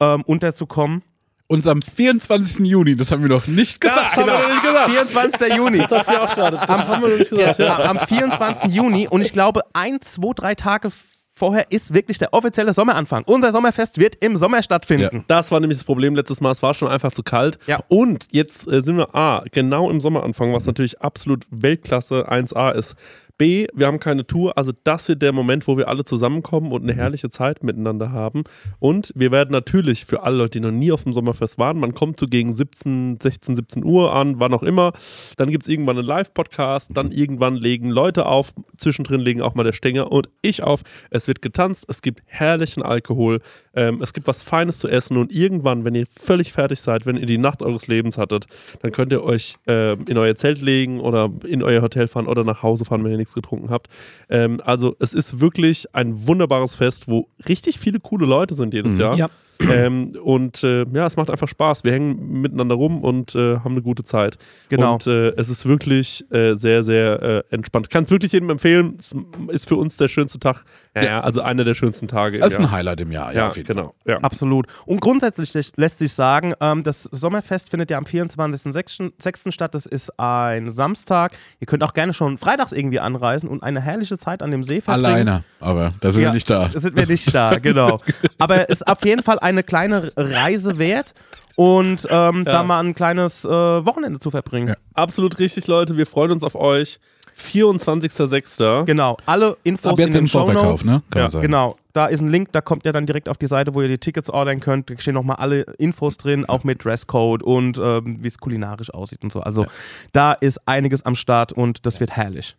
ähm, 0.00 0.22
unterzukommen. 0.22 1.02
Uns 1.46 1.66
am 1.66 1.82
24. 1.82 2.66
Juni, 2.66 2.96
das 2.96 3.10
haben 3.10 3.22
wir 3.22 3.28
noch 3.28 3.46
nicht 3.46 3.80
gesagt. 3.80 4.16
haben 4.16 4.26
wir 4.26 4.32
noch 4.32 4.48
nicht 4.48 4.62
gesagt. 4.62 4.90
24. 4.90 5.54
Juni. 5.54 5.78
Das 5.88 6.06
ja 6.06 6.24
auch 6.24 6.34
gerade. 6.34 6.56
Das 6.56 6.68
haben 6.68 7.02
wir 7.02 7.08
noch 7.10 7.18
nicht 7.18 7.30
gesagt. 7.30 7.58
Ja, 7.58 7.78
am 7.84 7.98
24. 7.98 8.72
Juni. 8.72 9.06
Und 9.08 9.20
ich 9.20 9.32
glaube, 9.32 9.60
ein, 9.74 10.00
zwei, 10.00 10.32
drei 10.34 10.54
Tage 10.54 10.90
vorher 11.34 11.70
ist 11.70 11.92
wirklich 11.92 12.18
der 12.18 12.32
offizielle 12.32 12.72
Sommeranfang. 12.72 13.24
Unser 13.26 13.52
Sommerfest 13.52 13.98
wird 13.98 14.16
im 14.20 14.36
Sommer 14.36 14.62
stattfinden. 14.62 15.24
Das 15.26 15.50
war 15.50 15.60
nämlich 15.60 15.78
das 15.78 15.84
Problem 15.84 16.14
letztes 16.14 16.40
Mal. 16.40 16.52
Es 16.52 16.62
war 16.62 16.74
schon 16.74 16.88
einfach 16.88 17.12
zu 17.12 17.22
kalt. 17.22 17.58
Ja. 17.66 17.80
Und 17.88 18.28
jetzt 18.30 18.70
äh, 18.70 18.80
sind 18.80 18.96
wir 18.96 19.14
A, 19.14 19.44
genau 19.50 19.90
im 19.90 20.00
Sommeranfang, 20.00 20.52
was 20.52 20.66
natürlich 20.66 21.02
absolut 21.02 21.44
Weltklasse 21.50 22.30
1A 22.30 22.72
ist. 22.72 22.94
B, 23.36 23.66
wir 23.74 23.88
haben 23.88 23.98
keine 23.98 24.26
Tour, 24.26 24.56
also 24.56 24.72
das 24.84 25.08
wird 25.08 25.20
der 25.22 25.32
Moment, 25.32 25.66
wo 25.66 25.76
wir 25.76 25.88
alle 25.88 26.04
zusammenkommen 26.04 26.70
und 26.70 26.82
eine 26.82 26.94
herrliche 26.94 27.30
Zeit 27.30 27.64
miteinander 27.64 28.12
haben. 28.12 28.44
Und 28.78 29.12
wir 29.16 29.32
werden 29.32 29.50
natürlich 29.50 30.04
für 30.04 30.22
alle 30.22 30.36
Leute, 30.36 30.60
die 30.60 30.60
noch 30.60 30.70
nie 30.70 30.92
auf 30.92 31.02
dem 31.02 31.12
Sommerfest 31.12 31.58
waren, 31.58 31.78
man 31.78 31.94
kommt 31.94 32.20
so 32.20 32.26
gegen 32.26 32.52
17, 32.52 33.18
16, 33.20 33.56
17 33.56 33.84
Uhr 33.84 34.12
an, 34.12 34.38
wann 34.38 34.54
auch 34.54 34.62
immer. 34.62 34.92
Dann 35.36 35.50
gibt 35.50 35.64
es 35.64 35.68
irgendwann 35.68 35.98
einen 35.98 36.06
Live-Podcast, 36.06 36.92
dann 36.94 37.10
irgendwann 37.10 37.56
legen 37.56 37.90
Leute 37.90 38.26
auf, 38.26 38.52
zwischendrin 38.78 39.20
legen 39.20 39.42
auch 39.42 39.54
mal 39.54 39.64
der 39.64 39.72
Stenger 39.72 40.12
und 40.12 40.28
ich 40.42 40.62
auf. 40.62 40.82
Es 41.10 41.26
wird 41.26 41.42
getanzt, 41.42 41.86
es 41.88 42.02
gibt 42.02 42.22
herrlichen 42.26 42.82
Alkohol, 42.82 43.40
ähm, 43.74 44.00
es 44.00 44.12
gibt 44.12 44.28
was 44.28 44.42
Feines 44.42 44.78
zu 44.78 44.88
essen. 44.88 45.16
Und 45.16 45.34
irgendwann, 45.34 45.84
wenn 45.84 45.94
ihr 45.94 46.06
völlig 46.16 46.52
fertig 46.52 46.80
seid, 46.80 47.04
wenn 47.04 47.16
ihr 47.16 47.26
die 47.26 47.38
Nacht 47.38 47.62
eures 47.62 47.88
Lebens 47.88 48.16
hattet, 48.16 48.46
dann 48.80 48.92
könnt 48.92 49.12
ihr 49.12 49.24
euch 49.24 49.56
ähm, 49.66 50.04
in 50.08 50.18
euer 50.18 50.36
Zelt 50.36 50.60
legen 50.60 51.00
oder 51.00 51.30
in 51.46 51.62
euer 51.62 51.82
Hotel 51.82 52.06
fahren 52.06 52.26
oder 52.26 52.44
nach 52.44 52.62
Hause 52.62 52.84
fahren, 52.84 53.02
wenn 53.02 53.12
ihr 53.12 53.23
nichts 53.24 53.34
getrunken 53.34 53.70
habt. 53.70 53.88
Ähm, 54.28 54.60
also 54.64 54.94
es 55.00 55.14
ist 55.14 55.40
wirklich 55.40 55.94
ein 55.94 56.26
wunderbares 56.26 56.74
Fest, 56.74 57.08
wo 57.08 57.28
richtig 57.48 57.78
viele 57.78 58.00
coole 58.00 58.26
Leute 58.26 58.54
sind 58.54 58.74
jedes 58.74 58.98
Jahr. 58.98 59.16
Ja. 59.16 59.30
Ähm, 59.70 60.16
und 60.22 60.62
äh, 60.64 60.84
ja, 60.92 61.06
es 61.06 61.16
macht 61.16 61.30
einfach 61.30 61.48
Spaß. 61.48 61.84
Wir 61.84 61.92
hängen 61.92 62.40
miteinander 62.42 62.74
rum 62.74 63.02
und 63.02 63.34
äh, 63.34 63.56
haben 63.58 63.72
eine 63.72 63.82
gute 63.82 64.04
Zeit. 64.04 64.38
Genau. 64.68 64.94
Und 64.94 65.06
äh, 65.06 65.30
es 65.36 65.48
ist 65.48 65.66
wirklich 65.66 66.24
äh, 66.32 66.54
sehr, 66.54 66.82
sehr 66.82 67.22
äh, 67.22 67.42
entspannt. 67.50 67.90
Kann 67.90 68.04
es 68.04 68.10
wirklich 68.10 68.32
jedem 68.32 68.50
empfehlen. 68.50 68.94
Es 68.98 69.14
ist 69.48 69.68
für 69.68 69.76
uns 69.76 69.96
der 69.96 70.08
schönste 70.08 70.38
Tag. 70.38 70.64
Ja, 70.94 71.04
Ja. 71.04 71.20
also 71.20 71.40
einer 71.42 71.64
der 71.64 71.74
schönsten 71.74 72.08
Tage. 72.08 72.36
im 72.36 72.42
Das 72.42 72.52
ist 72.54 72.58
ein. 72.58 72.70
Highlight 72.70 73.00
im 73.00 73.12
Jahr, 73.12 73.32
ja, 73.32 73.38
Ja, 73.40 73.48
auf 73.48 73.56
jeden 73.56 73.66
genau. 73.66 73.94
Ja. 74.06 74.18
Absolut. 74.18 74.66
Und 74.86 75.00
grundsätzlich 75.00 75.52
lässt 75.76 75.98
sich 75.98 76.12
sagen, 76.12 76.54
ähm, 76.60 76.82
das 76.82 77.04
Sommerfest 77.04 77.70
findet 77.70 77.90
ja 77.90 77.98
am 77.98 78.04
24.06. 78.04 79.52
statt. 79.52 79.74
Das 79.74 79.86
ist 79.86 80.18
ein 80.18 80.70
Samstag. 80.70 81.32
Ihr 81.60 81.66
könnt 81.66 81.82
auch 81.82 81.94
gerne 81.94 82.12
schon 82.14 82.38
freitags 82.38 82.72
irgendwie 82.72 83.00
anreisen 83.00 83.48
und 83.48 83.62
eine 83.62 83.80
herrliche 83.80 84.18
Zeit 84.18 84.42
an 84.42 84.50
dem 84.50 84.62
See 84.62 84.80
verbringen. 84.80 85.04
Alleine, 85.06 85.44
aber 85.60 85.94
da 86.00 86.12
sind 86.12 86.22
wir 86.22 86.32
nicht 86.32 86.48
da. 86.48 86.70
Sind 86.74 86.96
wir 86.96 87.06
nicht 87.06 87.34
da, 87.34 87.58
genau. 87.58 87.98
Aber 88.38 88.68
es 88.68 88.80
ist 88.80 88.88
auf 88.88 89.04
jeden 89.04 89.22
Fall 89.22 89.38
eine 89.54 89.62
kleine 89.62 90.12
Reise 90.16 90.78
wert 90.78 91.14
und 91.56 92.06
ähm, 92.10 92.44
da 92.44 92.62
mal 92.62 92.80
ein 92.80 92.94
kleines 92.94 93.44
äh, 93.44 93.48
Wochenende 93.48 94.18
zu 94.18 94.30
verbringen. 94.30 94.68
Ja. 94.68 94.76
Absolut 94.94 95.38
richtig, 95.38 95.66
Leute. 95.66 95.96
Wir 95.96 96.06
freuen 96.06 96.32
uns 96.32 96.44
auf 96.44 96.54
euch. 96.54 96.98
24.06. 97.36 98.84
Genau, 98.84 99.16
alle 99.26 99.56
Infos 99.64 99.92
Ab 99.92 99.98
jetzt 99.98 100.08
in 100.08 100.12
den 100.14 100.26
Shownotes. 100.28 100.84
ne? 100.84 101.02
Kann 101.10 101.30
Ja. 101.32 101.40
Genau, 101.40 101.76
da 101.92 102.06
ist 102.06 102.20
ein 102.20 102.28
Link, 102.28 102.52
da 102.52 102.60
kommt 102.60 102.84
ihr 102.84 102.92
dann 102.92 103.06
direkt 103.06 103.28
auf 103.28 103.38
die 103.38 103.46
Seite, 103.46 103.74
wo 103.74 103.82
ihr 103.82 103.88
die 103.88 103.98
Tickets 103.98 104.30
ordern 104.30 104.60
könnt. 104.60 104.90
Da 104.90 104.94
stehen 104.98 105.14
nochmal 105.14 105.36
alle 105.36 105.62
Infos 105.78 106.16
drin, 106.16 106.44
auch 106.44 106.64
mit 106.64 106.84
Dresscode 106.84 107.42
und 107.42 107.78
ähm, 107.78 108.18
wie 108.22 108.28
es 108.28 108.38
kulinarisch 108.38 108.92
aussieht 108.92 109.22
und 109.22 109.32
so. 109.32 109.40
Also 109.40 109.66
da 110.12 110.32
ist 110.32 110.60
einiges 110.66 111.04
am 111.04 111.14
Start 111.14 111.52
und 111.52 111.86
das 111.86 112.00
wird 112.00 112.12
herrlich. 112.12 112.56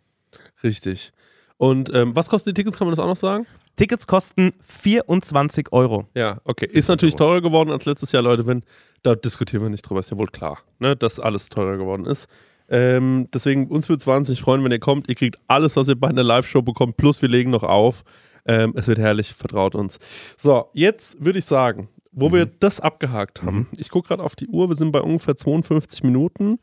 Richtig. 0.62 1.12
Und 1.58 1.92
ähm, 1.94 2.14
was 2.14 2.28
kosten 2.28 2.50
die 2.50 2.54
Tickets? 2.54 2.76
Kann 2.76 2.86
man 2.86 2.94
das 2.94 3.02
auch 3.02 3.08
noch 3.08 3.16
sagen? 3.16 3.46
Tickets 3.76 4.06
kosten 4.06 4.52
24 4.62 5.72
Euro. 5.72 6.06
Ja, 6.14 6.40
okay. 6.44 6.66
Ist 6.66 6.88
natürlich 6.88 7.14
teurer 7.14 7.42
geworden 7.42 7.70
als 7.70 7.84
letztes 7.84 8.10
Jahr, 8.12 8.22
Leute. 8.22 8.46
Wenn, 8.46 8.62
da 9.02 9.14
diskutieren 9.14 9.62
wir 9.62 9.68
nicht 9.68 9.82
drüber, 9.82 10.00
ist 10.00 10.10
ja 10.10 10.16
wohl 10.16 10.28
klar, 10.28 10.58
ne, 10.78 10.96
dass 10.96 11.20
alles 11.20 11.50
teurer 11.50 11.76
geworden 11.76 12.06
ist. 12.06 12.26
Ähm, 12.68 13.28
deswegen, 13.32 13.68
uns 13.68 13.88
würde 13.88 14.00
es 14.00 14.06
wahnsinnig 14.06 14.40
freuen, 14.40 14.64
wenn 14.64 14.72
ihr 14.72 14.80
kommt. 14.80 15.08
Ihr 15.08 15.14
kriegt 15.14 15.38
alles, 15.46 15.76
was 15.76 15.88
ihr 15.88 15.94
bei 15.94 16.08
einer 16.08 16.24
Live-Show 16.24 16.62
bekommt, 16.62 16.96
plus 16.96 17.22
wir 17.22 17.28
legen 17.28 17.50
noch 17.50 17.62
auf. 17.62 18.02
Ähm, 18.46 18.72
es 18.76 18.88
wird 18.88 18.98
herrlich, 18.98 19.34
vertraut 19.34 19.74
uns. 19.74 19.98
So, 20.38 20.70
jetzt 20.72 21.24
würde 21.24 21.38
ich 21.38 21.44
sagen, 21.44 21.88
wo 22.12 22.32
wir 22.32 22.46
das 22.46 22.80
abgehakt 22.80 23.42
haben. 23.42 23.68
Ich 23.76 23.90
gucke 23.90 24.08
gerade 24.08 24.22
auf 24.22 24.36
die 24.36 24.48
Uhr, 24.48 24.68
wir 24.68 24.76
sind 24.76 24.90
bei 24.90 25.02
ungefähr 25.02 25.36
52 25.36 26.02
Minuten. 26.02 26.58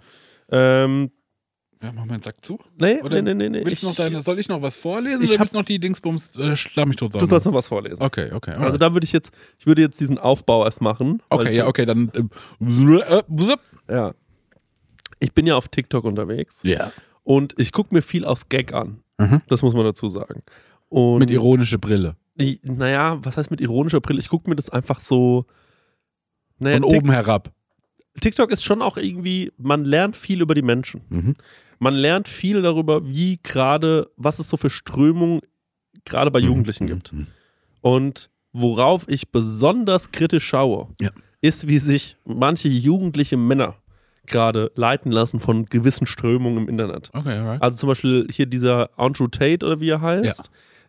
Ähm, 0.52 1.12
Ja, 1.84 1.92
mach 1.94 2.06
mal 2.06 2.18
den 2.18 2.24
Sack 2.24 2.44
zu. 2.46 2.58
nee, 2.80 3.02
Oder 3.02 3.22
nee, 3.22 3.34
nee, 3.34 3.50
nee. 3.50 3.66
Will 3.66 3.74
ich 3.74 3.84
noch 3.84 3.94
deine, 3.94 4.22
soll 4.22 4.40
ich 4.40 4.48
noch 4.48 4.62
was 4.62 4.78
vorlesen? 4.78 5.22
Ich 5.22 5.32
oder 5.32 5.36
hab- 5.40 5.42
willst 5.42 5.54
du 5.54 5.58
noch 5.60 5.66
die 5.66 5.80
Dingsbums, 5.80 6.36
äh, 6.38 6.56
schlag 6.56 6.88
mich 6.88 6.96
tot 6.96 7.14
Du 7.14 7.26
sollst 7.26 7.46
noch 7.46 7.54
was 7.54 7.68
vorlesen. 7.68 8.02
Okay, 8.02 8.32
okay. 8.32 8.52
Also 8.52 8.64
alright. 8.64 8.82
da 8.82 8.94
würde 8.94 9.04
ich 9.04 9.12
jetzt, 9.12 9.32
ich 9.60 9.66
würde 9.68 9.82
jetzt 9.82 10.00
diesen 10.00 10.18
Aufbau 10.18 10.64
erst 10.64 10.80
machen. 10.82 11.22
okay, 11.30 11.56
ja, 11.56 11.68
okay, 11.68 11.86
dann. 11.86 12.10
äh, 12.14 12.24
wupp. 13.28 13.60
Ja. 13.90 14.14
Ich 15.20 15.34
bin 15.34 15.46
ja 15.46 15.56
auf 15.56 15.68
TikTok 15.68 16.06
unterwegs 16.06 16.62
Ja. 16.64 16.92
und 17.24 17.54
ich 17.60 17.72
gucke 17.72 17.94
mir 17.94 18.02
viel 18.02 18.24
aus 18.26 18.48
Gag 18.50 18.74
an. 18.74 19.02
Mhm. 19.18 19.42
Das 19.48 19.62
muss 19.62 19.74
man 19.74 19.84
dazu 19.84 20.08
sagen. 20.08 20.42
Und 20.90 21.20
Mit 21.20 21.32
ironischer 21.32 21.78
Brille. 21.80 22.16
I- 22.40 22.60
Naja, 22.64 23.20
was 23.24 23.38
heißt 23.38 23.52
mit 23.52 23.62
ironischer 23.62 24.00
Brille? 24.02 24.20
Ich 24.20 24.30
gucke 24.30 24.50
mir 24.50 24.56
das 24.56 24.70
einfach 24.70 25.00
so. 25.00 25.46
Naja, 26.60 26.78
Von 26.78 26.84
oben 26.86 27.12
herab. 27.12 27.52
TikTok 28.20 28.52
ist 28.52 28.64
schon 28.64 28.82
auch 28.82 28.98
irgendwie, 28.98 29.52
man 29.58 29.86
lernt 29.86 30.16
viel 30.16 30.42
über 30.42 30.56
die 30.56 30.62
Menschen. 30.62 31.02
Mhm. 31.10 31.36
Man 31.80 31.96
lernt 31.96 32.28
viel 32.28 32.62
darüber, 32.62 33.08
wie 33.10 33.40
gerade, 33.44 34.10
was 34.16 34.40
es 34.40 34.48
so 34.50 34.58
für 34.58 34.70
Strömungen 34.70 35.42
gerade 36.06 36.32
bei 36.32 36.40
Jugendlichen 36.40 36.88
gibt. 36.88 37.12
Mhm. 37.14 37.28
Und 37.82 38.30
worauf 38.54 39.06
ich 39.08 39.32
besonders 39.32 40.12
kritisch 40.12 40.46
schaue, 40.46 40.90
Ja. 41.02 41.10
ist, 41.42 41.68
wie 41.68 41.80
sich 41.80 42.18
manche 42.24 42.70
jugendliche 42.70 43.36
Männer 43.36 43.76
gerade 44.26 44.72
leiten 44.76 45.12
lassen 45.12 45.40
von 45.42 45.66
gewissen 45.66 46.06
Strömungen 46.08 46.60
im 46.64 46.70
Internet. 46.70 47.10
Okay. 47.14 47.58
Also 47.60 47.78
zum 47.78 47.90
Beispiel 47.90 48.28
hier 48.32 48.46
dieser 48.46 48.90
Andrew 48.98 49.28
Tate 49.28 49.66
oder 49.66 49.82
wie 49.82 49.90
er 49.90 50.00
heißt. 50.02 50.40
Ja. 50.40 50.44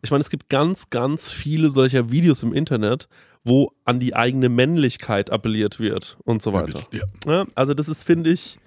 Ich 0.04 0.10
meine, 0.10 0.20
es 0.20 0.30
gibt 0.30 0.48
ganz, 0.50 0.90
ganz 0.90 1.32
viele 1.32 1.70
solcher 1.70 2.10
Videos 2.10 2.42
im 2.42 2.52
Internet, 2.52 3.08
wo 3.42 3.72
an 3.84 3.98
die 3.98 4.14
eigene 4.14 4.48
Männlichkeit 4.48 5.30
appelliert 5.30 5.80
wird 5.80 6.18
und 6.24 6.42
so 6.42 6.52
weiter. 6.52 6.82
Ja. 7.26 7.46
Also 7.54 7.74
das 7.74 7.88
ist, 7.88 8.04
finde 8.04 8.30
ich, 8.30 8.58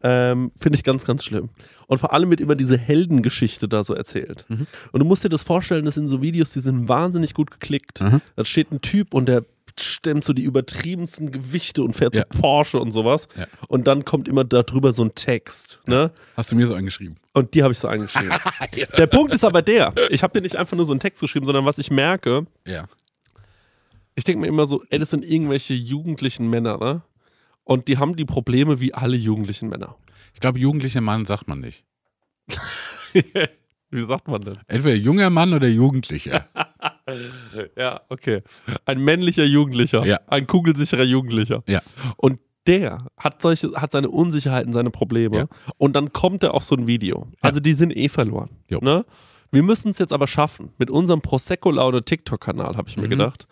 Ähm, 0.00 0.52
Finde 0.56 0.76
ich 0.76 0.84
ganz, 0.84 1.04
ganz 1.04 1.24
schlimm. 1.24 1.48
Und 1.88 1.98
vor 1.98 2.12
allem 2.12 2.30
wird 2.30 2.40
immer 2.40 2.54
diese 2.54 2.78
Heldengeschichte 2.78 3.66
da 3.66 3.82
so 3.82 3.94
erzählt. 3.94 4.44
Mhm. 4.48 4.68
Und 4.92 5.00
du 5.00 5.04
musst 5.04 5.24
dir 5.24 5.28
das 5.28 5.42
vorstellen, 5.42 5.84
das 5.84 5.96
sind 5.96 6.06
so 6.06 6.22
Videos, 6.22 6.52
die 6.52 6.60
sind 6.60 6.88
wahnsinnig 6.88 7.34
gut 7.34 7.50
geklickt. 7.50 8.00
Mhm. 8.00 8.20
Da 8.36 8.44
steht 8.44 8.70
ein 8.70 8.80
Typ 8.80 9.12
und 9.12 9.26
der 9.26 9.44
stemmt 9.80 10.24
so 10.24 10.32
die 10.32 10.42
übertriebensten 10.42 11.30
Gewichte 11.32 11.82
und 11.82 11.94
fährt 11.94 12.16
Ja. 12.16 12.24
so 12.32 12.40
Porsche 12.40 12.78
und 12.80 12.92
sowas. 12.92 13.28
Ja. 13.36 13.46
Und 13.68 13.86
dann 13.86 14.04
kommt 14.04 14.28
immer 14.28 14.44
darüber 14.44 14.92
so 14.92 15.04
ein 15.04 15.14
Text. 15.14 15.80
Ne? 15.86 16.12
Hast 16.36 16.50
du 16.52 16.56
mir 16.56 16.66
so 16.66 16.74
angeschrieben? 16.74 17.16
Und 17.32 17.54
die 17.54 17.62
habe 17.62 17.72
ich 17.72 17.78
so 17.78 17.88
eingeschrieben. 17.88 18.32
Der 18.98 19.06
Punkt 19.06 19.32
ist 19.34 19.44
aber 19.44 19.62
der, 19.62 19.94
ich 20.10 20.22
habe 20.22 20.32
dir 20.32 20.42
nicht 20.42 20.56
einfach 20.56 20.76
nur 20.76 20.86
so 20.86 20.92
einen 20.92 21.00
Text 21.00 21.20
geschrieben, 21.20 21.46
sondern 21.46 21.64
was 21.64 21.78
ich 21.78 21.90
merke, 21.90 22.46
Ja. 22.66 22.88
ich 24.14 24.24
denke 24.24 24.40
mir 24.40 24.48
immer 24.48 24.66
so, 24.66 24.82
ey, 24.90 24.98
das 24.98 25.10
sind 25.10 25.24
irgendwelche 25.24 25.74
jugendlichen 25.74 26.48
Männer, 26.50 26.78
ne? 26.78 27.02
Und 27.64 27.86
die 27.88 27.98
haben 27.98 28.16
die 28.16 28.24
Probleme 28.24 28.80
wie 28.80 28.94
alle 28.94 29.16
jugendlichen 29.16 29.68
Männer. 29.68 29.94
Ich 30.34 30.40
glaube, 30.40 30.58
jugendlicher 30.58 31.00
Mann 31.02 31.26
sagt 31.26 31.48
man 31.48 31.60
nicht. 31.60 31.84
Wie 33.90 34.04
sagt 34.06 34.28
man 34.28 34.42
denn? 34.42 34.58
Entweder 34.66 34.94
junger 34.96 35.30
Mann 35.30 35.52
oder 35.54 35.66
Jugendlicher. 35.68 36.46
Ja, 37.76 38.00
okay. 38.08 38.42
Ein 38.86 39.00
männlicher 39.04 39.44
Jugendlicher. 39.44 40.04
Ja. 40.06 40.20
Ein 40.26 40.46
kugelsicherer 40.46 41.04
Jugendlicher. 41.04 41.62
Ja. 41.66 41.80
Und 42.16 42.38
der 42.66 43.06
hat 43.16 43.40
solche, 43.40 43.72
hat 43.74 43.92
seine 43.92 44.10
Unsicherheiten, 44.10 44.72
seine 44.72 44.90
Probleme. 44.90 45.36
Ja. 45.36 45.46
Und 45.78 45.94
dann 45.96 46.12
kommt 46.12 46.42
er 46.42 46.54
auf 46.54 46.64
so 46.64 46.74
ein 46.76 46.86
Video. 46.86 47.28
Also 47.40 47.60
die 47.60 47.72
sind 47.74 47.96
eh 47.96 48.08
verloren. 48.08 48.50
Jo. 48.68 48.80
Ne? 48.82 49.04
Wir 49.50 49.62
müssen 49.62 49.90
es 49.90 49.98
jetzt 49.98 50.12
aber 50.12 50.26
schaffen. 50.26 50.70
Mit 50.78 50.90
unserem 50.90 51.22
Prosecco-Laune 51.22 52.04
TikTok-Kanal, 52.04 52.76
habe 52.76 52.88
ich 52.88 52.96
mir 52.98 53.06
Mhm. 53.06 53.10
gedacht, 53.10 53.46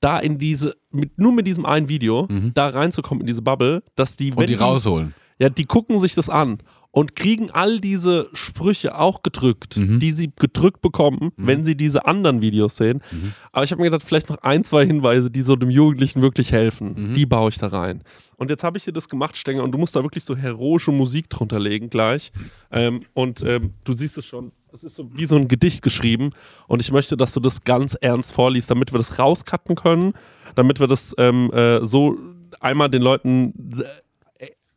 da 0.00 0.18
in 0.18 0.38
diese, 0.38 0.74
mit, 0.90 1.18
nur 1.18 1.32
mit 1.32 1.46
diesem 1.46 1.66
einen 1.66 1.88
Video, 1.88 2.26
Mhm. 2.30 2.52
da 2.54 2.68
reinzukommen 2.68 3.20
in 3.20 3.26
diese 3.26 3.42
Bubble, 3.42 3.82
dass 3.94 4.16
die, 4.16 4.32
Und 4.32 4.48
die 4.48 4.54
rausholen. 4.54 5.14
ja, 5.38 5.50
die 5.50 5.66
gucken 5.66 6.00
sich 6.00 6.14
das 6.14 6.30
an 6.30 6.58
und 6.96 7.14
kriegen 7.14 7.50
all 7.50 7.78
diese 7.78 8.26
Sprüche 8.32 8.98
auch 8.98 9.22
gedrückt, 9.22 9.76
Mhm. 9.76 10.00
die 10.00 10.12
sie 10.12 10.32
gedrückt 10.34 10.80
bekommen, 10.80 11.30
wenn 11.36 11.62
sie 11.62 11.76
diese 11.76 12.06
anderen 12.06 12.40
Videos 12.40 12.78
sehen. 12.78 13.02
Mhm. 13.12 13.34
Aber 13.52 13.64
ich 13.64 13.70
habe 13.70 13.82
mir 13.82 13.90
gedacht, 13.90 14.08
vielleicht 14.08 14.30
noch 14.30 14.38
ein, 14.38 14.64
zwei 14.64 14.86
Hinweise, 14.86 15.30
die 15.30 15.42
so 15.42 15.56
dem 15.56 15.68
Jugendlichen 15.68 16.22
wirklich 16.22 16.52
helfen. 16.52 17.10
Mhm. 17.10 17.12
Die 17.14 17.26
baue 17.26 17.50
ich 17.50 17.58
da 17.58 17.66
rein. 17.66 18.02
Und 18.36 18.48
jetzt 18.48 18.64
habe 18.64 18.78
ich 18.78 18.84
dir 18.84 18.94
das 18.94 19.10
gemacht, 19.10 19.36
Stenger, 19.36 19.62
und 19.62 19.72
du 19.72 19.78
musst 19.78 19.94
da 19.94 20.02
wirklich 20.02 20.24
so 20.24 20.36
heroische 20.36 20.90
Musik 20.90 21.28
drunter 21.28 21.60
legen 21.60 21.90
gleich. 21.90 22.32
Ähm, 22.72 23.00
und 23.12 23.42
ähm, 23.42 23.74
du 23.84 23.92
siehst 23.92 24.16
es 24.16 24.24
schon, 24.24 24.52
das 24.72 24.82
ist 24.82 24.96
so 24.96 25.10
wie 25.12 25.26
so 25.26 25.36
ein 25.36 25.48
Gedicht 25.48 25.82
geschrieben. 25.82 26.30
Und 26.66 26.80
ich 26.80 26.92
möchte, 26.92 27.18
dass 27.18 27.34
du 27.34 27.40
das 27.40 27.62
ganz 27.64 27.94
ernst 28.00 28.32
vorliest, 28.32 28.70
damit 28.70 28.94
wir 28.94 28.98
das 28.98 29.18
rauscutten 29.18 29.74
können, 29.76 30.14
damit 30.54 30.80
wir 30.80 30.86
das 30.86 31.14
ähm, 31.18 31.50
äh, 31.52 31.84
so 31.84 32.16
einmal 32.58 32.88
den 32.88 33.02
Leuten 33.02 33.52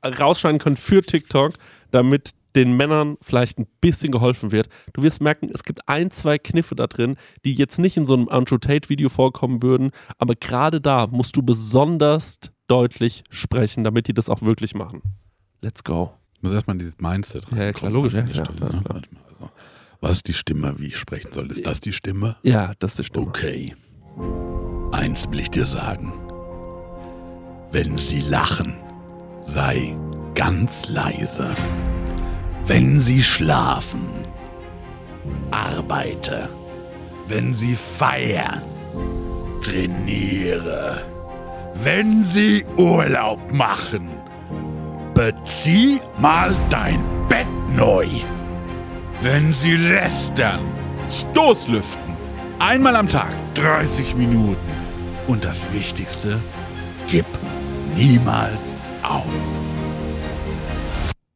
rausschneiden 0.04 0.60
können 0.60 0.78
für 0.78 1.02
TikTok, 1.02 1.54
damit 1.92 2.32
den 2.56 2.76
Männern 2.76 3.18
vielleicht 3.22 3.60
ein 3.60 3.68
bisschen 3.80 4.12
geholfen 4.12 4.52
wird. 4.52 4.70
Du 4.94 5.04
wirst 5.04 5.22
merken, 5.22 5.50
es 5.54 5.64
gibt 5.64 5.88
ein, 5.88 6.10
zwei 6.12 6.38
Kniffe 6.38 6.76
da 6.76 6.88
drin, 6.88 7.16
die 7.46 7.54
jetzt 7.54 7.78
nicht 7.78 7.96
in 7.96 8.06
so 8.06 8.16
einem 8.16 8.28
Andrew 8.30 8.58
Tate-Video 8.58 9.10
vorkommen 9.10 9.62
würden, 9.62 9.92
aber 10.18 10.36
gerade 10.36 10.82
da 10.82 11.08
musst 11.08 11.36
du 11.36 11.44
besonders 11.44 12.40
deutlich 12.68 13.24
sprechen, 13.30 13.84
damit 13.84 14.08
die 14.08 14.14
das 14.14 14.30
auch 14.30 14.42
wirklich 14.42 14.74
machen. 14.76 15.02
Let's 15.62 15.84
go. 15.84 16.14
Ich 16.36 16.44
muss 16.44 16.54
erstmal 16.54 16.76
in 16.76 16.80
dieses 16.80 16.98
Mindset 17.00 17.52
rein. 17.52 17.60
Ja, 17.60 17.74
klar, 17.74 17.92
logisch, 17.92 18.14
ja, 18.14 18.22
Die 18.22 18.34
ja, 18.34 18.46
Stelle, 18.46 18.58
klar, 18.58 18.74
ne? 18.74 18.82
klar. 18.82 19.02
Also, 19.28 19.50
was 20.02 20.12
ist 20.18 20.28
die 20.28 20.34
Stimme, 20.34 20.76
wie 20.78 20.88
ich 20.88 20.98
sprechen 20.98 21.32
soll? 21.34 21.52
Ist 21.52 21.66
das 21.66 21.82
die 21.82 21.92
Stimme? 21.94 22.38
Ja, 22.44 22.74
das 22.80 22.92
ist 22.92 23.00
die 23.00 23.04
Stimme. 23.04 23.28
Okay. 23.28 23.76
Eins 24.92 25.30
will 25.30 25.42
ich 25.42 25.50
dir 25.50 25.66
sagen. 25.66 26.14
Wenn 27.72 27.98
sie 27.98 28.22
lachen, 28.22 28.76
sei 29.50 29.96
ganz 30.36 30.88
leise. 30.88 31.50
Wenn 32.66 33.02
sie 33.02 33.24
schlafen, 33.24 34.08
arbeite. 35.52 36.50
Wenn 37.28 37.54
sie 37.54 37.76
feiern, 37.76 38.62
trainiere. 39.64 41.04
Wenn 41.84 42.24
sie 42.24 42.66
Urlaub 42.78 43.40
machen, 43.52 44.10
bezieh 45.14 46.00
mal 46.20 46.54
dein 46.70 47.02
Bett 47.28 47.48
neu. 47.76 48.08
Wenn 49.22 49.54
sie 49.54 49.76
lästern, 49.76 50.62
Stoßlüften. 51.12 52.14
Einmal 52.60 52.96
am 52.96 53.10
Tag, 53.10 53.32
30 53.56 54.16
Minuten. 54.16 54.58
Und 55.28 55.46
das 55.46 55.72
Wichtigste, 55.74 56.40
gib 57.08 57.26
niemals 57.96 58.69
auf. 59.04 59.24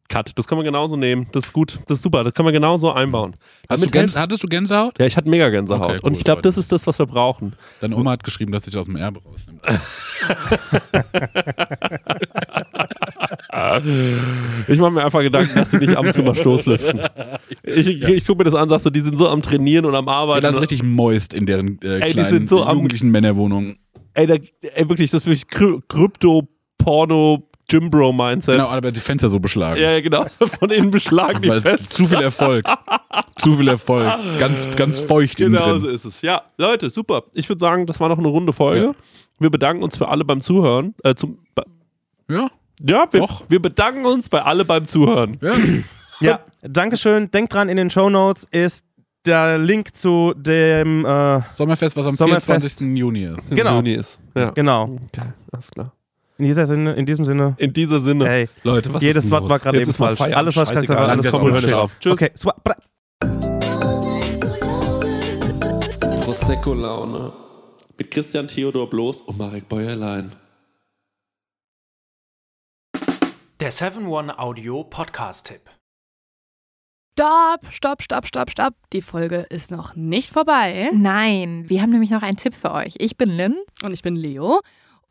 Cut, 0.09 0.31
das 0.37 0.45
können 0.47 0.59
wir 0.59 0.65
genauso 0.65 0.95
nehmen. 0.95 1.25
Das 1.31 1.45
ist 1.45 1.53
gut, 1.53 1.79
das 1.87 1.97
ist 1.97 2.03
super, 2.03 2.23
das 2.23 2.35
können 2.35 2.47
wir 2.47 2.51
genauso 2.53 2.91
einbauen. 2.93 3.33
Hast 3.67 3.83
du 3.83 3.89
Gänse, 3.89 4.19
hattest 4.19 4.43
du 4.43 4.47
Gänsehaut? 4.47 4.99
ja, 4.99 5.07
ich 5.07 5.17
hatte 5.17 5.27
mega 5.27 5.49
Gänsehaut. 5.49 5.83
Okay, 5.89 5.93
cool, 6.03 6.07
Und 6.09 6.17
ich 6.17 6.23
glaube, 6.23 6.43
das 6.43 6.57
ist 6.59 6.71
das, 6.71 6.85
was 6.85 6.99
wir 6.99 7.07
brauchen. 7.07 7.53
Deine 7.81 7.95
Oma 7.95 8.11
hat 8.11 8.23
geschrieben, 8.23 8.51
dass 8.51 8.67
ich 8.67 8.77
aus 8.77 8.85
dem 8.85 8.95
Erbe 8.95 9.21
rausnimmt. 9.23 9.61
Ich 14.67 14.79
mache 14.79 14.91
mir 14.91 15.03
einfach 15.05 15.21
Gedanken, 15.21 15.55
dass 15.55 15.71
sie 15.71 15.77
nicht 15.77 15.95
ab 15.95 16.05
und 16.05 16.13
zu 16.13 16.23
mal 16.23 16.35
Stoßlüften. 16.35 17.01
Ich, 17.63 17.87
ich 17.87 18.25
gucke 18.25 18.39
mir 18.39 18.43
das 18.45 18.55
an, 18.55 18.69
sagst 18.69 18.85
du, 18.85 18.89
die 18.89 19.01
sind 19.01 19.17
so 19.17 19.27
am 19.29 19.41
Trainieren 19.41 19.85
und 19.85 19.95
am 19.95 20.07
Arbeiten. 20.07 20.41
Das 20.43 20.55
ist 20.55 20.61
richtig 20.61 20.83
moist 20.83 21.33
in 21.33 21.45
deren 21.45 21.79
äh, 21.81 21.99
Ey, 21.99 22.13
die 22.13 22.21
sind 22.21 22.49
so 22.49 22.63
am- 22.63 22.75
jugendlichen 22.77 23.09
Männerwohnungen. 23.11 23.77
ey, 24.13 24.27
da, 24.27 24.35
ey, 24.61 24.89
wirklich, 24.89 25.11
das 25.11 25.21
ist 25.21 25.25
wirklich 25.27 25.47
Kry 25.47 25.79
Krypto, 25.87 26.47
Porno, 26.77 27.49
Gymbro-Mindset. 27.79 28.55
Genau, 28.57 28.69
aber 28.69 28.91
die 28.91 28.99
Fenster 28.99 29.29
so 29.29 29.39
beschlagen. 29.39 29.81
Ja, 29.81 29.91
ja, 29.91 30.01
genau. 30.01 30.25
Von 30.59 30.69
innen 30.69 30.91
beschlagen 30.91 31.41
die 31.41 31.49
fest. 31.61 31.91
zu 31.93 32.05
viel 32.05 32.21
Erfolg. 32.21 32.65
zu 33.37 33.55
viel 33.57 33.67
Erfolg. 33.67 34.07
Ganz, 34.39 34.67
ganz 34.75 34.99
feucht 34.99 35.39
innen 35.39 35.53
Genau 35.53 35.71
drin. 35.71 35.81
so 35.81 35.87
ist 35.89 36.05
es. 36.05 36.21
Ja, 36.21 36.41
Leute, 36.57 36.89
super. 36.91 37.23
Ich 37.33 37.49
würde 37.49 37.59
sagen, 37.59 37.85
das 37.87 37.99
war 37.99 38.09
noch 38.09 38.19
eine 38.19 38.27
runde 38.27 38.53
Folge. 38.53 38.93
Wir 39.39 39.49
bedanken 39.49 39.83
uns 39.83 39.97
für 39.97 40.07
alle 40.09 40.23
beim 40.23 40.41
Zuhören. 40.41 40.93
Äh, 41.03 41.15
zum, 41.15 41.39
Ja, 42.29 42.49
ja, 42.79 43.05
wir, 43.11 43.19
Doch. 43.21 43.43
wir 43.49 43.61
bedanken 43.61 44.05
uns 44.05 44.29
bei 44.29 44.41
alle 44.41 44.65
beim 44.65 44.87
Zuhören. 44.87 45.37
ja. 45.41 45.53
Ja, 46.19 46.39
Dankeschön. 46.61 47.31
Denkt 47.31 47.53
dran, 47.53 47.69
in 47.69 47.77
den 47.77 47.89
Show 47.89 48.09
Notes 48.09 48.45
ist 48.51 48.85
der 49.25 49.57
Link 49.57 49.95
zu 49.95 50.33
dem, 50.37 51.05
äh, 51.05 51.41
Sommerfest, 51.53 51.95
was 51.97 52.05
am 52.07 52.15
Sommerfest. 52.15 52.45
24. 52.77 52.97
Juni 52.97 53.23
ist. 53.25 53.49
Genau. 53.49 53.75
Juni 53.77 53.93
ist. 53.93 54.19
Ja. 54.35 54.51
genau. 54.51 54.95
Okay, 55.07 55.33
alles 55.51 55.71
klar. 55.71 55.91
In, 56.43 56.49
dieser 56.49 56.65
Sinne, 56.65 56.93
in 56.95 57.05
diesem 57.05 57.23
Sinne. 57.23 57.55
In 57.57 57.71
dieser 57.71 58.01
Sinne, 58.01 58.27
Hey, 58.27 58.49
Leute, 58.63 58.93
was 58.93 59.01
jedes 59.01 59.31
Wort 59.31 59.43
los? 59.43 59.49
war 59.51 59.59
gerade 59.59 59.81
eben 59.81 59.93
falsch. 59.93 60.17
Feierabend. 60.17 60.37
Alles, 60.37 60.55
was 60.57 60.69
ich 60.71 60.75
gesagt 60.81 60.89
habe, 60.99 61.09
alles 61.09 61.23
nicht 61.23 61.33
hört 61.63 61.73
auf. 61.73 61.95
Tschüss. 61.99 62.13
Okay, 62.13 62.31
bra- 62.63 62.75
Prosecco-Laune. 66.25 67.31
Mit 67.97 68.11
Christian 68.11 68.47
Theodor 68.49 68.89
Bloß 68.89 69.21
und 69.21 69.37
Marek 69.37 69.69
Bäuerlein. 69.69 70.33
Der 73.61 73.71
7-One-Audio-Podcast-Tipp. 73.71 75.61
Stopp, 77.17 77.67
stopp, 77.71 78.01
stopp, 78.01 78.27
stopp, 78.27 78.49
stopp. 78.51 78.73
Die 78.91 79.01
Folge 79.03 79.45
ist 79.49 79.71
noch 79.71 79.95
nicht 79.95 80.31
vorbei. 80.31 80.89
Nein, 80.93 81.63
wir 81.67 81.81
haben 81.81 81.91
nämlich 81.91 82.09
noch 82.09 82.23
einen 82.23 82.35
Tipp 82.37 82.55
für 82.55 82.71
euch. 82.73 82.95
Ich 82.97 83.15
bin 83.15 83.29
Lynn. 83.29 83.55
Und 83.83 83.93
ich 83.93 84.01
bin 84.01 84.15
Leo. 84.17 84.59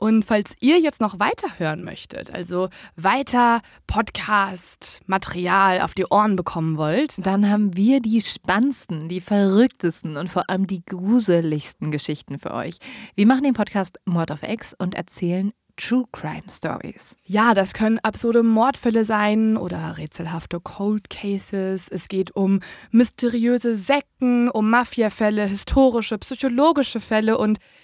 Und 0.03 0.25
falls 0.25 0.57
ihr 0.59 0.81
jetzt 0.81 1.01
noch 1.01 1.21
weiterhören 1.21 1.85
möchtet, 1.85 2.35
also 2.35 2.71
weiter 2.97 3.61
Podcast-Material 3.87 5.81
auf 5.81 5.95
die 5.95 6.07
Ohren 6.07 6.35
bekommen 6.35 6.77
wollt, 6.77 7.25
Dann 7.25 7.49
haben 7.49 7.77
wir 7.77 8.01
die 8.01 8.21
spannendsten, 8.21 9.09
die 9.09 9.21
verrücktesten 9.21 10.17
und 10.17 10.29
vor 10.29 10.51
allem 10.51 10.67
die 10.67 10.85
gruseligsten 10.85 11.93
Geschichten 11.93 12.41
für 12.41 12.53
euch. 12.53 12.79
Wir 13.15 13.29
machen 13.29 13.45
den 13.45 13.55
Podcast 13.55 14.01
Mord 14.05 14.33
of 14.33 14.43
X 14.43 14.75
und 14.77 14.97
erzählen 14.97 15.53
True 15.77 16.05
Crime 16.13 16.43
Stories. 16.51 17.17
ja, 17.25 17.55
das 17.55 17.73
können 17.73 17.99
absurde 18.01 18.43
Mordfälle 18.43 19.05
sein 19.05 19.57
oder 19.57 19.97
rätselhafte 19.97 20.61
Cold 20.61 21.09
Cases. 21.11 21.89
Es 21.89 22.09
geht 22.09 22.37
um 22.37 22.61
mysteriöse 22.91 23.75
Sekten, 23.75 24.51
um 24.51 24.69
Mafiafälle, 24.69 25.47
historische, 25.47 26.19
psychologische 26.19 27.01
Fälle 27.01 27.39
und 27.39 27.59